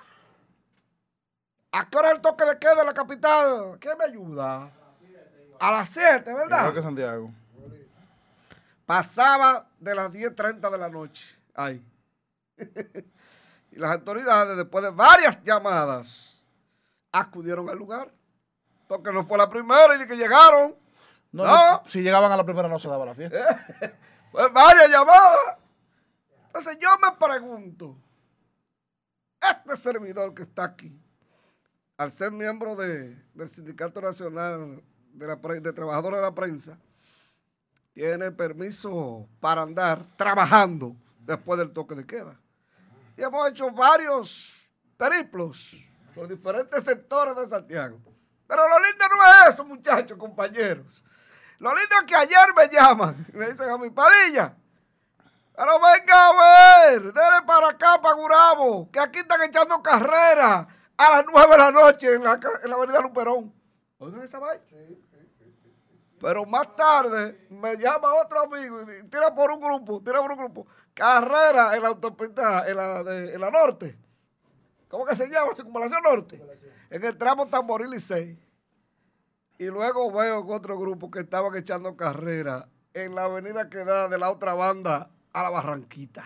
¿A 1.70 1.88
qué 1.88 1.96
hora 1.96 2.08
es 2.08 2.16
el 2.16 2.20
toque 2.20 2.44
de 2.44 2.58
queda 2.58 2.80
en 2.80 2.86
la 2.86 2.92
capital? 2.94 3.78
¿Qué 3.78 3.94
me 3.94 4.04
ayuda? 4.04 4.70
A 5.60 5.70
las 5.70 5.88
7, 5.90 6.24
Creo 6.24 6.36
¿verdad? 6.36 6.74
que 6.74 6.82
Santiago. 6.82 7.30
Pasaba 8.84 9.68
de 9.78 9.94
las 9.94 10.10
10.30 10.10 10.68
de 10.68 10.78
la 10.78 10.88
noche. 10.88 11.24
Ahí. 11.54 11.86
y 13.70 13.76
las 13.76 13.92
autoridades, 13.92 14.56
después 14.56 14.82
de 14.82 14.90
varias 14.90 15.42
llamadas, 15.44 16.44
acudieron 17.12 17.70
al 17.70 17.78
lugar. 17.78 18.12
Porque 18.92 19.10
no 19.10 19.24
fue 19.24 19.38
la 19.38 19.48
primera 19.48 19.94
y 19.94 19.98
de 20.00 20.06
que 20.06 20.16
llegaron. 20.16 20.74
No, 21.32 21.82
si 21.88 22.02
llegaban 22.02 22.30
a 22.30 22.36
la 22.36 22.44
primera 22.44 22.68
no 22.68 22.78
se 22.78 22.88
daba 22.88 23.06
la 23.06 23.14
fiesta. 23.14 23.66
Fue 24.30 24.48
varias 24.52 24.90
llamadas. 24.90 25.56
Entonces 26.48 26.78
yo 26.78 26.90
me 26.98 27.16
pregunto, 27.16 27.96
este 29.40 29.76
servidor 29.78 30.34
que 30.34 30.42
está 30.42 30.64
aquí, 30.64 30.94
al 31.96 32.10
ser 32.10 32.32
miembro 32.32 32.76
de- 32.76 33.16
del 33.32 33.48
Sindicato 33.48 34.02
Nacional 34.02 34.82
de, 35.14 35.26
la, 35.26 35.40
Pre- 35.40 35.62
de 35.62 35.72
Trabajadores 35.72 36.18
de 36.18 36.26
la 36.26 36.34
Prensa, 36.34 36.78
tiene 37.94 38.30
permiso 38.30 39.26
para 39.40 39.62
andar 39.62 40.04
trabajando 40.18 40.94
después 41.20 41.58
del 41.58 41.72
toque 41.72 41.94
de 41.94 42.06
queda. 42.06 42.38
Y 43.16 43.22
hemos 43.22 43.48
hecho 43.48 43.70
varios 43.70 44.52
periplos 44.98 45.74
por 46.14 46.28
diferentes 46.28 46.84
sectores 46.84 47.34
de 47.36 47.46
Santiago. 47.46 47.98
Pero 48.52 48.68
lo 48.68 48.78
lindo 48.80 49.04
no 49.08 49.24
es 49.24 49.48
eso, 49.48 49.64
muchachos, 49.64 50.18
compañeros. 50.18 51.02
Lo 51.58 51.74
lindo 51.74 51.94
es 52.00 52.02
que 52.02 52.14
ayer 52.14 52.54
me 52.54 52.68
llaman 52.68 53.26
y 53.32 53.36
me 53.38 53.46
dicen 53.46 53.70
a 53.70 53.78
mi 53.78 53.88
padilla. 53.88 54.54
Pero 55.56 55.80
venga 55.80 56.28
a 56.28 56.90
ver, 56.90 57.14
dele 57.14 57.42
para 57.46 57.68
acá, 57.70 57.98
para 58.02 58.14
Gurabo, 58.14 58.90
que 58.92 59.00
aquí 59.00 59.20
están 59.20 59.42
echando 59.42 59.82
carrera 59.82 60.68
a 60.98 61.10
las 61.16 61.24
9 61.32 61.50
de 61.50 61.56
la 61.56 61.72
noche 61.72 62.12
en 62.12 62.22
la, 62.22 62.38
en 62.62 62.68
la 62.68 62.76
avenida 62.76 63.00
Luperón. 63.00 63.54
Oigan 63.96 64.22
esa 64.22 64.38
vaina. 64.38 64.62
Pero 66.20 66.44
más 66.44 66.76
tarde 66.76 67.46
me 67.48 67.78
llama 67.78 68.12
otro 68.16 68.42
amigo 68.42 68.82
y 68.82 69.08
tira 69.08 69.34
por 69.34 69.50
un 69.50 69.60
grupo, 69.60 70.02
tira 70.04 70.20
por 70.20 70.30
un 70.30 70.38
grupo. 70.38 70.66
Carrera 70.92 71.74
en 71.74 71.82
la 71.82 71.88
autopista, 71.88 72.68
en 72.68 72.76
la, 72.76 73.02
de, 73.02 73.32
en 73.32 73.40
la 73.40 73.50
norte. 73.50 73.96
¿Cómo 74.92 75.06
que 75.06 75.16
se 75.16 75.26
llama? 75.26 75.54
Circunvalación 75.54 76.02
Norte. 76.02 76.42
En 76.90 77.02
el 77.02 77.16
tramo 77.16 77.46
Tamboril 77.46 77.94
y 77.94 77.98
6. 77.98 78.38
Y 79.56 79.64
luego 79.64 80.12
veo 80.12 80.46
otro 80.46 80.78
grupo 80.78 81.10
que 81.10 81.20
estaban 81.20 81.56
echando 81.56 81.96
carrera 81.96 82.68
en 82.92 83.14
la 83.14 83.24
avenida 83.24 83.70
que 83.70 83.86
da 83.86 84.06
de 84.08 84.18
la 84.18 84.30
otra 84.30 84.52
banda 84.52 85.10
a 85.32 85.42
la 85.44 85.48
Barranquita. 85.48 86.24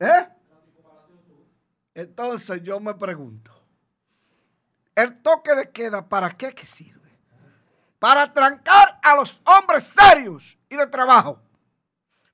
¿Eh? 0.00 0.28
Entonces 1.94 2.60
yo 2.64 2.80
me 2.80 2.92
pregunto, 2.94 3.52
¿el 4.96 5.22
toque 5.22 5.54
de 5.54 5.70
queda 5.70 6.08
para 6.08 6.36
qué 6.36 6.52
que 6.52 6.66
sirve? 6.66 7.20
Para 8.00 8.32
trancar 8.32 8.98
a 9.00 9.14
los 9.14 9.40
hombres 9.44 9.84
serios 9.84 10.58
y 10.68 10.74
de 10.74 10.88
trabajo. 10.88 11.40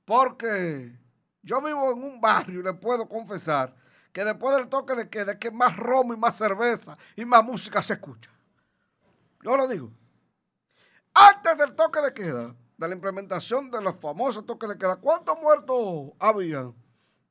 Porque 0.07 0.99
yo 1.43 1.61
vivo 1.61 1.93
en 1.93 2.03
un 2.03 2.23
barrio 2.23 2.61
y 2.61 2.63
le 2.63 2.73
puedo 2.73 3.07
confesar 3.07 3.82
que 4.13 4.25
después 4.25 4.57
del 4.57 4.69
toque 4.69 4.95
de 4.95 5.09
queda 5.09 5.39
que 5.39 5.51
más 5.51 5.77
romo 5.77 6.15
y 6.15 6.17
más 6.17 6.37
cerveza 6.37 6.97
y 7.17 7.25
más 7.25 7.43
música 7.43 7.83
se 7.83 7.95
escucha. 7.95 8.31
Yo 9.43 9.57
lo 9.57 9.67
digo. 9.67 9.91
Antes 11.15 11.59
del 11.59 11.75
toque 11.75 12.01
de 12.01 12.15
queda, 12.15 12.55
de 12.77 12.89
la 12.89 12.95
implementación 12.95 13.69
de 13.71 13.83
los 13.83 13.97
famosos 13.97 14.47
toques 14.47 14.69
de 14.69 14.79
queda, 14.79 14.95
¿cuántos 14.97 15.37
muertos 15.41 16.13
había? 16.19 16.71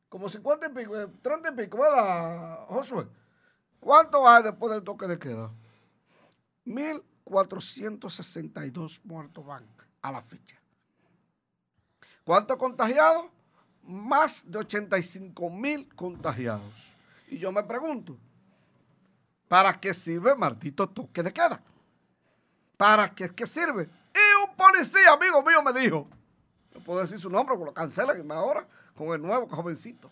Como 0.09 0.29
50 0.29 0.67
y 0.67 0.69
pico, 0.69 0.99
eh, 0.99 1.07
30 1.21 1.49
y 1.49 1.55
pico, 1.55 1.77
¿verdad, 1.77 2.65
Josué? 2.67 3.07
¿Cuántos 3.79 4.25
hay 4.25 4.43
después 4.43 4.73
del 4.73 4.84
toque 4.84 5.07
de 5.07 5.17
queda? 5.17 5.51
1.462 6.65 9.01
muertos 9.03 9.45
van 9.45 9.65
a 10.01 10.11
la 10.11 10.21
fecha. 10.21 10.61
¿Cuántos 12.23 12.57
contagiados? 12.57 13.25
Más 13.84 14.43
de 14.45 14.59
85 14.59 15.49
mil 15.49 15.88
contagiados. 15.95 16.91
Y 17.27 17.38
yo 17.38 17.51
me 17.51 17.63
pregunto, 17.63 18.17
¿para 19.47 19.79
qué 19.79 19.93
sirve 19.93 20.36
maldito 20.36 20.88
toque 20.88 21.23
de 21.23 21.32
queda? 21.32 21.61
¿Para 22.77 23.13
qué, 23.13 23.29
qué 23.29 23.45
sirve? 23.45 23.89
Y 24.13 24.49
un 24.49 24.55
policía, 24.55 25.13
amigo 25.13 25.41
mío, 25.41 25.61
me 25.63 25.79
dijo, 25.79 26.07
no 26.73 26.82
puedo 26.82 27.01
decir 27.01 27.19
su 27.19 27.29
nombre 27.29 27.55
porque 27.55 27.69
lo 27.69 27.73
cancelan 27.73 28.32
ahora 28.32 28.67
con 28.95 29.09
el 29.09 29.21
nuevo 29.21 29.47
jovencito. 29.47 30.11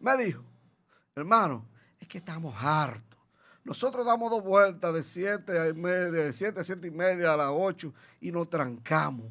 Me 0.00 0.16
dijo, 0.16 0.42
hermano, 1.14 1.64
es 2.00 2.08
que 2.08 2.18
estamos 2.18 2.54
hartos. 2.58 3.18
Nosotros 3.64 4.04
damos 4.04 4.30
dos 4.30 4.42
vueltas 4.42 4.92
de 4.92 5.04
siete 5.04 5.68
y 5.68 5.72
media, 5.72 6.24
de 6.24 6.32
siete 6.32 6.60
a 6.60 6.64
siete 6.64 6.88
y 6.88 6.90
media 6.90 7.34
a 7.34 7.36
las 7.36 7.50
ocho 7.52 7.94
y 8.20 8.32
nos 8.32 8.50
trancamos. 8.50 9.26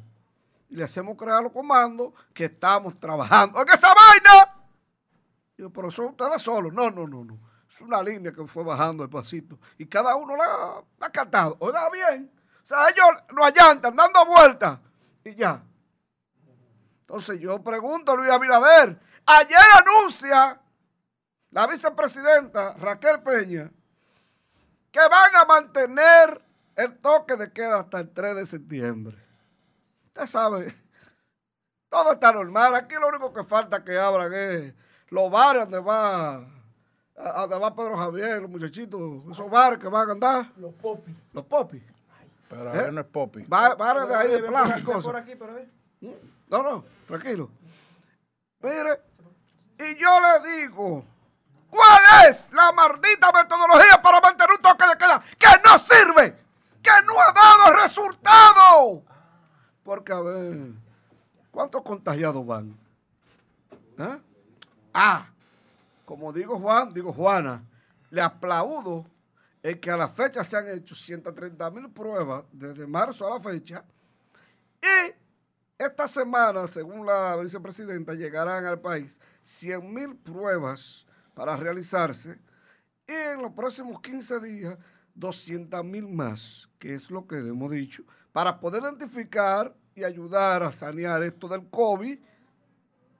Y 0.72 0.76
le 0.76 0.84
hacemos 0.84 1.18
crear 1.18 1.42
los 1.42 1.52
comandos 1.52 2.14
que 2.32 2.46
estamos 2.46 2.98
trabajando. 2.98 3.60
¡En 3.60 3.68
esa 3.68 3.88
vaina! 3.92 4.54
Pero 5.70 5.90
son 5.90 6.06
ustedes 6.06 6.40
solos. 6.40 6.72
No, 6.72 6.90
no, 6.90 7.06
no, 7.06 7.22
no. 7.22 7.38
Es 7.70 7.78
una 7.82 8.02
línea 8.02 8.32
que 8.32 8.46
fue 8.46 8.64
bajando 8.64 9.02
despacito. 9.02 9.58
Y 9.76 9.84
cada 9.84 10.16
uno 10.16 10.34
la, 10.34 10.82
la 10.98 11.06
ha 11.06 11.10
cantado. 11.10 11.58
Oiga 11.60 11.90
bien. 11.90 12.32
O 12.64 12.66
sea, 12.66 12.88
ellos 12.88 13.04
no 13.34 13.44
allantan, 13.44 13.94
dando 13.94 14.24
vueltas. 14.24 14.78
Y 15.22 15.34
ya. 15.34 15.62
Entonces 17.00 17.38
yo 17.38 17.62
pregunto 17.62 18.12
a 18.12 18.16
Luis 18.16 18.30
Abinader. 18.30 18.98
Ayer 19.26 19.58
anuncia 19.78 20.58
la 21.50 21.66
vicepresidenta 21.66 22.72
Raquel 22.78 23.22
Peña 23.22 23.70
que 24.90 25.00
van 25.00 25.36
a 25.36 25.44
mantener 25.44 26.42
el 26.76 26.96
toque 26.98 27.36
de 27.36 27.52
queda 27.52 27.80
hasta 27.80 28.00
el 28.00 28.10
3 28.10 28.36
de 28.36 28.46
septiembre. 28.46 29.31
Usted 30.14 30.26
sabe, 30.26 30.74
todo 31.88 32.12
está 32.12 32.32
normal. 32.32 32.74
Aquí 32.74 32.94
lo 33.00 33.08
único 33.08 33.32
que 33.32 33.44
falta 33.44 33.82
que 33.82 33.98
abran 33.98 34.32
es 34.34 34.74
los 35.08 35.30
bares 35.30 35.62
donde 35.62 35.80
va, 35.80 36.34
a- 37.16 37.40
donde 37.46 37.58
va 37.58 37.74
Pedro 37.74 37.96
Javier, 37.96 38.42
los 38.42 38.50
muchachitos, 38.50 39.00
esos 39.30 39.48
bares 39.50 39.78
que 39.78 39.88
van 39.88 40.08
a 40.10 40.12
andar, 40.12 40.52
Los 40.56 40.74
popis. 40.74 41.14
los 41.32 41.46
popis. 41.46 41.82
Pero 42.48 42.68
a 42.68 42.72
ver, 42.74 42.88
¿Eh? 42.88 42.92
no 42.92 43.00
es. 43.06 43.48
Ba- 43.48 43.74
Bares 43.74 44.06
de 44.06 44.14
ahí 44.14 44.28
de 44.30 44.42
plaza 44.42 44.78
y 44.78 44.82
cosas. 44.82 45.04
por 45.04 45.16
aquí, 45.16 45.34
pero 45.34 45.54
ve. 45.54 45.68
No, 46.48 46.62
no, 46.62 46.84
tranquilo. 47.06 47.48
Mire, 48.60 49.00
y 49.78 49.96
yo 49.96 50.10
le 50.20 50.50
digo, 50.58 51.04
¿cuál 51.70 52.02
es 52.28 52.52
la 52.52 52.70
maldita 52.72 53.32
metodología 53.32 54.02
para 54.02 54.20
mantener 54.20 54.50
un 54.56 54.62
toque 54.62 54.86
de 54.86 54.98
queda 54.98 55.22
que 55.38 55.48
no 55.64 55.78
sirve? 55.78 56.36
Que 56.82 56.90
no 57.06 57.14
ha 57.18 57.32
dado 57.32 57.82
resultado. 57.82 59.02
Porque, 59.82 60.12
a 60.12 60.20
ver, 60.20 60.72
¿cuántos 61.50 61.82
contagiados 61.82 62.46
van? 62.46 62.76
¿Eh? 63.98 64.18
Ah, 64.94 65.28
como 66.04 66.32
digo 66.32 66.58
Juan, 66.58 66.90
digo 66.90 67.12
Juana, 67.12 67.62
le 68.10 68.20
aplaudo 68.20 69.06
el 69.62 69.80
que 69.80 69.90
a 69.90 69.96
la 69.96 70.08
fecha 70.08 70.44
se 70.44 70.56
han 70.56 70.68
hecho 70.68 70.94
130 70.94 71.70
mil 71.70 71.90
pruebas 71.90 72.44
desde 72.52 72.86
marzo 72.86 73.26
a 73.26 73.38
la 73.38 73.40
fecha 73.40 73.84
y 74.82 75.14
esta 75.78 76.06
semana, 76.06 76.66
según 76.66 77.06
la 77.06 77.36
vicepresidenta, 77.36 78.14
llegarán 78.14 78.66
al 78.66 78.80
país 78.80 79.20
100 79.44 79.92
mil 79.92 80.16
pruebas 80.16 81.06
para 81.34 81.56
realizarse 81.56 82.38
y 83.06 83.12
en 83.12 83.42
los 83.42 83.52
próximos 83.52 84.00
15 84.00 84.40
días 84.40 84.78
200 85.14 85.84
mil 85.84 86.08
más, 86.08 86.68
que 86.78 86.94
es 86.94 87.10
lo 87.10 87.26
que 87.26 87.36
hemos 87.36 87.70
dicho, 87.70 88.04
para 88.32 88.58
poder 88.58 88.82
identificar 88.82 89.74
y 89.94 90.04
ayudar 90.04 90.62
a 90.62 90.72
sanear 90.72 91.22
esto 91.22 91.48
del 91.48 91.68
COVID, 91.68 92.18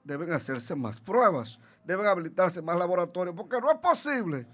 deben 0.03 0.33
hacerse 0.33 0.75
más 0.75 0.99
pruebas, 0.99 1.59
deben 1.85 2.05
habilitarse 2.07 2.61
más 2.61 2.77
laboratorios, 2.77 3.35
porque 3.35 3.59
no 3.61 3.71
es 3.71 3.77
posible 3.77 4.45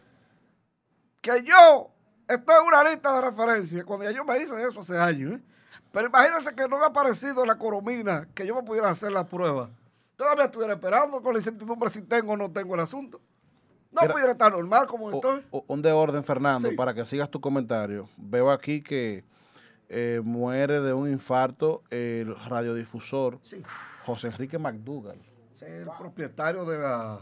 que 1.22 1.44
yo 1.44 1.92
esté 2.28 2.54
en 2.54 2.68
una 2.68 2.84
lista 2.90 3.14
de 3.16 3.22
referencia, 3.30 3.84
cuando 3.86 4.06
ya 4.06 4.12
yo 4.12 4.24
me 4.26 4.38
hice 4.38 4.62
eso 4.64 4.80
hace 4.82 4.98
años, 4.98 5.34
¿eh? 5.40 5.44
pero 5.92 6.08
imagínense 6.08 6.54
que 6.54 6.68
no 6.68 6.78
me 6.78 6.84
ha 6.84 6.88
aparecido 6.88 7.46
la 7.46 7.58
coromina, 7.58 8.28
que 8.34 8.46
yo 8.46 8.56
me 8.56 8.64
pudiera 8.64 8.90
hacer 8.90 9.12
la 9.12 9.26
prueba. 9.28 9.70
Todavía 10.16 10.46
estuviera 10.46 10.74
esperando 10.74 11.22
con 11.22 11.34
la 11.34 11.40
incertidumbre 11.40 11.90
si 11.90 12.02
tengo 12.02 12.34
o 12.34 12.38
no 12.38 12.52
tengo 12.52 12.76
el 12.76 12.82
asunto. 12.82 13.22
No 13.92 14.02
Mira, 14.02 14.14
pudiera 14.14 14.32
estar 14.34 14.52
normal 14.52 14.86
como 14.86 15.08
O- 15.08 15.16
estoy. 15.16 15.46
o- 15.50 15.64
un 15.68 15.82
de 15.82 15.92
orden, 15.92 16.24
Fernando, 16.24 16.70
Sí. 16.70 16.76
para 16.76 16.94
que 16.94 17.06
sigas 17.06 17.30
tu 17.32 17.42
comentario. 17.42 18.08
Veo 18.18 18.52
aquí 18.52 18.84
que 18.84 19.24
eh, 19.90 20.22
muere 20.24 20.80
de 20.82 20.94
un 20.94 21.10
infarto 21.12 21.84
el 21.90 22.36
radiodifusor 22.36 23.40
Sí. 23.42 23.64
José 24.06 24.28
Enrique 24.28 24.58
McDougall. 24.58 25.20
Es 25.54 25.62
el 25.64 25.88
propietario 25.98 26.64
de 26.66 26.78
la 26.78 27.20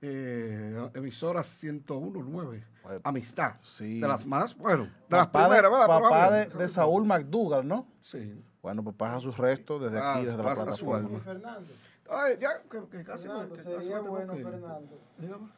eh, 0.00 0.90
emisora 0.94 1.42
1019, 1.42 2.64
Bueno, 2.82 3.00
Amistad. 3.04 3.54
sí. 3.62 4.00
De 4.00 4.08
las 4.08 4.26
más, 4.26 4.56
bueno, 4.56 4.84
de 5.08 5.16
las 5.16 5.26
Papá, 5.28 5.42
de, 5.42 5.48
primeras, 5.60 5.70
¿verdad? 5.70 5.86
Pero 5.86 6.08
papá 6.10 6.30
de, 6.32 6.46
de 6.46 6.68
Saúl 6.68 7.04
McDougall, 7.06 7.66
¿no? 7.66 7.86
Sí. 8.00 8.44
Bueno, 8.60 8.82
pues 8.84 8.94
pasa 8.96 9.20
sus 9.20 9.36
restos 9.38 9.80
desde 9.82 9.98
aquí, 9.98 10.06
Ah, 10.20 10.22
desde 10.24 10.42
la 10.42 10.54
plataforma. 10.54 11.06
alma. 11.08 11.20
Fernando, 11.20 11.72
Ay, 12.10 12.34
ya, 12.40 12.62
que, 12.70 12.88
que 12.90 13.04
casi 13.04 13.26
Fernando, 13.26 13.54
que 13.56 13.62
casi 13.62 13.76
sería 13.76 13.96
tengo 13.98 14.10
bueno. 14.10 14.34
Fernando, 14.34 14.98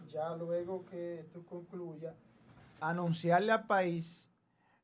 ya 0.07 0.37
luego 0.37 0.85
que 0.87 1.27
tú 1.33 1.45
concluyas, 1.47 2.15
anunciarle 2.81 3.51
al 3.53 3.67
país 3.67 4.29
eh, 4.29 4.34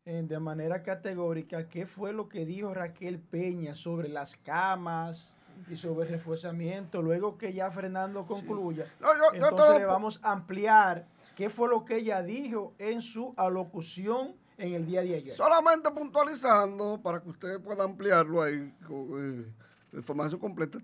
de 0.04 0.38
manera 0.40 0.82
categórica 0.82 1.68
qué 1.68 1.86
fue 1.86 2.12
lo 2.12 2.28
que 2.28 2.46
dijo 2.46 2.72
Raquel 2.72 3.18
Peña 3.20 3.74
sobre 3.74 4.08
las 4.08 4.36
camas 4.36 5.34
y 5.68 5.76
sobre 5.76 6.06
el 6.08 6.14
reforzamiento. 6.14 7.02
Luego 7.02 7.36
que 7.36 7.52
ya 7.52 7.70
Fernando 7.70 8.26
concluya, 8.26 8.86
No, 8.98 9.12
yo- 9.14 9.18
yo 9.20 9.34
entonces 9.34 9.56
todo 9.58 9.78
le 9.78 9.84
vamos 9.84 10.18
a 10.22 10.32
ampliar 10.32 11.06
qué 11.36 11.50
fue 11.50 11.68
lo 11.68 11.84
que 11.84 11.96
ella 11.98 12.22
dijo 12.22 12.74
en 12.78 13.02
su 13.02 13.34
alocución 13.36 14.34
en 14.56 14.72
el 14.74 14.86
día 14.86 15.02
de 15.02 15.16
ayer. 15.16 15.34
Solamente 15.36 15.90
puntualizando 15.90 17.00
para 17.02 17.20
que 17.20 17.28
usted 17.28 17.60
pueda 17.60 17.84
ampliarlo 17.84 18.42
ahí 18.42 18.74
eh, 18.90 19.52
la 19.92 19.98
información 19.98 20.40
completa. 20.40 20.78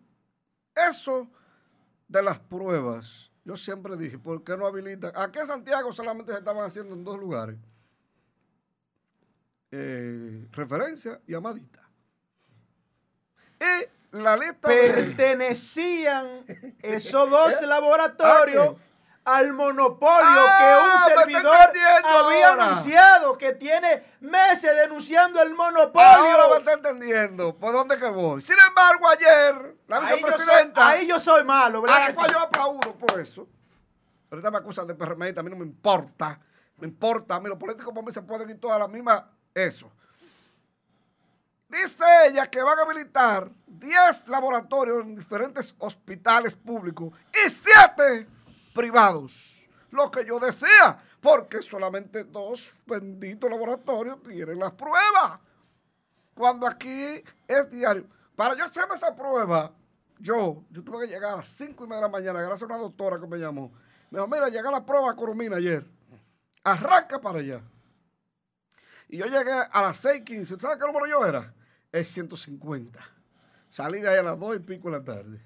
Eso 0.90 1.26
de 2.06 2.22
las 2.22 2.38
pruebas, 2.38 3.30
yo 3.44 3.56
siempre 3.56 3.96
dije, 3.96 4.18
¿por 4.18 4.44
qué 4.44 4.56
no 4.58 4.66
habilitan? 4.66 5.10
Aquí 5.16 5.38
en 5.38 5.46
Santiago 5.46 5.90
solamente 5.92 6.32
se 6.32 6.38
estaban 6.38 6.64
haciendo 6.64 6.94
en 6.94 7.02
dos 7.02 7.18
lugares. 7.18 7.56
Eh, 9.78 10.46
referencia 10.52 11.20
y 11.26 11.34
amadita. 11.34 11.80
Y 13.60 14.16
la 14.16 14.36
de... 14.36 14.54
Pertenecían 14.54 16.44
esos 16.80 17.28
dos 17.28 17.60
laboratorios 17.62 18.76
¿A 19.24 19.36
al 19.38 19.52
monopolio 19.52 20.22
Ah, 20.24 21.04
que 21.08 21.14
un 21.14 21.18
servidor 21.18 21.56
había 22.04 22.48
ahora. 22.48 22.64
anunciado, 22.66 23.32
que 23.34 23.52
tiene 23.54 24.04
meses 24.20 24.74
denunciando 24.76 25.42
el 25.42 25.48
Ahora 25.50 25.72
me 25.72 25.78
monopolio. 25.78 26.56
está 26.58 26.72
entendiendo 26.74 27.54
por 27.56 27.72
dónde 27.72 27.98
que 27.98 28.06
voy. 28.08 28.40
Sin 28.40 28.56
embargo, 28.68 29.08
ayer 29.10 29.76
la 29.88 29.96
Ahí 29.96 30.02
yo, 30.02 30.08
soy, 30.08 30.16
vicepresidenta... 30.22 30.88
ahí 30.88 31.06
yo 31.08 31.18
soy 31.20 31.44
malo, 31.44 31.78
A 31.78 31.80
¿verdad? 31.82 31.98
la 31.98 32.06
que 32.06 32.14
cual 32.14 32.26
sí? 32.28 32.32
yo 32.34 32.40
aplaudo 32.40 32.94
por 32.94 33.20
eso. 33.20 33.48
Ahorita 34.30 34.50
me 34.50 34.58
acusan 34.58 34.86
de 34.86 34.94
PRM, 34.94 35.22
a 35.36 35.42
mí 35.42 35.50
no 35.50 35.56
me 35.56 35.64
importa. 35.66 36.40
Me 36.78 36.86
importa. 36.86 37.34
A 37.34 37.40
mí 37.40 37.48
los 37.48 37.58
políticos 37.58 37.92
por 37.92 38.04
mí 38.04 38.12
se 38.12 38.22
pueden 38.22 38.48
ir 38.48 38.60
todas 38.60 38.76
a 38.76 38.80
la 38.80 38.88
misma. 38.88 39.28
Eso. 39.56 39.90
Dice 41.66 42.04
ella 42.28 42.46
que 42.50 42.62
van 42.62 42.78
a 42.78 42.82
habilitar 42.82 43.50
10 43.66 44.28
laboratorios 44.28 45.00
en 45.00 45.16
diferentes 45.16 45.74
hospitales 45.78 46.54
públicos 46.54 47.10
y 47.32 47.48
7 47.48 48.28
privados. 48.74 49.66
Lo 49.90 50.10
que 50.10 50.26
yo 50.26 50.38
decía, 50.38 51.02
porque 51.22 51.62
solamente 51.62 52.24
dos 52.24 52.76
benditos 52.84 53.48
laboratorios 53.48 54.22
tienen 54.22 54.58
las 54.58 54.72
pruebas. 54.72 55.40
Cuando 56.34 56.66
aquí 56.66 57.24
es 57.48 57.70
diario. 57.70 58.06
Para 58.36 58.54
yo 58.54 58.64
hacerme 58.66 58.96
esa 58.96 59.16
prueba, 59.16 59.72
yo, 60.18 60.64
yo 60.68 60.84
tuve 60.84 61.06
que 61.06 61.14
llegar 61.14 61.32
a 61.32 61.36
las 61.38 61.48
5 61.48 61.82
y 61.82 61.86
media 61.86 62.02
de 62.02 62.02
la 62.02 62.08
mañana, 62.08 62.42
gracias 62.42 62.64
a 62.64 62.74
una 62.74 62.76
doctora 62.76 63.18
que 63.18 63.26
me 63.26 63.38
llamó. 63.38 63.72
Me 64.10 64.18
dijo, 64.18 64.28
mira, 64.28 64.50
llegué 64.50 64.68
a 64.68 64.70
la 64.70 64.84
prueba 64.84 65.12
a 65.12 65.16
Coromina 65.16 65.56
ayer. 65.56 65.86
Arranca 66.62 67.18
para 67.18 67.38
allá. 67.38 67.62
Y 69.08 69.18
yo 69.18 69.26
llegué 69.26 69.52
a 69.52 69.82
las 69.82 70.04
6.15. 70.04 70.60
¿Sabes 70.60 70.78
qué 70.78 70.86
número 70.86 71.06
yo 71.06 71.24
era? 71.24 71.52
El 71.92 72.04
150. 72.04 72.98
Salí 73.70 74.00
de 74.00 74.08
ahí 74.08 74.18
a 74.18 74.22
las 74.22 74.38
2 74.38 74.56
y 74.56 74.58
pico 74.60 74.90
de 74.90 74.98
la 74.98 75.04
tarde. 75.04 75.40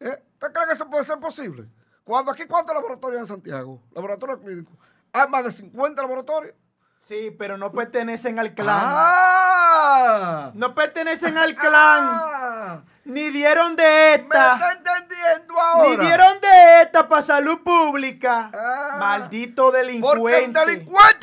¿Eh? 0.00 0.22
¿Usted 0.34 0.52
cree 0.52 0.66
que 0.66 0.72
eso 0.72 0.90
puede 0.90 1.04
ser 1.04 1.18
posible? 1.18 1.68
Cuando 2.04 2.32
aquí, 2.32 2.44
¿cuántos 2.46 2.74
laboratorios 2.74 3.20
en 3.20 3.26
Santiago? 3.26 3.80
Laboratorios 3.94 4.40
clínicos. 4.40 4.74
Hay 5.12 5.28
más 5.28 5.44
de 5.44 5.52
50 5.52 6.02
laboratorios. 6.02 6.54
Sí, 6.98 7.34
pero 7.36 7.58
no 7.58 7.72
pertenecen 7.72 8.38
al 8.38 8.54
clan. 8.54 8.78
¡Ah! 8.80 10.52
No 10.54 10.74
pertenecen 10.74 11.36
al 11.36 11.56
clan. 11.56 11.72
¡Ah! 11.74 12.82
Ni 13.04 13.30
dieron 13.30 13.74
de 13.74 13.82
¿Me 13.82 14.14
está 14.14 14.54
esta. 14.54 14.72
entendiendo 14.72 15.60
ahora? 15.60 15.88
Ni 15.88 15.96
dieron 16.06 16.40
de 16.40 16.82
esta 16.82 17.08
para 17.08 17.22
salud 17.22 17.58
pública. 17.64 18.50
Ah. 18.54 18.96
Maldito 19.00 19.64
Porque 19.64 19.80
el 19.80 20.52
delincuente. 20.52 21.21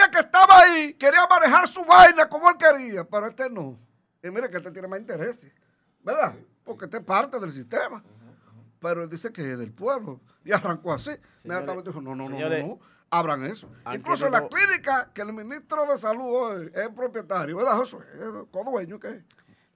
Ahí 0.60 0.94
quería 0.94 1.26
manejar 1.28 1.68
su 1.68 1.84
vaina 1.86 2.28
como 2.28 2.50
él 2.50 2.58
quería, 2.58 3.04
pero 3.04 3.28
este 3.28 3.50
no. 3.50 3.80
Y 4.24 4.30
mire 4.30 4.50
que 4.50 4.58
este 4.58 4.72
tiene 4.72 4.88
más 4.88 5.00
intereses, 5.00 5.52
¿verdad? 6.04 6.36
Porque 6.64 6.86
este 6.86 6.98
es 6.98 7.04
parte 7.04 7.40
del 7.40 7.52
sistema. 7.52 8.04
Pero 8.80 9.04
él 9.04 9.10
dice 9.10 9.32
que 9.32 9.52
es 9.52 9.58
del 9.58 9.72
pueblo. 9.74 10.22
Y 10.46 10.52
arrancó 10.52 10.94
así. 10.94 11.12
Dijo, 11.44 12.02
no, 12.02 12.16
no, 12.16 12.16
no, 12.16 12.28
señores, 12.28 12.62
no, 12.66 12.76
no, 12.76 12.80
abran 13.10 13.44
eso. 13.44 13.70
Incluso 13.94 14.26
en 14.28 14.32
la 14.32 14.42
no- 14.42 14.50
clínica 14.50 15.12
que 15.14 15.22
el 15.22 15.34
ministro 15.34 15.86
de 15.86 15.98
salud 15.98 16.24
hoy 16.26 16.72
es 16.74 16.90
propietario, 16.90 17.58
¿verdad, 17.58 17.78
Josué? 17.78 18.06
Es 18.14 18.28
co-dueño, 18.52 19.00
¿qué? 19.00 19.24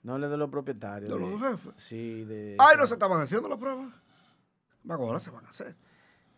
No 0.03 0.17
le 0.17 0.27
de 0.27 0.37
los 0.37 0.49
propietarios. 0.49 1.11
De 1.11 1.19
los 1.19 1.41
jefes. 1.41 1.73
Sí, 1.77 2.23
de. 2.25 2.55
Ay, 2.59 2.77
no 2.77 2.85
se 2.87 2.93
estaban 2.93 3.21
haciendo 3.21 3.49
las 3.49 3.57
pruebas. 3.57 3.93
Ahora 4.89 5.19
se 5.19 5.31
van 5.31 5.45
a 5.45 5.49
hacer. 5.49 5.75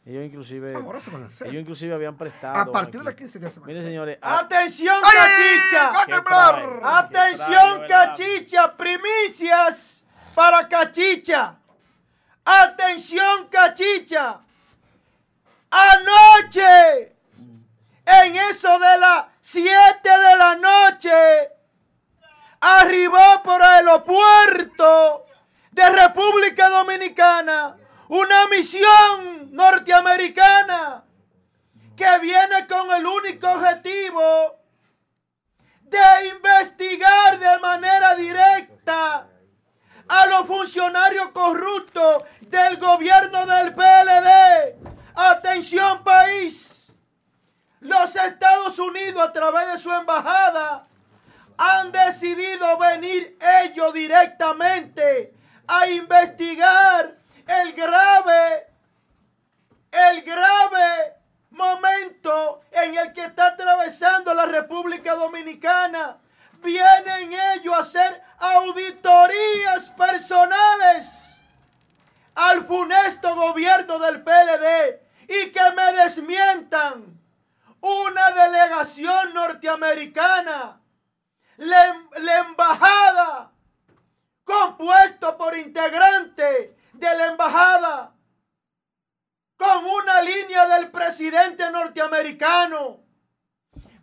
Ellos 0.06 0.24
inclusive. 0.26 0.76
Ahora 0.76 0.99
se 0.99 1.10
van 1.10 1.24
a 1.24 1.26
hacer. 1.26 1.47
Ellos 1.47 1.62
inclusive 1.62 1.93
habían 1.95 2.16
prestado. 2.16 2.60
A 2.60 2.72
partir 2.72 2.99
aquí. 3.01 3.10
de 3.10 3.16
15 3.16 3.39
días 3.39 3.53
se 3.56 3.60
van 3.60 3.66
a 3.66 3.68
Mire, 3.70 3.80
hacer. 3.80 3.89
señores. 3.91 4.18
ah, 4.22 4.39
atención, 4.39 5.01
cachicha. 5.01 5.89
¡Va 5.91 6.01
a 6.01 6.06
Qué 6.06 6.12
temblar! 6.14 6.80
trae. 6.80 6.80
Atención, 6.99 7.82
cachicha, 7.88 8.78
primicias 8.78 10.03
para 10.36 10.68
cachicha. 10.68 11.58
Atención, 12.45 13.47
cachicha. 13.49 14.41
Anoche, 15.72 17.16
en 18.06 18.36
eso 18.36 18.80
de 18.80 18.97
las 18.99 19.26
7 19.41 19.68
de 20.03 20.38
la 20.38 20.56
noche, 20.56 21.49
arribó 22.62 23.41
por 23.43 23.56
el 23.62 23.68
aeropuerto 23.68 25.26
de 25.72 25.89
República 25.89 26.70
Dominicana 26.70 27.76
una 28.08 28.47
misión 28.47 29.51
norteamericana 29.51 31.03
que 31.95 32.20
viene 32.20 32.68
con 32.68 32.91
el 32.91 33.06
único 33.06 33.49
objetivo 33.49 34.60
de 35.82 36.28
investigar 36.28 37.39
de 37.39 37.60
manera 37.60 38.16
directa 38.16 39.28
a 40.08 40.26
los 40.28 40.45
funcionarios 40.45 41.30
corruptos 41.30 42.24
del 42.41 42.78
gobierno 42.78 43.45
del 43.45 43.74
PLD. 43.74 44.76
Atención 45.16 46.03
país. 46.03 46.93
Los 47.80 48.16
Estados 48.16 48.78
Unidos 48.80 49.24
a 49.24 49.32
través 49.32 49.72
de 49.72 49.78
su 49.78 49.91
embajada 49.91 50.88
han 51.58 51.91
decidido 51.91 52.78
venir 52.78 53.38
ellos 53.64 53.93
directamente 53.93 55.34
a 55.68 55.88
investigar 55.88 57.24
el 57.48 57.74
grave, 57.74 58.68
el 59.91 60.22
grave 60.24 61.16
momento 61.52 62.62
en 62.72 62.98
el 62.98 63.14
que 63.14 63.26
está 63.26 63.48
atravesando 63.48 64.34
la 64.34 64.46
República 64.46 65.16
Dominicana. 65.16 66.18
Vienen 66.64 67.34
ellos 67.54 67.74
a 67.76 67.80
hacer 67.80 68.24
auditorías 68.39 69.89
personales 69.91 71.36
al 72.34 72.66
funesto 72.66 73.36
gobierno 73.36 74.00
del 74.00 74.24
PLD 74.24 75.00
y 75.28 75.52
que 75.52 75.72
me 75.76 75.93
desmientan 75.93 77.20
una 77.80 78.32
delegación 78.32 79.34
norteamericana, 79.34 80.82
la, 81.58 82.04
la 82.20 82.38
embajada, 82.39 83.52
compuesto 84.43 85.38
por 85.38 85.56
integrantes 85.56 86.72
de 87.00 87.16
la 87.16 87.26
embajada, 87.28 88.14
con 89.58 89.86
una 89.86 90.22
línea 90.22 90.68
del 90.68 90.91
presidente 90.91 91.70
norteamericano. 91.72 93.04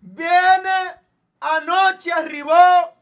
Viene, 0.01 1.01
anoche 1.41 2.13
arribó 2.13 2.95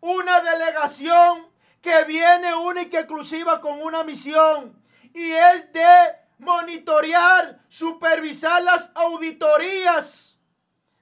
una 0.00 0.40
delegación 0.40 1.50
que 1.80 2.04
viene 2.04 2.54
única 2.54 2.96
y 2.96 3.00
exclusiva 3.00 3.60
con 3.60 3.80
una 3.80 4.04
misión 4.04 4.82
y 5.14 5.32
es 5.32 5.72
de 5.72 6.16
monitorear, 6.38 7.60
supervisar 7.68 8.62
las 8.62 8.90
auditorías 8.94 10.38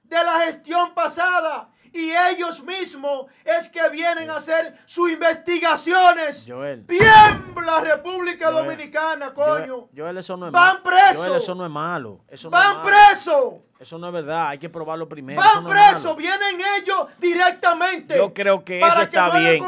de 0.03 0.23
la 0.23 0.41
gestión 0.41 0.93
pasada 0.93 1.70
y 1.93 2.11
ellos 2.11 2.63
mismos 2.63 3.25
es 3.43 3.69
que 3.69 3.89
vienen 3.89 4.29
a 4.29 4.37
hacer 4.37 4.77
sus 4.85 5.11
investigaciones. 5.11 6.45
Joel. 6.47 6.81
Bien 6.81 7.51
la 7.65 7.81
República 7.81 8.51
Joel. 8.51 8.65
Dominicana, 8.65 9.33
coño. 9.33 9.75
Joel, 9.75 9.89
Joel, 9.95 10.17
eso 10.17 10.37
no 10.37 10.47
es 10.47 10.51
Van 10.51 10.75
malo. 10.75 10.83
preso. 10.83 11.19
Joel, 11.21 11.35
eso 11.35 11.55
no 11.55 11.65
es 11.65 11.71
malo. 11.71 12.19
Eso 12.27 12.49
no 12.49 12.57
Van 12.57 12.81
presos. 12.83 13.53
Eso 13.79 13.97
no 13.97 14.07
es 14.07 14.13
verdad. 14.13 14.49
Hay 14.49 14.59
que 14.59 14.69
probarlo 14.69 15.09
primero. 15.09 15.41
Van 15.41 15.63
no 15.63 15.69
presos. 15.69 16.15
Vienen 16.15 16.59
ellos 16.77 17.07
directamente. 17.17 18.17
Yo 18.17 18.33
creo 18.33 18.63
que 18.63 18.79
eso 18.79 19.01
está 19.01 19.25
haya 19.27 19.51
bien. 19.51 19.65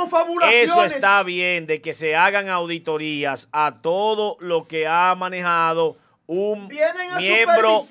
Eso 0.51 0.83
está 0.83 1.23
bien 1.23 1.65
de 1.65 1.81
que 1.81 1.93
se 1.93 2.15
hagan 2.15 2.49
auditorías 2.49 3.49
a 3.51 3.73
todo 3.81 4.37
lo 4.39 4.65
que 4.65 4.87
ha 4.87 5.15
manejado 5.15 5.97
un 6.27 6.67
Vienen 6.67 7.11
a 7.11 7.17
miembro, 7.17 7.81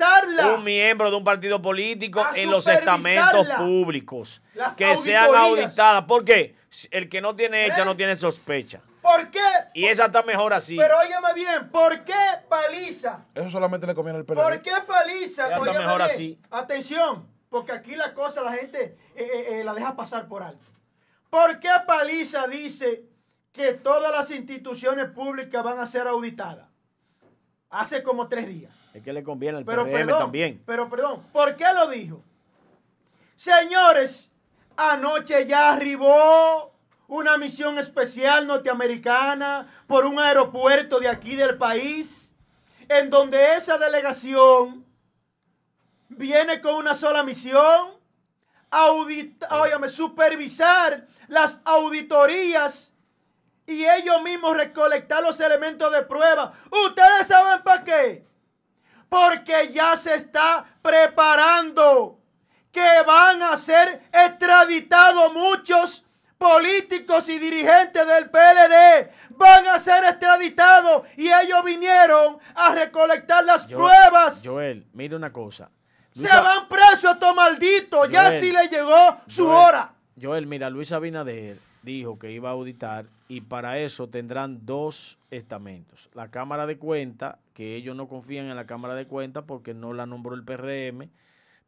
un 0.55 0.65
miembro 0.65 1.11
de 1.11 1.17
un 1.17 1.25
partido 1.25 1.61
político 1.61 2.25
en 2.35 2.51
los 2.51 2.67
estamentos 2.67 3.47
públicos. 3.59 4.43
Las 4.55 4.75
que 4.75 4.97
sean 4.97 5.35
auditadas. 5.35 6.05
¿Por 6.05 6.25
qué? 6.25 6.57
El 6.91 7.09
que 7.09 7.21
no 7.21 7.37
tiene 7.37 7.67
hecha 7.67 7.83
¿Eh? 7.83 7.85
no 7.85 7.97
tiene 7.97 8.17
sospecha. 8.17 8.81
¿Por 9.03 9.31
qué? 9.31 9.41
Y 9.75 9.87
esa 9.87 10.07
está 10.07 10.23
mejor 10.23 10.55
así. 10.55 10.77
Pero 10.77 10.97
óyeme 10.99 11.35
bien, 11.35 11.69
¿por 11.71 12.05
qué 12.05 12.15
paliza? 12.49 13.27
Eso 13.35 13.51
solamente 13.51 13.87
le 13.87 13.95
conviene 13.95 14.21
al 14.21 14.25
PLD. 14.25 14.37
¿Por 14.37 14.63
qué 14.63 14.73
paliza? 14.87 15.49
Ya 15.49 15.55
está 15.57 15.61
Óyeme 15.61 15.79
mejor 15.81 15.99
bien. 15.99 16.11
así. 16.11 16.39
Atención, 16.51 17.29
porque 17.51 17.73
aquí 17.73 17.97
la 17.97 18.15
cosa 18.15 18.43
la 18.43 18.53
gente 18.53 18.97
eh, 19.17 19.25
eh, 19.25 19.47
eh, 19.61 19.65
la 19.65 19.75
deja 19.75 19.97
pasar 19.97 20.29
por 20.29 20.43
alto. 20.43 20.65
¿Por 21.29 21.59
qué 21.59 21.71
paliza 21.87 22.47
dice 22.47 23.05
que 23.53 23.75
todas 23.75 24.13
las 24.13 24.31
instituciones 24.31 25.07
públicas 25.11 25.63
van 25.65 25.81
a 25.81 25.87
ser 25.87 26.07
auditadas? 26.07 26.72
Hace 27.73 28.03
como 28.03 28.29
tres 28.29 28.47
días. 28.47 28.71
Es 28.95 29.03
que 29.03 29.13
le 29.15 29.23
conviene 29.25 29.57
al 29.59 29.65
Pero 29.65 29.85
PRM 29.85 29.93
perdón, 29.93 30.19
también. 30.19 30.63
pero 30.67 30.89
perdón, 30.91 31.23
¿por 31.33 31.57
qué 31.57 31.65
lo 31.75 31.89
dijo? 31.89 32.23
Señores, 33.35 34.31
anoche 34.77 35.47
ya 35.47 35.73
arribó 35.73 36.73
una 37.09 37.39
misión 37.39 37.79
especial 37.79 38.47
norteamericana 38.47 39.67
por 39.87 40.05
un 40.05 40.19
aeropuerto 40.19 41.01
de 41.01 41.09
aquí 41.09 41.35
del 41.35 41.57
país, 41.57 42.35
en 42.89 43.09
donde 43.09 43.55
esa 43.57 43.79
delegación 43.79 44.85
viene 46.11 46.61
con 46.61 46.75
una 46.75 46.95
sola 46.95 47.23
misión, 47.23 47.93
audit- 48.71 49.47
óyame, 49.51 49.89
supervisar 49.89 51.07
las 51.29 51.61
auditorías 51.65 52.92
y 53.67 53.85
ellos 53.85 54.23
mismos 54.23 54.57
recolectar 54.57 55.23
los 55.23 55.39
elementos 55.41 55.93
de 55.93 56.03
prueba. 56.03 56.53
¿Ustedes 56.71 57.27
saben 57.27 57.63
para 57.63 57.85
qué? 57.85 58.27
Porque 59.09 59.71
ya 59.73 59.97
se 59.97 60.15
está 60.15 60.65
preparando 60.81 62.19
que 62.71 63.03
van 63.07 63.43
a 63.43 63.57
ser 63.57 64.03
extraditados 64.13 65.33
muchos 65.33 66.05
políticos 66.39 67.29
y 67.29 67.39
dirigentes 67.39 68.07
del 68.07 68.31
PLD. 68.31 69.11
Van 69.31 69.67
a 69.69 69.79
ser 69.79 70.05
extraditados 70.05 71.07
y 71.17 71.31
ellos 71.31 71.63
vinieron 71.65 72.39
a 72.55 72.75
recolectar 72.75 73.45
las 73.45 73.67
pruebas. 73.67 74.43
Joel, 74.45 74.87
mire 74.93 75.15
una 75.15 75.33
cosa. 75.33 75.71
se 76.13 76.29
van 76.29 76.69
presos 76.69 77.05
a 77.05 77.13
estos 77.13 77.35
malditos. 77.35 78.09
Ya 78.09 78.33
sí 78.33 78.51
le 78.51 78.69
llegó 78.69 79.21
su 79.29 79.45
Joel, 79.47 79.57
hora. 79.57 79.95
Joel, 80.21 80.47
mira, 80.47 80.69
Luis 80.71 80.91
Abinader 80.93 81.72
dijo 81.83 82.19
que 82.19 82.33
iba 82.33 82.51
a 82.51 82.53
auditar 82.53 83.07
y 83.29 83.41
para 83.43 83.79
eso 83.79 84.09
tendrán 84.09 84.65
dos 84.65 85.19
estamentos. 85.31 86.09
La 86.15 86.31
Cámara 86.31 86.67
de 86.67 86.79
Cuentas, 86.79 87.37
que 87.55 87.77
ellos 87.77 87.97
no 87.97 88.09
confían 88.09 88.47
en 88.47 88.57
la 88.57 88.67
Cámara 88.67 88.95
de 88.95 89.07
Cuentas 89.07 89.45
porque 89.47 89.75
no 89.75 89.93
la 89.93 90.07
nombró 90.07 90.35
el 90.35 90.45
PRM, 90.45 91.09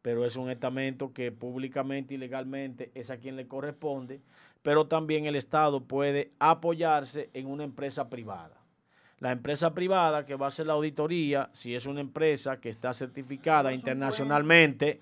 pero 0.02 0.24
es 0.24 0.36
un 0.36 0.50
estamento 0.50 1.12
que 1.12 1.32
públicamente 1.32 2.14
y 2.14 2.18
legalmente 2.18 2.90
es 2.94 3.10
a 3.10 3.16
quien 3.16 3.36
le 3.36 3.48
corresponde, 3.48 4.20
pero 4.62 4.86
también 4.86 5.26
el 5.26 5.36
Estado 5.36 5.80
puede 5.80 6.30
apoyarse 6.38 7.30
en 7.34 7.46
una 7.46 7.64
empresa 7.64 8.08
privada. 8.08 8.56
La 9.20 9.32
empresa 9.32 9.72
privada 9.72 10.26
que 10.26 10.34
va 10.34 10.46
a 10.46 10.48
hacer 10.48 10.66
la 10.66 10.74
auditoría, 10.74 11.48
si 11.52 11.74
es 11.74 11.86
una 11.86 12.00
empresa 12.00 12.60
que 12.60 12.68
está 12.68 12.92
certificada 12.92 13.72
internacionalmente, 13.72 15.00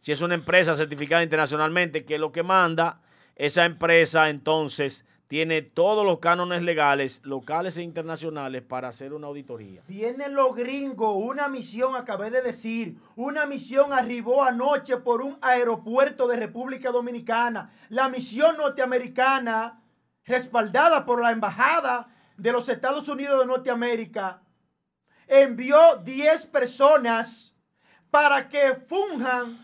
si 0.00 0.12
es 0.12 0.20
una 0.20 0.34
empresa 0.34 0.76
certificada 0.76 1.22
internacionalmente, 1.22 2.04
que 2.04 2.14
es 2.14 2.20
lo 2.20 2.30
que 2.30 2.42
manda, 2.42 3.00
esa 3.36 3.64
empresa 3.64 4.28
entonces 4.30 5.04
tiene 5.26 5.62
todos 5.62 6.04
los 6.04 6.18
cánones 6.18 6.62
legales, 6.62 7.20
locales 7.24 7.76
e 7.76 7.82
internacionales, 7.82 8.62
para 8.62 8.88
hacer 8.88 9.12
una 9.12 9.26
auditoría. 9.26 9.82
Vienen 9.88 10.34
los 10.34 10.54
gringos, 10.54 11.16
una 11.16 11.48
misión, 11.48 11.96
acabé 11.96 12.30
de 12.30 12.42
decir, 12.42 12.98
una 13.16 13.46
misión 13.46 13.92
arribó 13.92 14.44
anoche 14.44 14.98
por 14.98 15.22
un 15.22 15.38
aeropuerto 15.40 16.28
de 16.28 16.36
República 16.36 16.92
Dominicana. 16.92 17.72
La 17.88 18.08
misión 18.08 18.58
norteamericana, 18.58 19.82
respaldada 20.24 21.04
por 21.04 21.20
la 21.20 21.32
Embajada 21.32 22.08
de 22.36 22.52
los 22.52 22.68
Estados 22.68 23.08
Unidos 23.08 23.40
de 23.40 23.46
Norteamérica, 23.46 24.42
envió 25.26 25.96
10 25.96 26.46
personas 26.46 27.54
para 28.10 28.48
que 28.48 28.76
funjan 28.86 29.58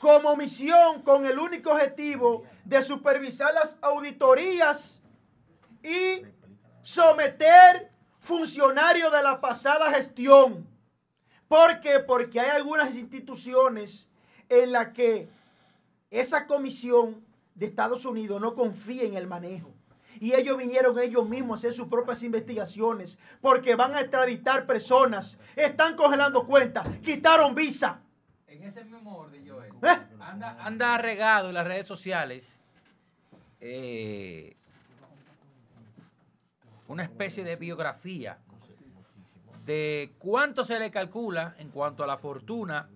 como 0.00 0.36
misión 0.36 1.02
con 1.02 1.26
el 1.26 1.38
único 1.38 1.70
objetivo 1.70 2.44
de 2.64 2.82
supervisar 2.82 3.52
las 3.54 3.76
auditorías 3.80 5.00
y 5.82 6.22
someter 6.82 7.90
funcionarios 8.20 9.12
de 9.12 9.22
la 9.22 9.40
pasada 9.40 9.92
gestión. 9.92 10.66
¿Por 11.48 11.80
qué? 11.80 11.98
Porque 12.00 12.40
hay 12.40 12.50
algunas 12.50 12.96
instituciones 12.96 14.08
en 14.48 14.72
las 14.72 14.88
que 14.88 15.28
esa 16.10 16.46
comisión 16.46 17.24
de 17.54 17.66
Estados 17.66 18.04
Unidos 18.04 18.40
no 18.40 18.54
confía 18.54 19.04
en 19.04 19.16
el 19.16 19.26
manejo. 19.26 19.74
Y 20.20 20.34
ellos 20.34 20.58
vinieron 20.58 20.98
ellos 20.98 21.28
mismos 21.28 21.58
a 21.58 21.60
hacer 21.60 21.72
sus 21.72 21.88
propias 21.88 22.22
investigaciones 22.22 23.18
porque 23.40 23.74
van 23.74 23.94
a 23.94 24.00
extraditar 24.00 24.66
personas, 24.66 25.38
están 25.54 25.96
congelando 25.96 26.44
cuentas, 26.44 26.86
quitaron 27.02 27.54
visa. 27.54 28.02
En 28.46 28.62
ese 28.64 28.84
mismo 28.84 29.16
orden, 29.16 29.44
¿Eh? 29.82 29.98
anda, 30.20 30.56
anda 30.60 30.98
regado 30.98 31.48
en 31.48 31.54
las 31.54 31.66
redes 31.66 31.86
sociales 31.86 32.58
eh, 33.60 34.56
una 36.88 37.02
especie 37.02 37.44
de 37.44 37.56
biografía 37.56 38.38
de 39.64 40.14
cuánto 40.18 40.64
se 40.64 40.78
le 40.78 40.90
calcula 40.90 41.54
en 41.58 41.68
cuanto 41.70 42.02
a 42.02 42.06
la 42.06 42.16
fortuna 42.16 42.88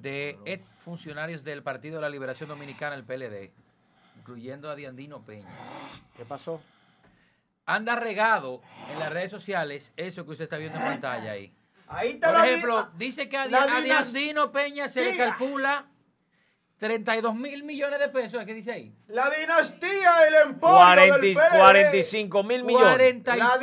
de 0.00 0.38
ex 0.44 0.74
funcionarios 0.74 1.44
del 1.44 1.62
Partido 1.62 1.96
de 1.96 2.02
la 2.02 2.08
Liberación 2.08 2.48
Dominicana, 2.48 2.94
el 2.94 3.04
PLD, 3.04 3.52
incluyendo 4.18 4.70
a 4.70 4.74
Diandino 4.74 5.22
Peña. 5.22 5.48
¿Qué 6.16 6.24
pasó? 6.24 6.60
Anda 7.66 7.96
regado 7.96 8.62
en 8.92 8.98
las 8.98 9.12
redes 9.12 9.30
sociales 9.30 9.92
eso 9.96 10.24
que 10.24 10.32
usted 10.32 10.44
está 10.44 10.56
viendo 10.56 10.78
en 10.78 10.84
pantalla 10.84 11.32
ahí. 11.32 11.52
Ahí 11.88 12.10
está 12.12 12.28
Por 12.28 12.38
la 12.38 12.46
ejemplo, 12.46 12.90
dice 12.96 13.28
que 13.28 13.36
a, 13.36 13.46
la 13.46 13.62
a 13.62 13.80
Diandino 13.80 14.52
Peña 14.52 14.88
se 14.88 15.02
le 15.02 15.16
calcula 15.16 15.86
32 16.78 17.34
mil 17.34 17.64
millones 17.64 17.98
de 17.98 18.08
pesos. 18.08 18.44
¿Qué 18.44 18.54
dice 18.54 18.72
ahí? 18.72 18.92
la 19.08 19.28
dinastía, 19.30 20.26
el 20.28 20.34
emporio 20.50 20.76
40 20.76 21.18
del 21.18 21.34
PLD. 21.34 21.58
45 21.58 22.42
mil 22.44 22.62
millones. 22.64 22.88
45 23.24 23.58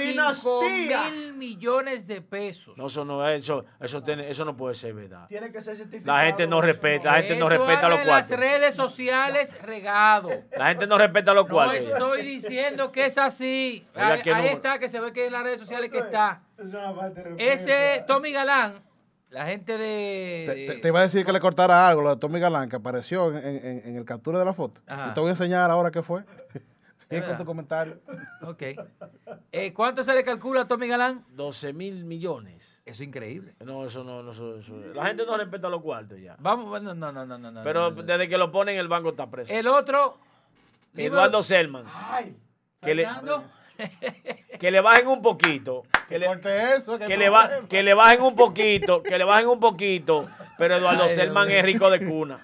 dinastía. 0.60 1.10
mil 1.10 1.34
millones 1.34 2.08
de 2.08 2.22
pesos. 2.22 2.78
No, 2.78 2.88
eso 2.88 3.06
no, 3.06 3.28
eso, 3.30 3.64
eso, 3.80 4.04
tiene- 4.04 4.30
eso 4.30 4.44
no 4.44 4.58
puede 4.58 4.76
ser 4.76 4.94
verdad. 4.94 5.28
Tiene 5.30 5.52
que 5.52 5.62
ser 5.62 5.78
certificado. 5.78 6.18
La 6.18 6.26
gente 6.26 6.46
no 6.48 6.60
respeta, 6.62 7.12
la 7.12 7.18
gente 7.22 7.36
no 7.38 7.48
Eso 7.50 7.58
respeta 7.66 7.90
los 7.90 8.00
en 8.00 8.08
las 8.08 8.28
cuartos. 8.28 8.38
redes 8.46 8.76
sociales 8.76 9.62
regado. 9.62 10.30
La 10.58 10.68
gente 10.68 10.88
no 10.88 10.98
respeta 10.98 11.34
los 11.34 11.48
No 11.48 11.54
cuartos. 11.54 11.78
estoy 11.86 12.22
diciendo 12.24 12.92
que 12.92 13.06
es 13.06 13.18
así. 13.18 13.88
¿Verdad 13.94 14.12
Ahí, 14.14 14.22
no? 14.26 14.36
ahí 14.36 14.48
está, 14.48 14.78
que 14.80 14.90
se 14.90 15.00
ve 15.00 15.14
que 15.14 15.28
en 15.28 15.34
las 15.34 15.44
redes 15.44 15.60
sociales 15.62 15.90
que 15.90 16.00
está. 16.00 16.42
Ese 17.38 18.04
Tommy 18.08 18.32
Galán, 18.32 18.82
la 19.36 19.46
gente 19.48 19.78
de... 19.78 20.44
Te, 20.48 20.56
de- 20.56 20.68
te- 20.68 20.78
te 20.80 20.88
iba 20.88 21.00
a 21.00 21.04
decir 21.04 21.26
que 21.26 21.32
le 21.34 21.40
cortara 21.42 21.88
algo, 21.88 22.02
lo 22.02 22.10
de 22.12 22.18
Tommy 22.18 22.40
Galán, 22.40 22.70
que 22.70 22.78
apareció 22.78 23.36
en, 23.36 23.46
en- 23.46 23.82
en 23.86 23.96
el 23.98 24.06
captura 24.06 24.40
de 24.40 24.46
la 24.46 24.54
foto. 24.54 24.80
Ajá. 24.88 25.08
Y 25.10 25.14
te 25.14 25.20
voy 25.20 25.28
a 25.28 25.32
enseñar 25.32 25.70
ahora 25.70 25.92
qué 25.92 26.02
fue. 26.02 26.24
Sigue 27.10 27.22
con 27.24 27.38
tu 27.38 27.46
comentario. 27.46 28.00
Ok. 28.42 28.64
Eh, 29.52 29.74
¿Cuánto 29.74 30.02
se 30.04 30.14
le 30.16 30.24
calcula 30.24 30.62
a 30.62 30.68
Tommy 30.68 30.88
Galán? 30.88 31.24
12 31.34 31.74
mil 31.74 32.04
millones. 32.06 32.82
Eso 32.86 33.04
es 33.04 33.08
increíble. 33.08 33.54
No, 33.64 33.86
eso 33.86 34.04
no, 34.04 34.24
no 34.24 34.32
eso, 34.32 34.58
eso- 34.58 34.76
La 34.96 35.06
gente 35.08 35.24
no 35.26 35.38
respeta 35.38 35.70
los 35.70 35.82
cuartos 35.84 36.18
ya. 36.20 36.36
Vamos, 36.40 36.68
bueno, 36.70 36.96
no, 36.96 37.12
no, 37.12 37.26
no, 37.26 37.38
no. 37.38 37.52
no, 37.52 37.64
Pero 37.64 37.92
no, 37.92 37.96
no. 37.98 38.04
desde 38.04 38.28
que 38.30 38.38
lo 38.38 38.52
ponen 38.52 38.78
el 38.78 38.88
banco 38.88 39.10
está 39.10 39.30
preso. 39.30 39.54
El 39.54 39.68
otro... 39.68 40.18
Eduardo 40.96 41.44
Selman. 41.44 41.84
Ay, 41.94 42.36
Que 42.82 42.96
le. 42.96 43.06
que 44.60 44.72
le 44.72 44.82
bajen 44.82 45.08
un 45.08 45.22
poquito. 45.22 45.84
Que 46.08 46.20
le, 46.20 46.28
eso, 46.76 47.00
que 47.00 47.18
le, 47.18 47.30
ba- 47.30 47.50
que 47.68 47.82
le 47.84 47.94
bajen 47.94 48.22
un 48.22 48.36
poquito, 48.36 49.02
que 49.02 49.18
le 49.18 49.24
bajen 49.24 49.48
un 49.48 49.60
poquito. 49.60 50.30
Pero 50.58 50.76
Eduardo 50.78 51.04
Ay, 51.04 51.10
Selman 51.10 51.50
es 51.50 51.66
rico 51.66 51.90
de 51.90 52.06
cuna. 52.06 52.40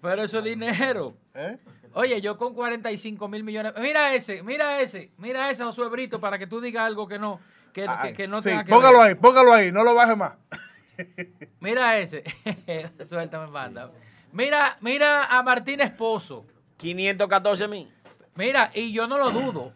Pero 0.00 0.22
eso 0.22 0.38
es 0.38 0.44
dinero. 0.44 1.14
¿Eh? 1.34 1.58
Oye, 1.94 2.20
yo 2.20 2.38
con 2.38 2.54
45 2.54 3.28
mil 3.28 3.42
millones. 3.42 3.72
Mira 3.80 4.14
ese, 4.14 4.42
mira 4.42 4.80
ese, 4.80 5.10
mira 5.18 5.50
ese 5.50 5.64
Josué 5.64 5.88
Brito 5.88 6.20
para 6.20 6.38
que 6.38 6.46
tú 6.46 6.60
digas 6.60 6.86
algo 6.86 7.08
que 7.08 7.18
no, 7.18 7.40
que, 7.72 7.82
que- 7.82 7.88
Ay, 7.88 8.12
que 8.14 8.28
no 8.28 8.40
sí, 8.42 8.50
tenga 8.50 8.64
que 8.64 8.72
póngalo 8.72 8.98
ver. 9.00 9.08
ahí, 9.08 9.14
póngalo 9.16 9.52
ahí, 9.52 9.72
no 9.72 9.82
lo 9.82 9.94
baje 9.94 10.14
más. 10.16 10.34
Mira 11.60 11.98
ese. 11.98 12.22
Suéltame, 13.08 13.50
banda. 13.50 13.90
Mira, 14.32 14.76
mira 14.80 15.24
a 15.24 15.42
Martín 15.42 15.80
Esposo. 15.80 16.46
514 16.76 17.66
mil. 17.68 17.92
Mira, 18.36 18.70
y 18.74 18.92
yo 18.92 19.06
no 19.08 19.18
lo 19.18 19.30
dudo. 19.30 19.72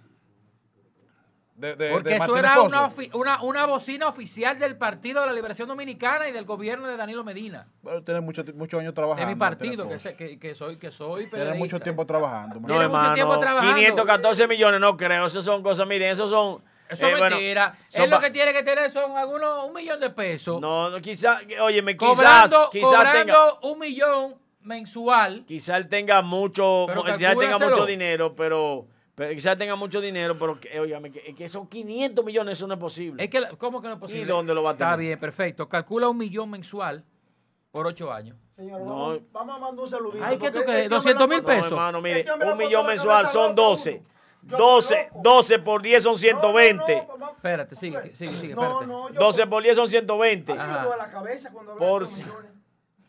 De, 1.57 1.77
de- 1.77 1.91
Porque 1.93 2.09
de 2.11 2.17
eso 2.17 2.37
era 2.37 2.61
una, 2.63 2.91
una, 3.13 3.43
una 3.43 3.67
bocina 3.67 4.09
oficial 4.09 4.59
del 4.59 4.77
Partido 4.77 5.21
de 5.21 5.29
la 5.29 5.33
Liberación 5.33 5.69
Dominicana 5.69 6.29
y 6.29 6.33
del 6.33 6.45
gobierno 6.45 6.89
de 6.89 6.97
Danilo 6.97 7.23
Medina. 7.23 7.69
Bueno, 7.81 8.03
tiene 8.03 8.21
mucho, 8.21 8.45
ti- 8.45 8.53
muchos 8.53 8.81
años 8.81 8.93
De 8.93 8.97
trabajando. 8.97 9.31
mi 9.31 9.37
partido, 9.39 9.89
que, 9.89 10.17
que, 10.17 10.39
que 10.41 10.55
soy, 10.57 10.77
que 10.79 10.91
soy. 10.91 11.27
Tiene 11.31 11.55
mucho 11.55 11.79
tiempo 11.79 12.05
trabajando. 12.05 12.59
No, 12.59 12.67
Tiene 12.67 12.89
mucho 12.89 12.97
hermano. 12.99 13.15
tiempo 13.15 13.39
trabajando. 13.39 13.75
514 13.77 14.49
millones, 14.49 14.81
no 14.81 14.97
creo. 14.97 15.27
Eso 15.27 15.43
son 15.43 15.63
cosas, 15.63 15.87
miren, 15.87 16.11
esos 16.11 16.29
son. 16.29 16.61
Eso 16.89 17.07
eh, 17.07 17.13
es 17.13 17.19
bueno, 17.21 17.37
mentira. 17.37 17.79
son 17.89 18.03
Él 18.03 18.11
lo 18.11 18.19
que 18.21 18.31
tiene 18.31 18.53
que 18.53 18.63
tener 18.65 18.91
son 18.91 19.17
algunos, 19.17 19.65
un 19.67 19.73
millón 19.75 20.01
de 20.01 20.11
pesos. 20.11 20.61
No, 20.61 20.91
no, 20.91 21.01
quizás, 21.01 21.41
óyeme, 21.63 21.97
quizás, 21.97 22.17
cobrando, 22.17 22.69
quizás 22.71 22.91
cobrando 22.93 23.23
tenga, 23.25 23.59
un 23.63 23.79
millón 23.79 24.35
mensual. 24.61 25.45
quizás 25.47 25.77
él 25.77 25.89
tenga 25.89 26.21
mucho, 26.23 26.87
quizás 26.89 27.33
él 27.33 27.39
tenga 27.39 27.59
mucho 27.59 27.87
dinero, 27.87 28.35
pero, 28.35 28.87
pero 29.15 29.33
quizás 29.35 29.57
tenga 29.57 29.77
mucho 29.77 30.01
dinero, 30.01 30.37
pero, 30.39 30.59
que, 30.59 30.79
óigame, 30.81 31.11
que, 31.13 31.35
que 31.35 31.49
son 31.49 31.67
500 31.69 32.25
millones, 32.25 32.59
eso 32.59 32.67
no 32.67 32.75
es 32.75 32.81
posible. 32.81 33.23
Es 33.23 33.31
que, 33.31 33.41
la- 33.41 33.51
¿cómo 33.57 33.81
que 33.81 33.89
no 33.89 33.95
es 33.95 34.01
posible? 34.01 34.27
dónde 34.27 34.55
lo 34.55 34.63
va 34.63 34.71
a 34.71 34.73
Está 34.73 34.87
tener? 34.93 35.01
bien, 35.07 35.21
perfecto. 35.21 35.69
Calcula 35.69 36.09
un 36.09 36.19
millón 36.19 36.51
mensual 36.51 37.05
por 37.71 37.87
ocho 37.87 38.13
años. 38.13 38.37
Señor, 38.57 38.81
No. 38.83 38.87
vamos, 38.87 39.19
vamos 39.33 39.57
a 39.57 39.59
mandar 39.59 39.83
un 39.85 39.91
saludito. 39.91 40.25
Ay, 40.25 40.39
¿qué 40.39 40.51
tú 40.51 40.63
crees? 40.63 40.85
este 40.85 40.95
hombre 40.95 41.15
200 41.15 41.29
mil 41.29 41.37
la- 41.39 41.43
No, 41.43 41.47
pesos. 41.49 41.73
hermano, 41.73 42.01
mire, 42.01 42.21
Este 42.21 42.33
un 42.33 42.57
millón 42.59 42.87
mensual 42.87 43.27
son 43.29 43.51
loca 43.51 43.63
a 43.63 43.65
12. 43.69 43.91
uno. 44.01 44.15
Yo 44.47 44.57
12, 44.59 44.95
estoy 44.95 45.09
loco. 45.17 45.21
12 45.31 45.59
por 45.61 45.83
10 45.83 46.03
son 46.03 46.19
120. 46.19 47.07
No, 47.09 47.17
no, 47.17 47.31
Espérate, 47.31 47.77
sigue, 47.77 48.13
sigue, 48.15 48.33
sigue, 48.33 48.55
No, 48.55 48.63
espérate. 48.63 48.87
no, 48.87 49.09
yo 49.11 49.21
12 49.21 49.47
por 49.47 49.63
10 49.63 49.75
son 49.77 49.89
120. 49.89 50.53
A 50.53 50.55
mí 50.55 50.61
me 50.61 50.67
Ajá. 50.69 50.85
Por 51.79 52.07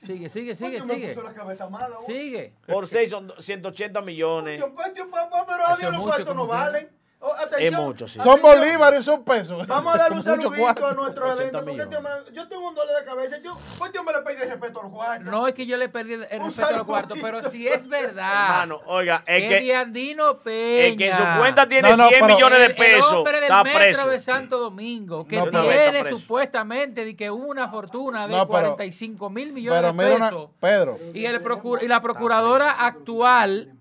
Sigue, 0.03 0.29
sigue, 0.29 0.55
sigue, 0.55 0.81
me 0.83 0.95
sigue. 0.95 1.07
puso 1.09 1.23
la 1.23 1.33
cabeza 1.33 1.69
mala, 1.69 1.95
vos. 1.95 2.05
Sigue. 2.05 2.53
Por 2.67 2.85
6 2.87 3.09
son 3.09 3.33
180 3.39 4.01
millones. 4.01 4.61
Coño, 4.61 4.75
coño, 4.75 5.09
papá, 5.09 5.45
pero 5.47 5.65
adiós, 5.65 5.83
es 5.83 5.91
los 5.91 6.01
cuartos 6.03 6.35
no 6.35 6.47
valen. 6.47 6.89
Oh, 7.27 7.33
Es 7.57 7.71
mucho, 7.71 8.07
sí. 8.07 8.19
Son 8.21 8.39
bolívares, 8.39 9.03
son 9.03 9.23
pesos. 9.23 9.65
Vamos 9.65 9.95
a 9.95 9.97
darle 9.97 10.17
un 10.17 10.21
saludito 10.23 10.53
cuarto. 10.61 10.85
a 10.85 10.93
nuestro 10.93 11.31
80 11.33 11.57
evento. 11.59 11.65
Porque 11.65 11.81
este 12.25 12.33
yo 12.35 12.47
tengo 12.47 12.67
un 12.69 12.75
dolor 12.75 12.95
de 12.99 13.03
cabeza. 13.05 13.37
Yo, 13.43 13.57
¿Por 13.79 13.91
qué 13.91 13.99
me 14.03 14.11
le 14.11 14.19
pedí 14.21 14.47
respeto 14.47 14.79
a 14.79 14.83
los 14.83 14.91
cuartos? 14.91 15.25
No 15.31 15.47
es 15.47 15.53
que 15.55 15.65
yo 15.65 15.75
le 15.77 15.89
perdí 15.89 16.13
el 16.13 16.27
el 16.29 16.39
Un 16.41 16.47
respeto 16.47 16.67
a 16.67 16.71
los 16.73 16.85
cuartos, 16.85 17.17
saludito. 17.17 17.39
pero 17.41 17.49
si 17.49 17.67
es 17.67 17.87
verdad 17.87 18.43
Hermano, 18.61 18.81
oiga, 18.85 19.23
es 19.25 19.41
que 19.43 19.49
que, 19.49 19.59
Diandino 19.61 20.37
Peña, 20.39 20.87
es 20.89 20.97
que 20.97 21.09
en 21.09 21.15
su 21.15 21.23
cuenta 21.39 21.67
tiene 21.67 21.89
No, 21.89 21.97
no, 21.97 22.07
100 22.09 22.21
pero- 22.21 22.35
millones 22.35 22.59
de 22.59 22.65
el, 22.65 22.71
el 22.71 22.77
pesos. 22.77 23.11
hombre 23.13 23.33
del 23.35 23.43
Está 23.43 23.63
metro 23.63 23.79
preso. 23.79 24.09
de 24.09 24.19
Santo 24.19 24.57
Domingo, 24.59 25.25
que 25.25 25.37
No, 25.37 25.49
tiene 25.49 26.03
supuestamente 26.09 27.05
de 27.05 27.15
que 27.15 27.31
una 27.31 27.69
fortuna 27.69 28.27
de 28.27 28.33
No, 28.35 28.39
pero- 28.47 28.75
45 28.75 29.29
mil 29.31 29.51
millones 29.53 29.81
Pero 29.81 29.93
de 29.93 30.03
mira 30.03 30.15
una, 30.17 30.29
pesos. 30.29 30.49
Pedro, 30.59 30.99
Y, 31.13 31.25
el 31.25 31.41
procu- 31.43 31.81
y 31.81 31.87
la 31.87 32.01
procuradora 32.01 32.69
actual 32.71 33.71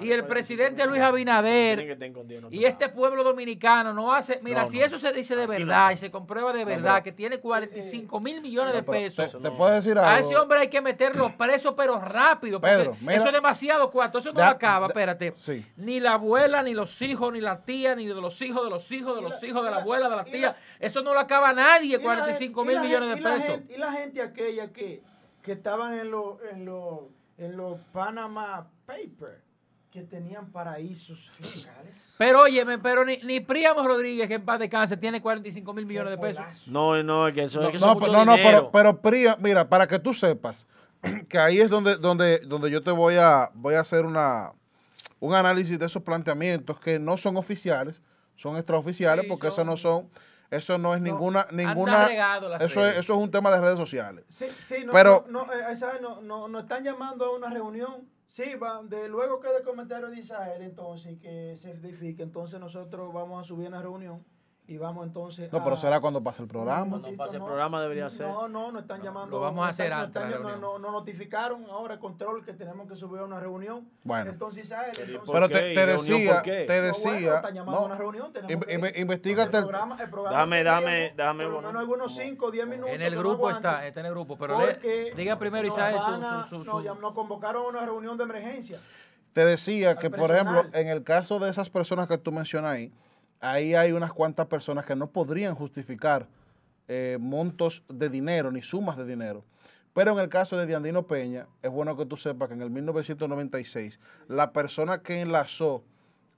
y 0.00 0.10
el 0.12 0.24
presidente 0.26 0.86
Luis 0.86 1.00
Abinader 1.00 1.96
y 2.50 2.64
este 2.64 2.88
pueblo 2.88 3.24
dominicano 3.24 3.92
no 3.92 4.12
hace. 4.12 4.40
Mira, 4.42 4.62
No, 4.62 4.68
si 4.68 4.78
no. 4.78 4.84
eso 4.84 4.98
se 4.98 5.12
dice 5.12 5.34
de 5.36 5.46
verdad 5.46 5.90
y 5.92 5.96
se 5.96 6.10
comprueba 6.10 6.52
de 6.52 6.64
verdad 6.64 7.02
que 7.02 7.12
tiene 7.12 7.38
45 7.40 8.20
mil 8.20 8.40
millones 8.42 8.74
de 8.74 8.82
te, 8.82 8.90
pesos. 8.90 9.36
te 9.42 9.50
puedo 9.50 9.72
decir 9.74 9.98
A 9.98 10.18
ese 10.18 10.36
hombre 10.36 10.60
hay 10.60 10.68
que 10.68 10.80
meterlo 10.80 11.32
preso, 11.38 11.74
pero 11.76 11.98
rápido. 12.00 12.60
Porque 12.60 12.76
Pedro, 12.76 12.96
mira. 13.00 13.14
eso 13.14 13.26
es 13.28 13.32
demasiado 13.32 13.90
cuarto. 13.90 14.18
Eso 14.18 14.32
no 14.32 14.40
Da- 14.40 14.50
acaba, 14.50 14.80
da- 14.80 14.92
espérate. 14.92 15.32
sí. 15.36 15.64
Ni 15.76 16.00
la 16.00 16.14
abuela, 16.14 16.62
ni 16.62 16.74
los 16.74 17.00
hijos, 17.02 17.32
ni 17.32 17.40
la 17.40 17.62
tía, 17.64 17.94
ni 17.96 18.06
de 18.06 18.14
los 18.14 18.40
hijos, 18.42 18.64
de 18.64 18.70
los 18.70 18.90
hijos, 18.92 19.14
de 19.16 19.22
los 19.22 19.42
hijos, 19.42 19.64
de 19.64 19.70
la 19.70 19.78
abuela, 19.78 20.08
de 20.08 20.16
la 20.16 20.24
tía. 20.24 20.56
Eso 20.78 21.02
no 21.02 21.14
lo 21.14 21.20
acaba 21.20 21.52
nadie, 21.52 21.94
Y 21.94 21.98
la 21.98 22.02
45 22.02 22.62
gente- 22.64 22.72
y 22.74 22.78
mil 22.78 22.86
millones 22.88 23.08
de 23.08 23.14
gente- 23.14 23.28
y 23.28 23.32
la 23.32 23.36
pesos. 23.38 23.54
gente- 23.56 23.74
Y 23.74 23.78
la 23.78 23.92
gente 23.92 24.22
aquella 24.22 24.72
que, 24.72 25.02
que 25.42 25.52
estaban 25.52 25.94
en 25.98 26.10
los 26.10 26.36
en 26.52 26.64
los 26.64 27.00
en 27.38 27.56
los 27.56 27.78
Panama 27.92 28.66
Papers, 28.86 29.42
que 29.96 30.02
tenían 30.02 30.52
paraísos 30.52 31.30
fiscales. 31.30 32.14
Pero 32.18 32.42
óyeme, 32.42 32.78
pero 32.78 33.02
ni, 33.02 33.16
ni 33.22 33.40
Príamo 33.40 33.82
Rodríguez, 33.82 34.28
que 34.28 34.34
en 34.34 34.44
paz 34.44 34.58
descanse, 34.60 34.98
tiene 34.98 35.22
45 35.22 35.72
mil 35.72 35.86
millones 35.86 36.10
de 36.10 36.18
pesos. 36.18 36.68
No, 36.68 37.02
no, 37.02 37.26
es 37.28 37.32
que 37.34 37.44
eso, 37.44 37.60
No, 37.60 37.64
es 37.66 37.70
que 37.70 37.76
eso 37.78 37.86
no, 37.86 37.92
es 37.92 37.98
mucho 38.00 38.12
no, 38.12 38.24
no, 38.26 38.32
dinero. 38.36 38.70
pero, 38.70 38.70
pero 38.70 39.00
Pría, 39.00 39.36
mira, 39.40 39.66
para 39.70 39.86
que 39.86 39.98
tú 39.98 40.12
sepas, 40.12 40.66
que 41.30 41.38
ahí 41.38 41.60
es 41.60 41.70
donde, 41.70 41.96
donde, 41.96 42.40
donde 42.40 42.70
yo 42.70 42.82
te 42.82 42.90
voy 42.90 43.14
a, 43.14 43.50
voy 43.54 43.72
a 43.74 43.80
hacer 43.80 44.04
una, 44.04 44.52
un 45.18 45.34
análisis 45.34 45.78
de 45.78 45.86
esos 45.86 46.02
planteamientos 46.02 46.78
que 46.78 46.98
no 46.98 47.16
son 47.16 47.38
oficiales, 47.38 48.02
son 48.36 48.58
extraoficiales, 48.58 49.24
Sí, 49.24 49.30
porque 49.30 49.46
son- 49.50 49.54
eso 49.60 49.64
no 49.64 49.76
son, 49.78 50.10
eso 50.50 50.76
no 50.76 50.94
es 50.94 51.00
No, 51.00 51.06
ninguna, 51.06 51.46
ninguna, 51.52 52.06
eso 52.60 52.86
es, 52.86 52.98
eso 52.98 53.14
es 53.14 53.18
un 53.18 53.30
tema 53.30 53.50
de 53.50 53.62
redes 53.62 53.78
sociales. 53.78 54.26
Sí, 54.28 54.44
sí, 54.62 54.84
no, 54.84 54.92
Pero- 54.92 55.24
no, 55.30 55.46
no, 55.46 55.52
eh, 55.54 55.74
¿sabes? 55.74 56.02
no, 56.02 56.20
no, 56.48 56.60
están 56.60 56.84
llamando 56.84 57.24
a 57.24 57.34
una 57.34 57.48
reunión. 57.48 58.14
Sí, 58.36 58.54
va, 58.56 58.82
de 58.82 59.08
luego 59.08 59.40
que 59.40 59.48
el 59.48 59.62
comentario 59.62 60.10
de 60.10 60.18
Israel, 60.18 60.60
entonces, 60.60 61.18
que 61.18 61.56
se 61.56 61.70
edifique, 61.70 62.22
entonces 62.22 62.60
nosotros 62.60 63.10
vamos 63.10 63.40
a 63.42 63.48
subir 63.48 63.64
a 63.64 63.70
una 63.70 63.80
reunión 63.80 64.26
y 64.68 64.78
vamos 64.78 65.06
entonces 65.06 65.52
No, 65.52 65.62
pero 65.62 65.76
será 65.76 66.00
cuando 66.00 66.20
pase 66.22 66.42
el 66.42 66.48
programa. 66.48 66.84
momentito, 66.84 67.16
pase 67.16 67.34
el 67.36 67.40
no. 67.40 67.46
programa 67.46 67.80
debería 67.82 68.10
ser. 68.10 68.26
No, 68.26 68.48
no, 68.48 68.72
nos 68.72 68.82
están 68.82 69.00
llamando. 69.00 69.36
lo 69.36 69.40
vamos 69.40 69.64
a 69.64 69.68
hacer 69.70 69.92
antes 69.92 70.22
no- 70.40 70.78
no- 70.78 70.90
notificaron 70.90 71.64
ahora 71.70 71.94
el 71.94 72.00
control 72.00 72.44
que 72.44 72.52
tenemos 72.52 72.88
que 72.88 72.96
subir 72.96 73.20
a 73.20 73.24
una 73.24 73.38
reunión. 73.38 73.88
Bueno. 74.02 74.30
Entonces, 74.32 74.64
Israel, 74.64 74.90
entonces, 74.90 75.18
¿por 75.20 75.34
Pero 75.34 75.48
te, 75.48 75.70
¿Y 75.70 75.74
te 75.74 75.86
reunión 75.86 76.18
decía, 76.18 76.42
te 76.42 76.50
No, 76.50 76.66
bueno, 76.66 76.82
decía, 76.82 77.36
están 77.36 77.54
llamando 77.54 77.76
a 77.76 77.80
no, 77.80 77.86
una 77.86 77.94
reunión, 77.96 78.32
tenemos 78.32 78.52
inve- 78.56 78.66
que 78.66 78.78
inve- 78.78 78.90
ir. 78.90 78.98
investígate 79.00 79.50
el 79.56 79.62
el- 79.62 79.68
programa, 79.68 80.02
el 80.02 80.10
programa 80.10 80.36
Dame, 80.38 80.64
dame, 80.64 80.84
tenemos, 80.86 81.16
dame, 81.16 81.44
Por 81.44 81.46
lo 81.52 81.54
bueno. 81.56 81.68
menos 81.68 81.80
algunos 81.82 82.14
5 82.16 82.46
o 82.46 82.50
10 82.50 82.66
minutos. 82.66 82.92
En 82.94 83.02
el 83.02 83.14
no 83.14 83.20
grupo 83.20 83.50
está, 83.50 83.86
está 83.86 84.00
en 84.00 84.06
el 84.06 84.12
grupo, 84.12 84.36
pero 84.36 84.58
le- 84.66 85.14
diga 85.14 85.38
primero 85.38 85.68
a- 85.76 86.44
su, 86.48 86.56
su, 86.58 86.64
su- 86.64 86.70
no, 86.72 86.80
ya 86.82 86.94
nos 86.94 87.12
convocaron 87.12 87.64
a 87.66 87.68
una 87.68 87.86
reunión 87.86 88.16
de 88.18 88.24
emergencia. 88.24 88.80
Te 89.32 89.44
decía 89.44 89.96
que, 89.96 90.10
por 90.10 90.30
ejemplo, 90.32 90.64
en 90.72 90.88
el 90.88 91.04
caso 91.04 91.38
de 91.38 91.50
esas 91.50 91.70
personas 91.70 92.08
que 92.08 92.18
tú 92.18 92.32
mencionas 92.32 92.72
ahí, 92.72 92.92
ahí 93.40 93.74
hay 93.74 93.92
unas 93.92 94.12
cuantas 94.12 94.46
personas 94.46 94.84
que 94.84 94.96
no 94.96 95.10
podrían 95.10 95.54
justificar 95.54 96.26
eh, 96.88 97.18
montos 97.20 97.82
de 97.88 98.08
dinero 98.08 98.52
ni 98.52 98.62
sumas 98.62 98.96
de 98.96 99.04
dinero. 99.04 99.44
Pero 99.92 100.12
en 100.12 100.18
el 100.18 100.28
caso 100.28 100.56
de 100.56 100.66
Diandino 100.66 101.06
Peña, 101.06 101.48
es 101.62 101.70
bueno 101.70 101.96
que 101.96 102.06
tú 102.06 102.16
sepas 102.16 102.48
que 102.48 102.54
en 102.54 102.62
el 102.62 102.70
1996, 102.70 103.98
la 104.28 104.52
persona 104.52 105.02
que 105.02 105.20
enlazó 105.20 105.82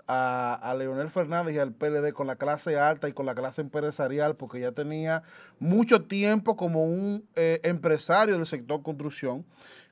a, 0.07 0.75
Leonel 0.79 1.11
Fernández 1.11 1.55
y 1.55 1.59
al 1.59 1.73
PLD 1.73 2.15
con 2.15 2.27
la 2.27 2.37
clase 2.37 2.79
alta 2.79 3.11
y 3.11 3.13
con 3.13 3.27
la 3.27 3.35
clase 3.35 3.61
empresarial, 3.61 4.37
porque 4.37 4.61
ya 4.61 4.73
tenía 4.73 5.23
mucho 5.59 6.05
tiempo 6.05 6.57
como 6.57 6.85
un 6.85 7.29
eh, 7.37 7.61
empresario 7.63 8.37
del 8.37 8.47
sector 8.47 8.83
construcción, 8.83 9.45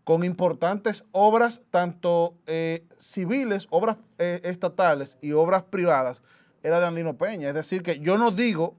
con 0.04 0.24
importantes 0.24 1.04
obras, 1.12 1.61
tanto 1.70 2.34
eh, 2.46 2.86
civiles, 2.96 3.66
obras 3.68 3.98
estatales 4.16 5.18
y 5.20 5.32
obras 5.32 5.64
privadas, 5.64 6.22
era 6.66 6.80
de 6.80 6.86
Andino 6.86 7.16
Peña. 7.16 7.48
Es 7.48 7.54
decir, 7.54 7.82
que 7.82 8.00
yo 8.00 8.18
no 8.18 8.30
digo 8.30 8.74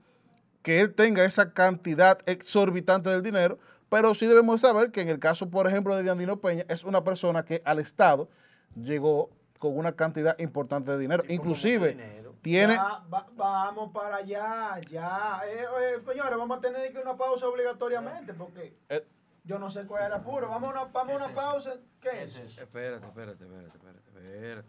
que 0.62 0.82
él 0.82 0.94
tenga 0.94 1.24
esa 1.24 1.54
cantidad 1.54 2.20
exorbitante 2.26 3.10
del 3.10 3.24
dinero, 3.24 3.58
pero 3.90 4.14
sí 4.14 4.26
debemos 4.28 4.62
saber 4.62 4.92
que 4.92 5.02
en 5.02 5.08
el 5.10 5.20
caso, 5.20 5.50
por 5.50 5.68
ejemplo, 5.68 5.96
de 5.96 6.10
Andino 6.10 6.38
Peña, 6.42 6.66
es 6.68 6.84
una 6.84 7.04
persona 7.04 7.44
que 7.46 7.62
al 7.64 7.80
Estado 7.80 8.28
llegó 8.76 9.30
con 9.60 9.78
una 9.78 9.94
cantidad 9.94 10.38
importante 10.40 10.92
de 10.92 10.98
dinero. 11.00 11.24
Inclusive, 11.30 11.90
dinero. 11.90 12.36
tiene... 12.42 12.76
Ya, 12.76 13.02
va- 13.12 13.28
vamos 13.36 13.92
para 13.94 14.18
allá, 14.18 14.80
ya. 14.90 15.42
Eh, 15.48 15.64
eh, 15.82 16.02
señores, 16.06 16.38
vamos 16.38 16.58
a 16.58 16.62
tener 16.62 16.92
que 16.92 17.00
ir 17.00 17.06
a 17.08 17.10
una 17.10 17.18
pausa 17.18 17.48
obligatoriamente 17.48 18.34
porque 18.34 18.76
Eh, 18.90 19.04
yo 19.46 19.58
no 19.58 19.70
sé 19.70 19.86
cuál 19.88 20.02
es 20.02 20.08
el 20.08 20.14
apuro. 20.14 20.50
Vamos 20.50 20.70
a 20.70 20.72
una, 20.74 20.84
vamos 20.92 21.16
una 21.16 21.34
pausa. 21.34 21.74
¿Qué 22.02 22.24
es? 22.24 22.36
Espérate, 22.36 23.06
espérate, 23.08 23.44
espérate, 23.46 23.68
espérate, 23.78 24.00
espérate. 24.10 24.68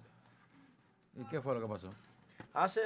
¿Y 1.16 1.24
qué 1.24 1.42
fue 1.42 1.54
lo 1.54 1.60
que 1.60 1.66
pasó? 1.66 1.92
Hace 2.54 2.80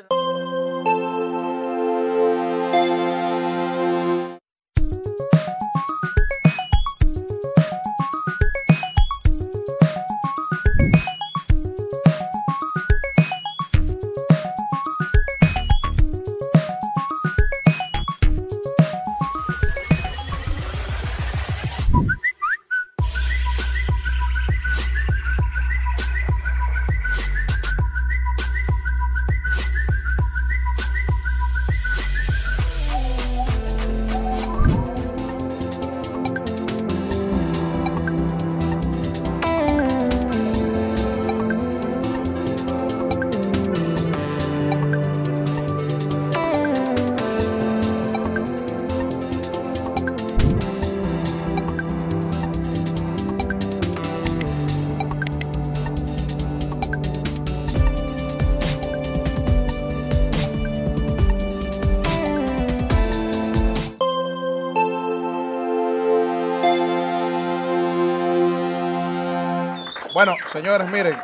Bueno, 70.25 70.37
señores, 70.53 70.89
miren, 70.89 71.17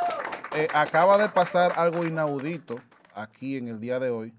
eh, 0.57 0.67
acaba 0.75 1.19
de 1.19 1.29
pasar 1.29 1.75
algo 1.77 2.05
inaudito 2.05 2.81
aquí 3.15 3.57
en 3.57 3.69
el 3.69 3.79
día 3.79 4.01
de 4.01 4.11
hoy 4.11 4.33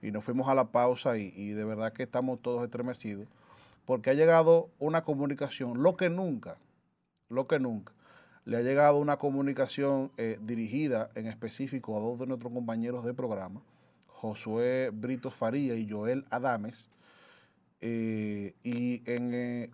y 0.00 0.10
nos 0.12 0.24
fuimos 0.24 0.48
a 0.48 0.54
la 0.54 0.64
pausa 0.64 1.18
y, 1.18 1.50
de 1.50 1.62
verdad 1.62 1.92
que 1.92 2.04
estamos 2.04 2.40
todos 2.40 2.64
estremecidos 2.64 3.28
porque 3.84 4.08
ha 4.08 4.14
llegado 4.14 4.70
una 4.78 5.04
comunicación, 5.04 5.82
lo 5.82 5.98
que 5.98 6.08
nunca, 6.08 6.56
lo 7.28 7.46
que 7.46 7.60
nunca, 7.60 7.92
le 8.46 8.56
ha 8.56 8.62
llegado 8.62 8.96
una 8.96 9.18
comunicación 9.18 10.10
eh, 10.16 10.38
dirigida 10.40 11.10
en 11.14 11.26
específico 11.26 11.94
a 11.94 12.00
dos 12.00 12.18
de 12.18 12.28
nuestros 12.28 12.50
compañeros 12.50 13.04
de 13.04 13.12
programa, 13.12 13.60
Josué 14.06 14.88
Brito 14.90 15.30
Faría 15.30 15.74
y 15.74 15.86
Joel 15.86 16.24
Adames. 16.30 16.88
eh, 17.82 18.54
y 18.62 19.02
en, 19.04 19.70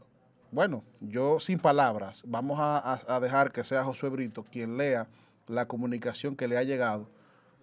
bueno, 0.54 0.84
yo 1.00 1.40
sin 1.40 1.58
palabras, 1.58 2.22
vamos 2.26 2.58
a, 2.60 2.78
a- 2.78 3.16
a 3.16 3.20
dejar 3.20 3.50
que 3.52 3.64
sea 3.64 3.84
Josué 3.84 4.08
Brito 4.10 4.44
quien 4.44 4.76
lea 4.76 5.08
la 5.46 5.66
comunicación 5.66 6.36
que 6.36 6.48
le 6.48 6.56
ha 6.56 6.62
llegado 6.62 7.08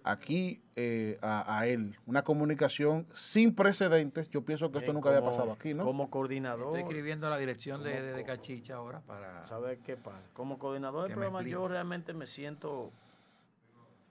aquí 0.04 0.60
eh, 0.76 1.18
a, 1.22 1.58
a 1.60 1.66
él. 1.66 1.96
Una 2.06 2.22
comunicación 2.22 3.06
sin 3.12 3.54
precedentes. 3.54 4.28
Yo 4.30 4.44
pienso 4.44 4.70
que 4.72 4.78
esto 4.80 4.92
nunca 4.92 5.08
había 5.10 5.24
pasado 5.24 5.52
aquí, 5.52 5.74
¿no? 5.74 5.84
Como 5.84 6.10
coordinador, 6.10 6.66
Estoy 6.66 6.82
escribiendo 6.82 7.30
la 7.30 7.38
dirección 7.38 7.82
de, 7.82 8.00
de, 8.02 8.12
de 8.12 8.24
Cachicha 8.24 8.74
ahora 8.76 9.00
para... 9.00 9.46
¿sabes 9.48 9.78
qué 9.84 9.96
pasa? 9.96 10.22
Como 10.34 10.58
coordinador 10.58 11.04
del 11.04 11.12
programa, 11.12 11.42
yo 11.42 11.66
realmente 11.68 12.12
me 12.14 12.26
siento 12.26 12.90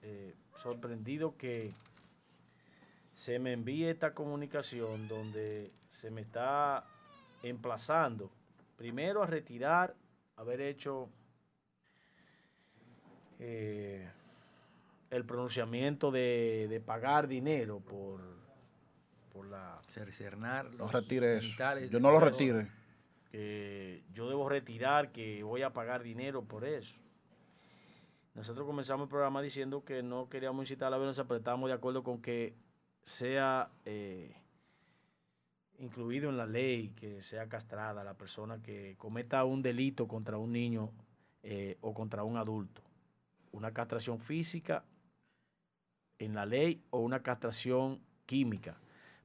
eh, 0.02 0.34
sorprendido 0.56 1.36
que 1.36 1.72
se 3.14 3.38
me 3.38 3.52
envíe 3.52 3.84
esta 3.88 4.14
comunicación 4.14 5.06
donde 5.08 5.70
se 5.88 6.10
me 6.10 6.22
está 6.22 6.84
emplazando 7.42 8.30
primero 8.82 9.22
a 9.22 9.26
retirar, 9.26 9.94
haber 10.34 10.60
hecho 10.60 11.08
eh, 13.38 14.10
el 15.08 15.24
pronunciamiento 15.24 16.10
de, 16.10 16.66
de 16.68 16.80
pagar 16.80 17.28
dinero 17.28 17.78
por, 17.78 18.20
por 19.32 19.46
la 19.46 19.78
cercenar 19.88 20.64
No 20.72 20.78
los 20.78 20.92
retire 20.92 21.36
eso. 21.36 21.54
Yo 21.90 22.00
no 22.00 22.10
lo 22.10 22.18
los- 22.18 22.28
retire. 22.30 22.66
que 23.30 24.02
yo 24.12 24.28
debo 24.28 24.48
retirar, 24.48 25.12
que 25.12 25.44
voy 25.44 25.62
a 25.62 25.72
pagar 25.72 26.02
dinero 26.02 26.42
por 26.42 26.64
eso. 26.64 26.98
Nosotros 28.34 28.66
comenzamos 28.66 29.04
el 29.04 29.10
programa 29.10 29.42
diciendo 29.42 29.84
que 29.84 30.02
no 30.02 30.28
queríamos 30.28 30.64
incitar 30.64 30.88
a 30.88 30.90
la 30.90 30.96
violencia, 30.96 31.22
pero 31.22 31.38
estábamos 31.38 31.68
de 31.68 31.74
acuerdo 31.74 32.02
con 32.02 32.20
que 32.20 32.56
sea 33.04 33.70
eh, 33.84 34.34
incluido 35.82 36.30
en 36.30 36.36
la 36.36 36.46
ley, 36.46 36.90
que 36.90 37.22
sea 37.22 37.48
castrada 37.48 38.04
la 38.04 38.14
persona 38.14 38.62
que 38.62 38.94
cometa 38.96 39.44
un 39.44 39.62
delito 39.62 40.06
contra 40.06 40.38
un 40.38 40.52
niño 40.52 40.90
eh, 41.42 41.76
o 41.80 41.92
contra 41.92 42.22
un 42.22 42.36
adulto. 42.36 42.82
Una 43.50 43.72
castración 43.72 44.20
física 44.20 44.84
en 46.18 46.34
la 46.34 46.46
ley 46.46 46.80
o 46.90 47.00
una 47.00 47.22
castración 47.22 48.00
química. 48.26 48.76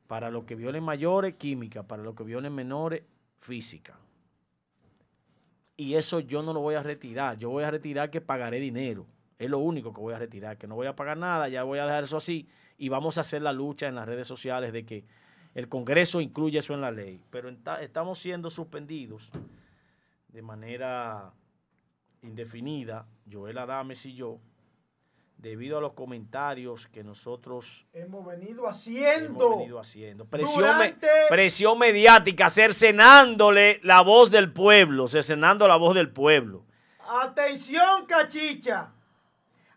Para 0.07 0.31
los 0.31 0.45
que 0.45 0.55
violen 0.55 0.83
mayores, 0.83 1.35
química. 1.35 1.83
Para 1.83 2.01
los 2.01 2.15
que 2.15 2.23
violen 2.23 2.53
menores, 2.53 3.03
física. 3.39 3.99
Y 5.77 5.93
eso 5.93 6.19
yo 6.21 6.41
no 6.41 6.53
lo 6.53 6.61
voy 6.61 6.73
a 6.73 6.81
retirar. 6.81 7.37
Yo 7.37 7.51
voy 7.51 7.65
a 7.65 7.71
retirar 7.71 8.09
que 8.09 8.19
pagaré 8.19 8.59
dinero. 8.59 9.05
Es 9.37 9.49
lo 9.49 9.59
único 9.59 9.93
que 9.93 10.01
voy 10.01 10.15
a 10.15 10.19
retirar, 10.19 10.57
que 10.57 10.65
no 10.65 10.73
voy 10.73 10.87
a 10.87 10.95
pagar 10.95 11.17
nada, 11.17 11.47
ya 11.47 11.61
voy 11.61 11.77
a 11.77 11.85
dejar 11.85 12.05
eso 12.05 12.17
así. 12.17 12.49
Y 12.79 12.89
vamos 12.89 13.19
a 13.19 13.21
hacer 13.21 13.43
la 13.43 13.53
lucha 13.53 13.87
en 13.87 13.93
las 13.93 14.07
redes 14.07 14.27
sociales 14.27 14.73
de 14.73 14.83
que 14.83 15.05
el 15.57 15.67
Congreso 15.69 16.21
incluya 16.21 16.59
eso 16.59 16.75
en 16.75 16.81
la 16.81 16.91
ley. 16.91 17.19
Pero 17.31 17.49
estamos 17.81 18.19
siendo 18.19 18.51
suspendidos 18.51 19.31
de 20.27 20.41
manera 20.43 21.33
indefinida, 22.21 23.07
Joel 23.31 23.57
Adames 23.57 24.05
y 24.05 24.13
yo, 24.13 24.37
debido 25.39 25.79
a 25.79 25.81
los 25.81 25.93
comentarios 25.93 26.87
que 26.87 27.03
nosotros 27.03 27.87
Hemos 27.91 28.23
venido 28.23 28.63
hemos 28.65 28.69
haciendo. 28.69 29.49
venido 29.57 29.79
haciendo. 29.79 30.25
Presión, 30.25 30.57
me- 30.61 30.67
Durante- 30.91 31.07
presión 31.27 31.79
mediática, 31.79 32.51
cercenándole 32.51 33.79
la 33.81 34.01
voz 34.01 34.29
del 34.29 34.53
pueblo, 34.53 35.07
cercenando 35.07 35.67
la 35.67 35.75
voz 35.77 35.95
del 35.95 36.11
pueblo. 36.11 36.65
Atención, 37.09 38.05
cachicha. 38.05 38.91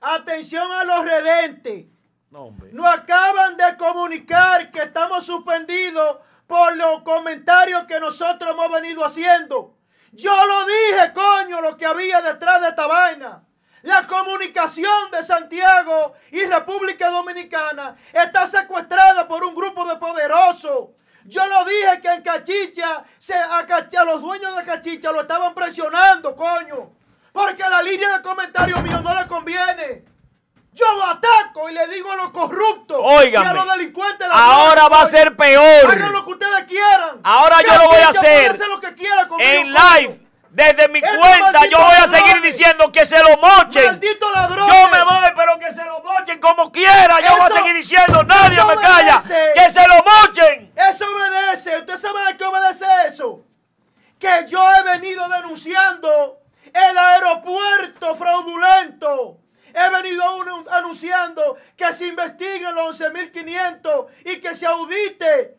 Atención 0.02 0.70
a 0.72 0.84
los 0.84 1.04
redentes. 1.06 1.86
No, 2.30 2.86
acaban 2.86 3.56
de 3.56 3.76
comunicar 3.76 4.70
que 4.70 4.82
estamos 4.82 5.26
suspendidos 5.26 6.18
por 6.46 6.76
los 6.76 7.02
comentarios 7.02 7.84
que 7.84 7.98
nosotros 7.98 8.52
hemos 8.52 8.70
venido 8.70 9.04
haciendo. 9.04 9.74
Yo 10.12 10.32
lo 10.46 10.64
dije, 10.64 11.12
coño, 11.12 11.60
lo 11.60 11.76
que 11.76 11.86
había 11.86 12.22
detrás 12.22 12.60
de 12.60 12.68
esta 12.68 12.86
vaina. 12.86 13.42
La 13.82 14.06
comunicación 14.06 15.10
de 15.10 15.24
Santiago 15.24 16.14
y 16.30 16.44
República 16.44 17.10
Dominicana 17.10 17.96
está 18.12 18.46
secuestrada 18.46 19.26
por 19.26 19.42
un 19.42 19.54
grupo 19.54 19.84
de 19.86 19.96
poderosos. 19.96 20.90
Yo 21.24 21.44
lo 21.48 21.64
dije 21.64 22.00
que 22.00 22.08
en 22.12 22.22
Cachicha, 22.22 23.04
se, 23.18 23.34
a 23.34 24.04
los 24.04 24.22
dueños 24.22 24.56
de 24.56 24.64
Cachicha 24.64 25.10
lo 25.10 25.22
estaban 25.22 25.52
presionando, 25.52 26.36
coño. 26.36 26.92
Porque 27.32 27.62
la 27.62 27.82
línea 27.82 28.18
de 28.18 28.22
comentarios 28.22 28.80
mío 28.82 29.00
no 29.00 29.20
le 29.20 29.26
conviene. 29.26 30.04
Yo 30.72 30.84
lo 30.94 31.04
ataco 31.04 31.68
y 31.68 31.72
le 31.72 31.88
digo 31.88 32.12
a 32.12 32.16
los 32.16 32.30
corruptos 32.30 33.00
y 33.24 33.34
a 33.34 33.52
los 33.52 33.72
delincuentes. 33.72 34.28
la 34.28 34.34
Ahora 34.34 34.88
va 34.88 35.02
a 35.02 35.10
ser 35.10 35.36
peor. 35.36 35.90
Hagan 35.90 36.12
lo 36.12 36.24
que 36.24 36.30
ustedes 36.32 36.64
quieran. 36.64 37.20
Ahora 37.24 37.56
yo 37.62 37.76
lo 37.76 37.88
voy 37.88 37.98
a 38.00 38.08
hacer 38.08 38.58
lo 38.68 38.80
que 38.80 38.94
quiera 38.94 39.26
conmigo, 39.26 39.50
En 39.50 39.72
live, 39.72 40.20
desde 40.50 40.88
mi 40.88 41.00
Estos 41.00 41.16
cuenta, 41.16 41.66
yo 41.66 41.78
voy 41.78 41.94
a 41.96 42.02
seguir 42.04 42.12
ladrones. 42.26 42.42
diciendo 42.42 42.92
que 42.92 43.04
se 43.04 43.18
lo 43.22 43.36
mochen. 43.38 43.84
Maldito 43.84 44.30
ladrón. 44.30 44.68
Yo 44.68 44.88
me 44.90 45.04
voy, 45.04 45.28
pero 45.36 45.58
que 45.58 45.72
se 45.72 45.84
lo 45.84 46.02
mochen 46.02 46.40
como 46.40 46.70
quiera. 46.70 47.20
Yo 47.20 47.36
voy 47.36 47.50
a 47.50 47.54
seguir 47.54 47.74
diciendo, 47.74 48.22
nadie 48.22 48.64
me 48.64 48.76
calla. 48.76 49.22
Que 49.54 49.70
se 49.70 49.88
lo 49.88 49.94
mochen. 50.04 50.72
Eso 50.76 51.04
obedece. 51.12 51.78
¿Usted 51.78 51.96
sabe 51.96 52.20
a 52.28 52.36
qué 52.36 52.44
obedece 52.44 52.86
eso? 53.06 53.40
Que 54.18 54.44
yo 54.46 54.62
he 54.74 54.82
venido 54.84 55.28
denunciando 55.28 56.38
el 56.72 56.98
aeropuerto 56.98 58.14
fraudulento. 58.14 59.36
He 59.74 59.90
venido 59.90 60.22
anu- 60.24 60.68
anunciando 60.70 61.56
que 61.76 61.92
se 61.92 62.06
investiguen 62.08 62.74
los 62.74 63.00
11.500 63.00 64.06
y 64.24 64.40
que 64.40 64.54
se 64.54 64.66
audite 64.66 65.56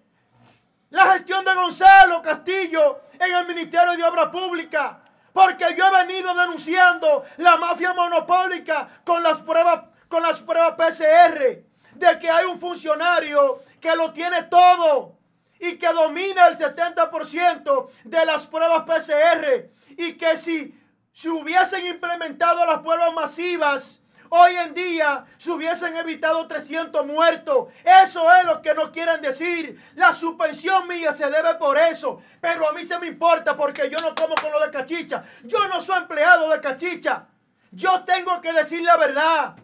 la 0.90 1.14
gestión 1.14 1.46
de 1.46 1.54
Gonzalo 1.54 2.22
Castillo 2.22 3.02
en 3.14 3.34
el 3.36 3.48
Ministerio 3.48 3.94
de 3.96 4.04
Obras 4.04 4.28
Públicas. 4.28 4.98
Porque 5.34 5.74
yo 5.78 5.88
he 5.88 6.06
venido 6.06 6.34
denunciando 6.36 7.24
la 7.38 7.56
mafia 7.56 7.94
monopólica 7.94 9.02
con 9.06 9.24
las 9.24 9.40
pruebas, 9.40 9.86
con 10.10 10.22
las 10.22 10.42
pruebas 10.42 10.74
PCR. 10.74 11.64
De 11.96 12.20
que 12.20 12.30
hay 12.30 12.46
un 12.46 12.60
funcionario 12.60 13.64
que 13.80 13.96
lo 13.96 14.12
tiene 14.12 14.44
todo 14.44 15.18
y 15.60 15.78
que 15.78 15.88
domina 15.94 16.48
el 16.48 16.58
70% 16.58 17.90
de 18.04 18.26
las 18.26 18.46
pruebas 18.48 18.84
PCR. 18.84 19.70
Y 19.98 20.14
que 20.18 20.36
si 20.36 20.78
se 21.14 21.30
hubiesen 21.30 21.86
implementado 21.86 22.66
las 22.66 22.80
pruebas 22.80 23.14
masivas, 23.14 24.01
Hoy 24.34 24.56
en 24.56 24.74
día 24.74 25.26
se 25.38 25.52
hubiesen 25.52 25.98
evitado 25.98 26.48
300 26.48 27.06
muertos. 27.06 27.68
Eso 27.84 28.32
es 28.34 28.46
lo 28.46 28.62
que 28.62 28.74
no 28.74 28.90
quieren 28.90 29.20
decir. 29.20 29.78
La 29.96 30.14
suspensión 30.14 30.88
mía 30.88 31.12
se 31.12 31.30
debe 31.30 31.56
por 31.56 31.78
eso. 31.78 32.22
Pero 32.40 32.70
a 32.70 32.72
mí 32.72 32.82
se 32.86 32.98
me 32.98 33.08
importa 33.08 33.58
porque 33.58 33.90
yo 33.90 33.98
no 33.98 34.16
como 34.16 34.36
con 34.36 34.50
lo 34.50 34.62
de 34.62 34.72
cachicha. 34.72 35.26
Yo 35.44 35.68
no 35.68 35.82
soy 35.82 35.98
empleado 35.98 36.50
de 36.50 36.62
cachicha. 36.62 37.28
Yo 37.72 38.06
tengo 38.06 38.40
que 38.40 38.54
decir 38.54 38.82
la 38.84 38.96
verdad. 38.96 39.58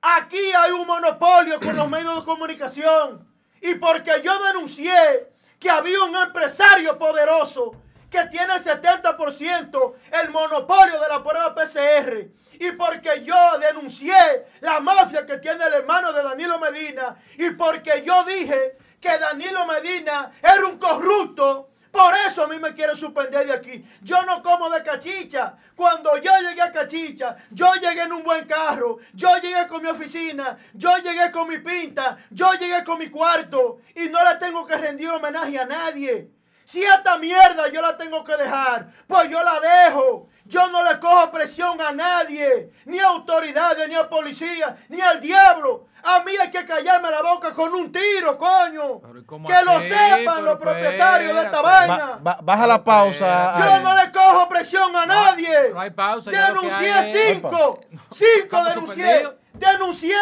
Aquí 0.00 0.52
hay 0.56 0.70
un 0.70 0.86
monopolio 0.86 1.58
con 1.58 1.74
los 1.74 1.88
medios 1.88 2.20
de 2.20 2.24
comunicación. 2.24 3.28
Y 3.60 3.74
porque 3.74 4.22
yo 4.22 4.40
denuncié 4.44 5.32
que 5.58 5.70
había 5.70 6.04
un 6.04 6.14
empresario 6.14 6.96
poderoso 6.96 7.72
que 8.08 8.24
tiene 8.26 8.54
el 8.54 8.62
70% 8.62 9.94
el 10.22 10.30
monopolio 10.30 11.00
de 11.00 11.08
la 11.08 11.20
prueba 11.20 11.52
PCR. 11.52 12.38
Y 12.58 12.72
porque 12.72 13.22
yo 13.22 13.58
denuncié 13.58 14.46
la 14.60 14.80
mafia 14.80 15.24
que 15.24 15.38
tiene 15.38 15.64
el 15.64 15.74
hermano 15.74 16.12
de 16.12 16.22
Danilo 16.22 16.58
Medina. 16.58 17.16
Y 17.36 17.50
porque 17.50 18.02
yo 18.04 18.24
dije 18.24 18.76
que 19.00 19.18
Danilo 19.18 19.66
Medina 19.66 20.32
era 20.42 20.66
un 20.66 20.78
corrupto. 20.78 21.70
Por 21.90 22.14
eso 22.26 22.44
a 22.44 22.48
mí 22.48 22.58
me 22.58 22.74
quieren 22.74 22.96
suspender 22.96 23.46
de 23.46 23.52
aquí. 23.52 23.84
Yo 24.02 24.22
no 24.22 24.42
como 24.42 24.68
de 24.70 24.82
cachicha. 24.82 25.54
Cuando 25.74 26.18
yo 26.18 26.32
llegué 26.40 26.62
a 26.62 26.70
cachicha, 26.70 27.36
yo 27.50 27.72
llegué 27.74 28.02
en 28.02 28.12
un 28.12 28.22
buen 28.22 28.46
carro. 28.46 28.98
Yo 29.14 29.36
llegué 29.38 29.66
con 29.66 29.82
mi 29.82 29.88
oficina. 29.88 30.58
Yo 30.74 30.96
llegué 30.98 31.30
con 31.30 31.48
mi 31.48 31.58
pinta. 31.58 32.18
Yo 32.30 32.52
llegué 32.54 32.84
con 32.84 32.98
mi 32.98 33.08
cuarto. 33.08 33.78
Y 33.94 34.08
no 34.08 34.22
le 34.22 34.36
tengo 34.36 34.66
que 34.66 34.76
rendir 34.76 35.08
homenaje 35.08 35.58
a 35.58 35.64
nadie. 35.64 36.30
Si 36.64 36.84
esta 36.84 37.16
mierda 37.16 37.68
yo 37.68 37.80
la 37.80 37.96
tengo 37.96 38.22
que 38.22 38.36
dejar, 38.36 38.92
pues 39.06 39.30
yo 39.30 39.42
la 39.42 39.58
dejo. 39.58 40.28
Yo 40.48 40.66
no 40.70 40.82
le 40.82 40.98
cojo 40.98 41.30
presión 41.30 41.78
a 41.80 41.92
nadie, 41.92 42.72
ni 42.86 42.98
a 42.98 43.08
autoridades, 43.08 43.86
ni 43.86 43.94
a 43.94 44.08
policía, 44.08 44.76
ni 44.88 44.98
al 45.00 45.20
diablo. 45.20 45.88
A 46.02 46.20
mí 46.24 46.32
hay 46.40 46.48
que 46.50 46.64
callarme 46.64 47.10
la 47.10 47.20
boca 47.20 47.52
con 47.52 47.74
un 47.74 47.92
tiro, 47.92 48.38
coño. 48.38 49.00
Pero, 49.02 49.18
¿y 49.18 49.24
cómo 49.26 49.46
Que 49.46 49.62
lo 49.62 49.78
sepan 49.82 50.44
los 50.46 50.56
Pero 50.56 50.58
propietarios 50.60 51.34
de 51.36 51.42
esta 51.44 51.60
vaina. 51.60 51.96
Ba- 51.96 52.18
ba- 52.22 52.38
baja 52.42 52.66
la 52.66 52.82
pausa. 52.82 53.54
Yo 53.58 53.80
no 53.82 53.94
le 53.94 54.10
cojo 54.10 54.48
presión 54.48 54.96
a 54.96 55.04
nadie. 55.04 55.70
no 55.72 55.80
hay 55.80 55.90
pausa, 55.90 56.30
Denuncié 56.30 56.92
hay 56.92 57.12
es- 57.12 57.32
cinco. 57.34 57.80
Cinco 58.10 58.64
denuncié. 58.64 59.28
Denuncié 59.52 60.16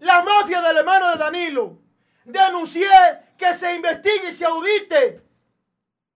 la 0.00 0.22
mafia 0.22 0.60
del 0.62 0.78
hermano 0.78 1.10
de 1.12 1.16
Danilo. 1.16 1.78
Denuncié 2.24 2.88
que 3.36 3.54
se 3.54 3.72
investigue 3.74 4.30
y 4.30 4.32
se 4.32 4.44
audite 4.46 5.22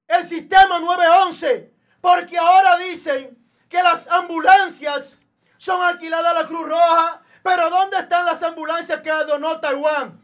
el 0.09 0.25
sistema 0.25 0.81
911. 0.81 1.72
Porque 2.03 2.37
ahora 2.37 2.77
dicen 2.79 3.39
que 3.69 3.81
las 3.81 4.09
ambulancias 4.09 5.23
son 5.57 5.81
alquiladas 5.81 6.33
a 6.33 6.43
la 6.43 6.47
Cruz 6.49 6.69
Roja. 6.69 7.23
Pero 7.45 7.71
¿dónde 7.71 7.97
están 7.97 8.27
las 8.27 8.43
ambulancias 8.43 9.01
que 9.01 9.11
donó 9.11 9.61
Taiwán? 9.61 10.21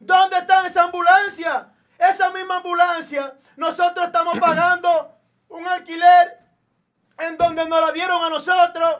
¿Dónde 0.00 0.38
están 0.38 0.66
esas 0.66 0.86
ambulancias? 0.86 1.66
Esa 1.96 2.30
misma 2.30 2.56
ambulancia, 2.56 3.32
nosotros 3.56 4.06
estamos 4.06 4.38
pagando 4.40 5.14
un 5.48 5.68
alquiler 5.68 6.40
en 7.16 7.36
donde 7.36 7.64
nos 7.68 7.80
la 7.80 7.92
dieron 7.92 8.24
a 8.24 8.28
nosotros. 8.28 8.96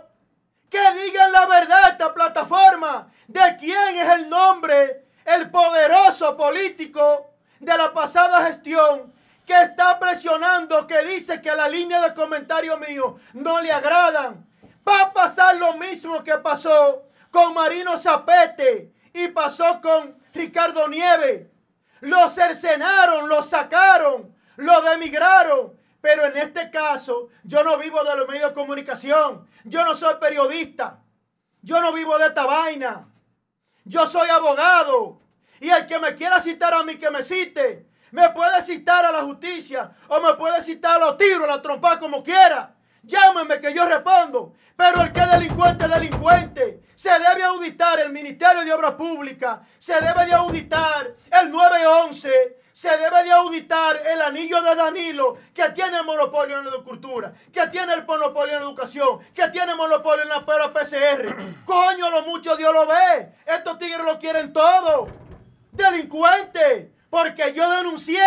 Que 0.70 0.92
digan 1.02 1.32
la 1.32 1.46
verdad 1.46 1.90
esta 1.90 2.14
plataforma 2.14 3.08
de 3.26 3.56
quién 3.58 3.96
es 3.96 4.08
el 4.14 4.28
nombre, 4.28 5.04
el 5.24 5.50
poderoso 5.50 6.36
político 6.36 7.34
de 7.58 7.76
la 7.76 7.92
pasada 7.92 8.46
gestión 8.46 9.12
que 9.46 9.60
está 9.62 9.98
presionando, 9.98 10.86
que 10.86 11.04
dice 11.04 11.40
que 11.40 11.54
la 11.54 11.68
línea 11.68 12.00
de 12.00 12.14
comentario 12.14 12.76
mío 12.78 13.18
no 13.34 13.60
le 13.60 13.72
agradan. 13.72 14.46
Va 14.88 15.02
a 15.02 15.12
pasar 15.12 15.56
lo 15.56 15.74
mismo 15.74 16.22
que 16.22 16.38
pasó 16.38 17.04
con 17.30 17.54
Marino 17.54 17.96
Zapete 17.98 18.92
y 19.12 19.28
pasó 19.28 19.80
con 19.80 20.18
Ricardo 20.32 20.88
Nieves. 20.88 21.48
Lo 22.00 22.28
cercenaron, 22.28 23.28
lo 23.28 23.42
sacaron, 23.42 24.34
lo 24.56 24.80
demigraron. 24.82 25.78
Pero 26.00 26.24
en 26.24 26.36
este 26.38 26.70
caso, 26.70 27.28
yo 27.44 27.62
no 27.62 27.76
vivo 27.76 28.02
de 28.04 28.16
los 28.16 28.26
medios 28.26 28.50
de 28.50 28.54
comunicación. 28.54 29.46
Yo 29.64 29.84
no 29.84 29.94
soy 29.94 30.14
periodista. 30.18 31.00
Yo 31.60 31.80
no 31.80 31.92
vivo 31.92 32.18
de 32.18 32.28
esta 32.28 32.46
vaina. 32.46 33.06
Yo 33.84 34.06
soy 34.06 34.30
abogado. 34.30 35.20
Y 35.60 35.68
el 35.68 35.84
que 35.86 35.98
me 35.98 36.14
quiera 36.14 36.40
citar 36.40 36.72
a 36.72 36.82
mí, 36.84 36.96
que 36.96 37.10
me 37.10 37.22
cite. 37.22 37.89
Me 38.12 38.30
puede 38.30 38.62
citar 38.62 39.04
a 39.04 39.12
la 39.12 39.22
justicia 39.22 39.90
o 40.08 40.20
me 40.20 40.34
puede 40.34 40.62
citar 40.62 40.96
a 40.96 41.06
los 41.06 41.16
tiros, 41.16 41.44
a 41.44 41.56
la 41.56 41.62
trompa, 41.62 41.98
como 41.98 42.22
quiera. 42.22 42.74
Llámeme 43.02 43.60
que 43.60 43.72
yo 43.72 43.86
respondo. 43.86 44.54
Pero 44.76 45.02
el 45.02 45.12
que 45.12 45.20
es 45.20 45.30
delincuente 45.30 45.84
es 45.84 45.90
delincuente. 45.90 46.80
Se 46.94 47.10
debe 47.10 47.42
auditar 47.42 48.00
el 48.00 48.10
Ministerio 48.12 48.64
de 48.64 48.72
Obras 48.72 48.92
Públicas. 48.92 49.60
Se 49.78 49.94
debe 50.00 50.26
de 50.26 50.32
auditar 50.32 51.14
el 51.30 51.50
911. 51.50 52.58
Se 52.72 52.88
debe 52.96 53.24
de 53.24 53.32
auditar 53.32 54.00
el 54.06 54.22
anillo 54.22 54.62
de 54.62 54.74
Danilo, 54.74 55.36
que 55.52 55.68
tiene 55.70 55.98
el 55.98 56.04
monopolio 56.04 56.58
en 56.58 56.64
la 56.64 56.70
agricultura, 56.70 57.34
que 57.52 57.66
tiene 57.66 57.92
el 57.92 58.06
monopolio 58.06 58.54
en 58.54 58.60
la 58.60 58.66
educación, 58.68 59.18
que 59.34 59.48
tiene 59.48 59.74
monopolio 59.74 60.22
en 60.22 60.30
la 60.30 60.46
prueba 60.46 60.72
PCR. 60.72 61.36
Coño, 61.66 62.10
lo 62.10 62.22
mucho 62.22 62.56
Dios 62.56 62.72
lo 62.72 62.86
ve. 62.86 63.34
Estos 63.44 63.76
tigres 63.78 64.06
lo 64.06 64.18
quieren 64.18 64.52
todo. 64.52 65.08
Delincuente. 65.72 66.99
Porque 67.10 67.52
yo 67.52 67.68
denuncié 67.70 68.22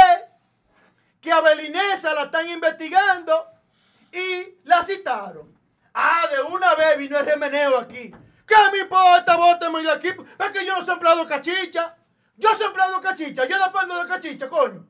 que 1.21 1.31
a 1.31 1.41
Belinesa 1.41 2.13
la 2.13 2.23
están 2.23 2.49
investigando 2.49 3.47
y 4.11 4.59
la 4.65 4.83
citaron. 4.83 5.57
Ah, 5.93 6.25
de 6.31 6.41
una 6.41 6.75
vez 6.75 6.97
vino 6.97 7.17
el 7.17 7.25
remeneo 7.25 7.77
aquí. 7.79 8.11
¿Qué 8.45 8.55
me 8.71 8.79
importa? 8.79 9.37
Bóteme 9.37 9.81
de 9.81 9.91
aquí. 9.91 10.07
Es 10.09 10.51
que 10.51 10.65
yo 10.65 10.75
no 10.77 10.83
soy 10.83 10.95
empleado 10.95 11.21
de 11.23 11.27
cachicha. 11.29 11.95
Yo 12.35 12.53
soy 12.55 12.67
empleado 12.67 12.95
de 12.99 13.01
cachicha. 13.07 13.45
Yo 13.45 13.57
dependo 13.63 14.01
de 14.03 14.09
cachicha, 14.09 14.49
coño. 14.49 14.85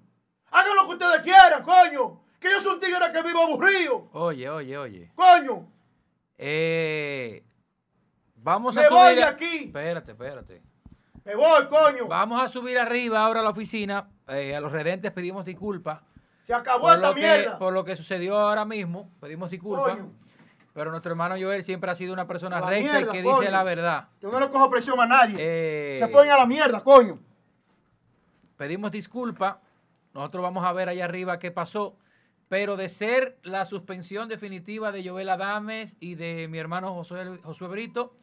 Hagan 0.50 0.76
lo 0.76 0.88
que 0.88 0.94
ustedes 0.94 1.22
quieran, 1.22 1.62
coño. 1.64 2.24
Que 2.39 2.50
yo 2.52 2.60
soy 2.62 2.74
un 2.74 2.80
tigre 2.80 3.12
que 3.14 3.22
vivo 3.22 3.41
aburrido, 3.44 4.10
Oye, 4.14 4.50
oye, 4.50 4.78
oye. 4.78 5.12
coño. 5.16 5.72
Eh, 6.38 7.44
vamos 8.36 8.76
a 8.76 8.82
Me 8.82 8.88
subir. 8.88 9.00
voy 9.00 9.16
de 9.16 9.24
a- 9.24 9.30
aquí. 9.30 9.58
Espérate, 9.66 10.12
espérate. 10.12 10.62
Me 11.26 11.36
voy, 11.36 11.67
coño. 11.67 12.07
Vamos 12.07 12.43
a 12.43 12.49
subir 12.49 12.78
arriba 12.78 13.24
ahora 13.26 13.39
a 13.39 13.43
la 13.43 13.49
oficina. 13.49 14.07
Eh, 14.28 14.55
a 14.55 14.59
los 14.59 14.71
redentes 14.71 15.11
pedimos 15.11 15.43
disculpas 15.45 15.99
Se 16.43 16.53
acabó 16.53 16.84
por 16.84 16.95
esta 16.95 17.09
lo, 17.09 17.13
que, 17.15 17.21
mierda. 17.21 17.59
por 17.59 17.74
lo 17.74 17.84
que 17.86 17.95
sucedió 17.95 18.38
ahora 18.38 18.65
mismo. 18.65 19.09
Pedimos 19.19 19.49
disculpas. 19.49 19.95
Coño. 19.95 20.11
Pero 20.74 20.89
nuestro 20.91 21.11
hermano 21.11 21.36
Joel 21.39 21.63
siempre 21.63 21.91
ha 21.91 21.95
sido 21.95 22.13
una 22.13 22.26
persona 22.26 22.59
la 22.59 22.67
recta 22.67 22.93
mierda, 22.93 23.09
y 23.09 23.11
que 23.11 23.21
dice 23.21 23.51
la 23.51 23.63
verdad. 23.63 24.07
Yo 24.21 24.32
no 24.32 24.39
le 24.39 24.49
cojo 24.49 24.69
presión 24.69 24.99
a 24.99 25.05
nadie. 25.05 25.36
Eh, 25.38 25.95
Se 25.99 26.07
ponen 26.07 26.32
a 26.32 26.38
la 26.38 26.45
mierda, 26.47 26.84
coño. 26.84 27.19
pedimos 28.57 28.91
disculpas. 28.91 29.57
Nosotros 30.13 30.43
vamos 30.43 30.63
a 30.65 30.74
ver 30.74 30.89
allá 30.89 31.05
arriba 31.05 31.39
qué 31.39 31.51
pasó. 31.51 31.95
Pero 32.49 32.76
de 32.76 32.89
ser 32.89 33.38
la 33.43 33.65
suspensión 33.65 34.28
definitiva 34.30 34.91
de 34.91 35.07
Joel 35.07 35.30
Adames 35.30 35.95
y 35.99 36.15
de 36.15 36.47
mi 36.49 36.59
hermano 36.59 36.93
Josué, 36.93 37.39
Josué 37.43 37.67
Brito, 37.67 38.13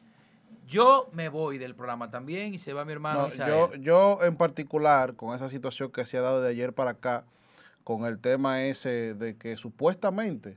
yo 0.66 1.08
me 1.12 1.28
voy 1.28 1.58
del 1.58 1.74
programa 1.74 2.10
también 2.10 2.54
y 2.54 2.58
se 2.58 2.72
va 2.72 2.84
mi 2.84 2.92
hermano 2.92 3.22
No, 3.22 3.28
Isael. 3.28 3.50
yo, 3.50 3.74
yo 3.76 4.18
en 4.22 4.36
particular, 4.36 5.14
con 5.14 5.34
esa 5.34 5.50
situación 5.50 5.90
que 5.90 6.06
se 6.06 6.18
ha 6.18 6.20
dado 6.20 6.40
de 6.42 6.50
ayer 6.50 6.72
para 6.72 6.92
acá, 6.92 7.24
con 7.84 8.04
el 8.06 8.18
tema 8.18 8.62
ese 8.62 9.14
de 9.14 9.36
que 9.36 9.56
supuestamente 9.56 10.56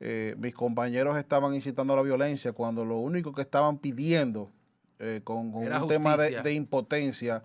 eh, 0.00 0.34
mis 0.38 0.54
compañeros 0.54 1.16
estaban 1.16 1.54
incitando 1.54 1.92
a 1.92 1.96
la 1.96 2.02
violencia 2.02 2.52
cuando 2.52 2.84
lo 2.84 2.96
único 2.98 3.32
que 3.32 3.42
estaban 3.42 3.78
pidiendo 3.78 4.50
eh, 4.98 5.20
con, 5.22 5.54
un 5.54 5.88
tema 5.88 6.16
de, 6.16 6.52
impotencia 6.52 7.42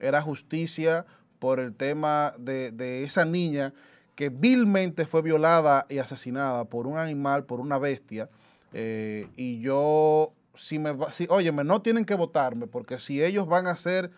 era 0.00 0.20
justicia 0.20 1.06
por 1.38 1.60
el 1.60 1.74
tema 1.74 2.34
de, 2.38 2.70
de 2.72 3.04
esa 3.04 3.24
niña 3.24 3.72
que 4.14 4.28
vilmente 4.28 5.06
fue 5.06 5.22
violada 5.22 5.86
y 5.88 5.98
asesinada 5.98 6.64
por 6.64 6.86
un 6.86 6.98
animal, 6.98 7.44
por 7.44 7.60
una 7.60 7.78
bestia. 7.78 8.28
eh, 8.72 9.28
y 9.36 9.60
yo, 9.60 10.32
si 10.54 10.78
me, 10.78 10.94
si, 11.10 11.26
óyeme, 11.30 11.64
no 11.64 11.80
tienen 11.82 12.04
que 12.04 12.14
votarme, 12.14 12.66
porque 12.66 12.98
si 13.00 13.22
ellos 13.22 13.46
van 13.46 13.66
a 13.66 13.76
ser 13.76 14.10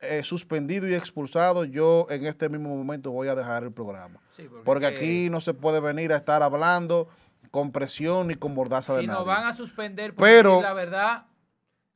eh, 0.00 0.22
suspendidos 0.24 0.88
y 0.90 0.94
expulsados, 0.94 1.68
yo 1.70 2.06
en 2.10 2.26
este 2.26 2.48
mismo 2.48 2.74
momento 2.76 3.10
voy 3.10 3.28
a 3.28 3.34
dejar 3.34 3.62
el 3.64 3.72
programa. 3.72 4.20
Sí, 4.36 4.42
porque 4.48 4.64
Porque 4.64 4.88
que- 4.90 4.96
aquí 4.96 5.30
no 5.30 5.40
se 5.40 5.54
puede 5.54 5.80
venir 5.80 6.12
a 6.12 6.16
estar 6.16 6.42
hablando 6.42 7.08
con 7.50 7.72
presión 7.72 8.26
ni 8.28 8.34
con 8.34 8.52
mordaza 8.52 8.94
de 8.94 9.00
Si 9.02 9.06
nadie. 9.06 9.18
nos 9.18 9.26
van 9.26 9.44
a 9.46 9.52
suspender 9.54 10.14
por 10.14 10.26
Pero- 10.26 10.50
decir 10.50 10.62
la 10.64 10.74
verdad, 10.74 11.26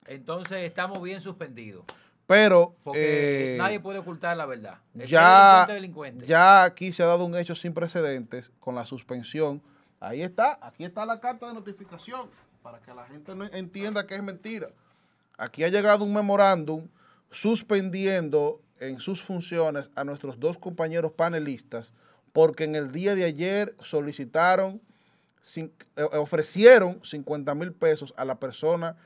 entonces 0.07 0.62
estamos 0.62 1.03
bien 1.03 1.20
suspendidos. 1.20 1.84
Pero 2.26 2.76
Porque 2.84 3.57
eh, 3.57 3.59
nadie 3.59 3.80
puede 3.80 3.99
ocultar 3.99 4.36
la 4.36 4.47
verdad. 4.47 4.78
El 4.95 5.07
ya, 5.09 5.66
delincuente, 5.66 5.72
es 5.72 5.74
delincuente. 5.74 6.26
ya 6.26 6.62
aquí 6.64 6.93
se 6.93 7.03
ha 7.03 7.07
dado 7.07 7.24
un 7.24 7.36
hecho 7.36 7.57
sin 7.57 7.74
precedentes 7.74 8.53
con 8.61 8.76
la 8.76 8.86
suspensión. 8.86 9.61
Ahí 9.99 10.22
está, 10.22 10.57
aquí 10.62 10.84
está 10.84 11.05
la 11.05 11.18
carta 11.20 11.49
de 11.49 11.55
notificación 11.55 12.28
para 12.62 12.80
que 12.80 12.94
la 12.94 13.06
gente 13.06 13.34
no 13.34 13.44
entienda 13.44 14.06
que 14.06 14.14
es 14.14 14.22
mentira. 14.22 14.68
Aquí 15.38 15.64
ha 15.64 15.68
llegado 15.68 16.04
un 16.04 16.12
memorándum 16.12 16.88
suspendiendo 17.30 18.61
en 18.78 19.00
sus 19.00 19.22
funciones 19.22 19.90
a 19.94 20.04
nuestros 20.04 20.38
dos 20.38 20.58
compañeros 20.58 21.12
panelistas 21.12 21.92
porque 22.32 22.64
en 22.64 22.74
el 22.74 22.92
día 22.92 23.14
de 23.14 23.24
ayer 23.24 23.74
solicitaron, 23.80 24.80
eh, 25.56 25.70
ofrecieron 26.12 27.00
50 27.04 27.54
mil 27.54 27.72
pesos 27.72 28.14
a 28.16 28.24
la 28.24 28.38
persona 28.38 28.96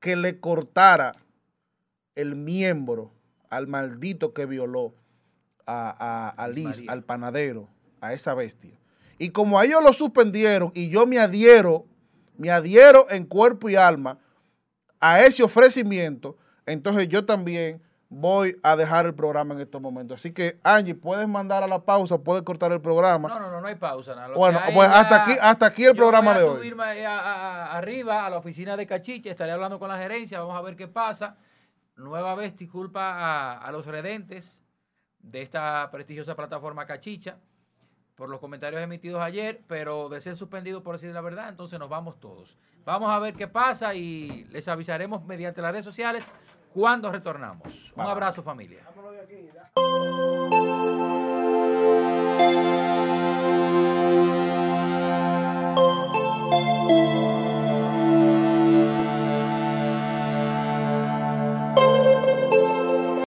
que 0.00 0.16
le 0.16 0.38
cortara 0.38 1.16
el 2.14 2.36
miembro 2.36 3.10
al 3.50 3.66
maldito 3.66 4.34
que 4.34 4.46
violó 4.46 4.94
a, 5.66 5.90
a, 6.36 6.44
a 6.44 6.48
Liz 6.48 6.56
Liz, 6.56 6.64
María. 6.66 6.92
al 6.92 7.02
panadero, 7.02 7.68
a 8.00 8.12
esa 8.12 8.34
bestia. 8.34 8.72
Y 9.18 9.30
como 9.30 9.58
a 9.58 9.64
ellos 9.64 9.82
lo 9.82 9.92
suspendieron 9.92 10.70
y 10.74 10.88
yo 10.88 11.06
me 11.06 11.18
adhiero, 11.18 11.86
me 12.38 12.50
adhiero 12.50 13.06
en 13.10 13.26
cuerpo 13.26 13.68
y 13.68 13.76
alma 13.76 14.18
a 15.00 15.20
ese 15.20 15.42
ofrecimiento, 15.42 16.36
entonces 16.66 17.06
yo 17.08 17.24
también 17.24 17.82
voy 18.08 18.56
a 18.62 18.74
dejar 18.74 19.04
el 19.04 19.14
programa 19.14 19.54
en 19.54 19.60
estos 19.60 19.82
momentos. 19.82 20.18
Así 20.18 20.32
que, 20.32 20.58
Angie, 20.62 20.94
puedes 20.94 21.28
mandar 21.28 21.62
a 21.62 21.66
la 21.66 21.78
pausa, 21.84 22.16
puedes 22.16 22.42
cortar 22.42 22.72
el 22.72 22.80
programa. 22.80 23.28
No, 23.28 23.38
no, 23.38 23.50
no, 23.50 23.60
no 23.60 23.66
hay 23.66 23.74
pausa. 23.74 24.14
nada. 24.14 24.34
Bueno, 24.34 24.58
pues 24.72 24.88
ya- 24.90 25.00
hasta 25.00 25.22
aquí, 25.22 25.32
hasta 25.40 25.66
aquí 25.66 25.84
el 25.84 25.92
yo 25.92 25.96
programa 25.96 26.32
voy 26.32 26.40
de 26.42 26.46
a 26.48 26.50
hoy. 26.50 26.56
subirme 26.58 27.06
a- 27.06 27.18
a- 27.18 27.64
a- 27.74 27.76
arriba 27.76 28.24
a 28.24 28.30
la 28.30 28.38
oficina 28.38 28.76
de 28.78 28.86
Cachiche, 28.86 29.28
estaré 29.30 29.52
hablando 29.52 29.78
con 29.78 29.88
la 29.90 29.98
gerencia, 29.98 30.40
vamos 30.40 30.56
a 30.56 30.62
ver 30.62 30.74
qué 30.74 30.88
pasa. 30.88 31.36
Nueva 31.96 32.34
vez, 32.34 32.56
disculpa 32.56 33.10
a, 33.12 33.58
a 33.58 33.72
los 33.72 33.84
redentes 33.84 34.62
de 35.20 35.42
esta 35.42 35.88
prestigiosa 35.90 36.34
plataforma 36.34 36.86
Cachicha 36.86 37.36
por 38.18 38.28
los 38.28 38.40
comentarios 38.40 38.82
emitidos 38.82 39.22
ayer, 39.22 39.62
pero 39.68 40.08
de 40.08 40.20
ser 40.20 40.36
suspendido 40.36 40.82
por 40.82 40.96
decir 40.96 41.14
la 41.14 41.20
verdad, 41.20 41.48
entonces 41.48 41.78
nos 41.78 41.88
vamos 41.88 42.18
todos. 42.18 42.58
Vamos 42.84 43.10
a 43.10 43.18
ver 43.20 43.34
qué 43.34 43.46
pasa 43.46 43.94
y 43.94 44.44
les 44.50 44.66
avisaremos 44.66 45.24
mediante 45.24 45.62
las 45.62 45.70
redes 45.70 45.84
sociales 45.84 46.28
cuando 46.74 47.12
retornamos. 47.12 47.92
Un 47.94 48.02
abrazo 48.02 48.42
familia. 48.42 48.80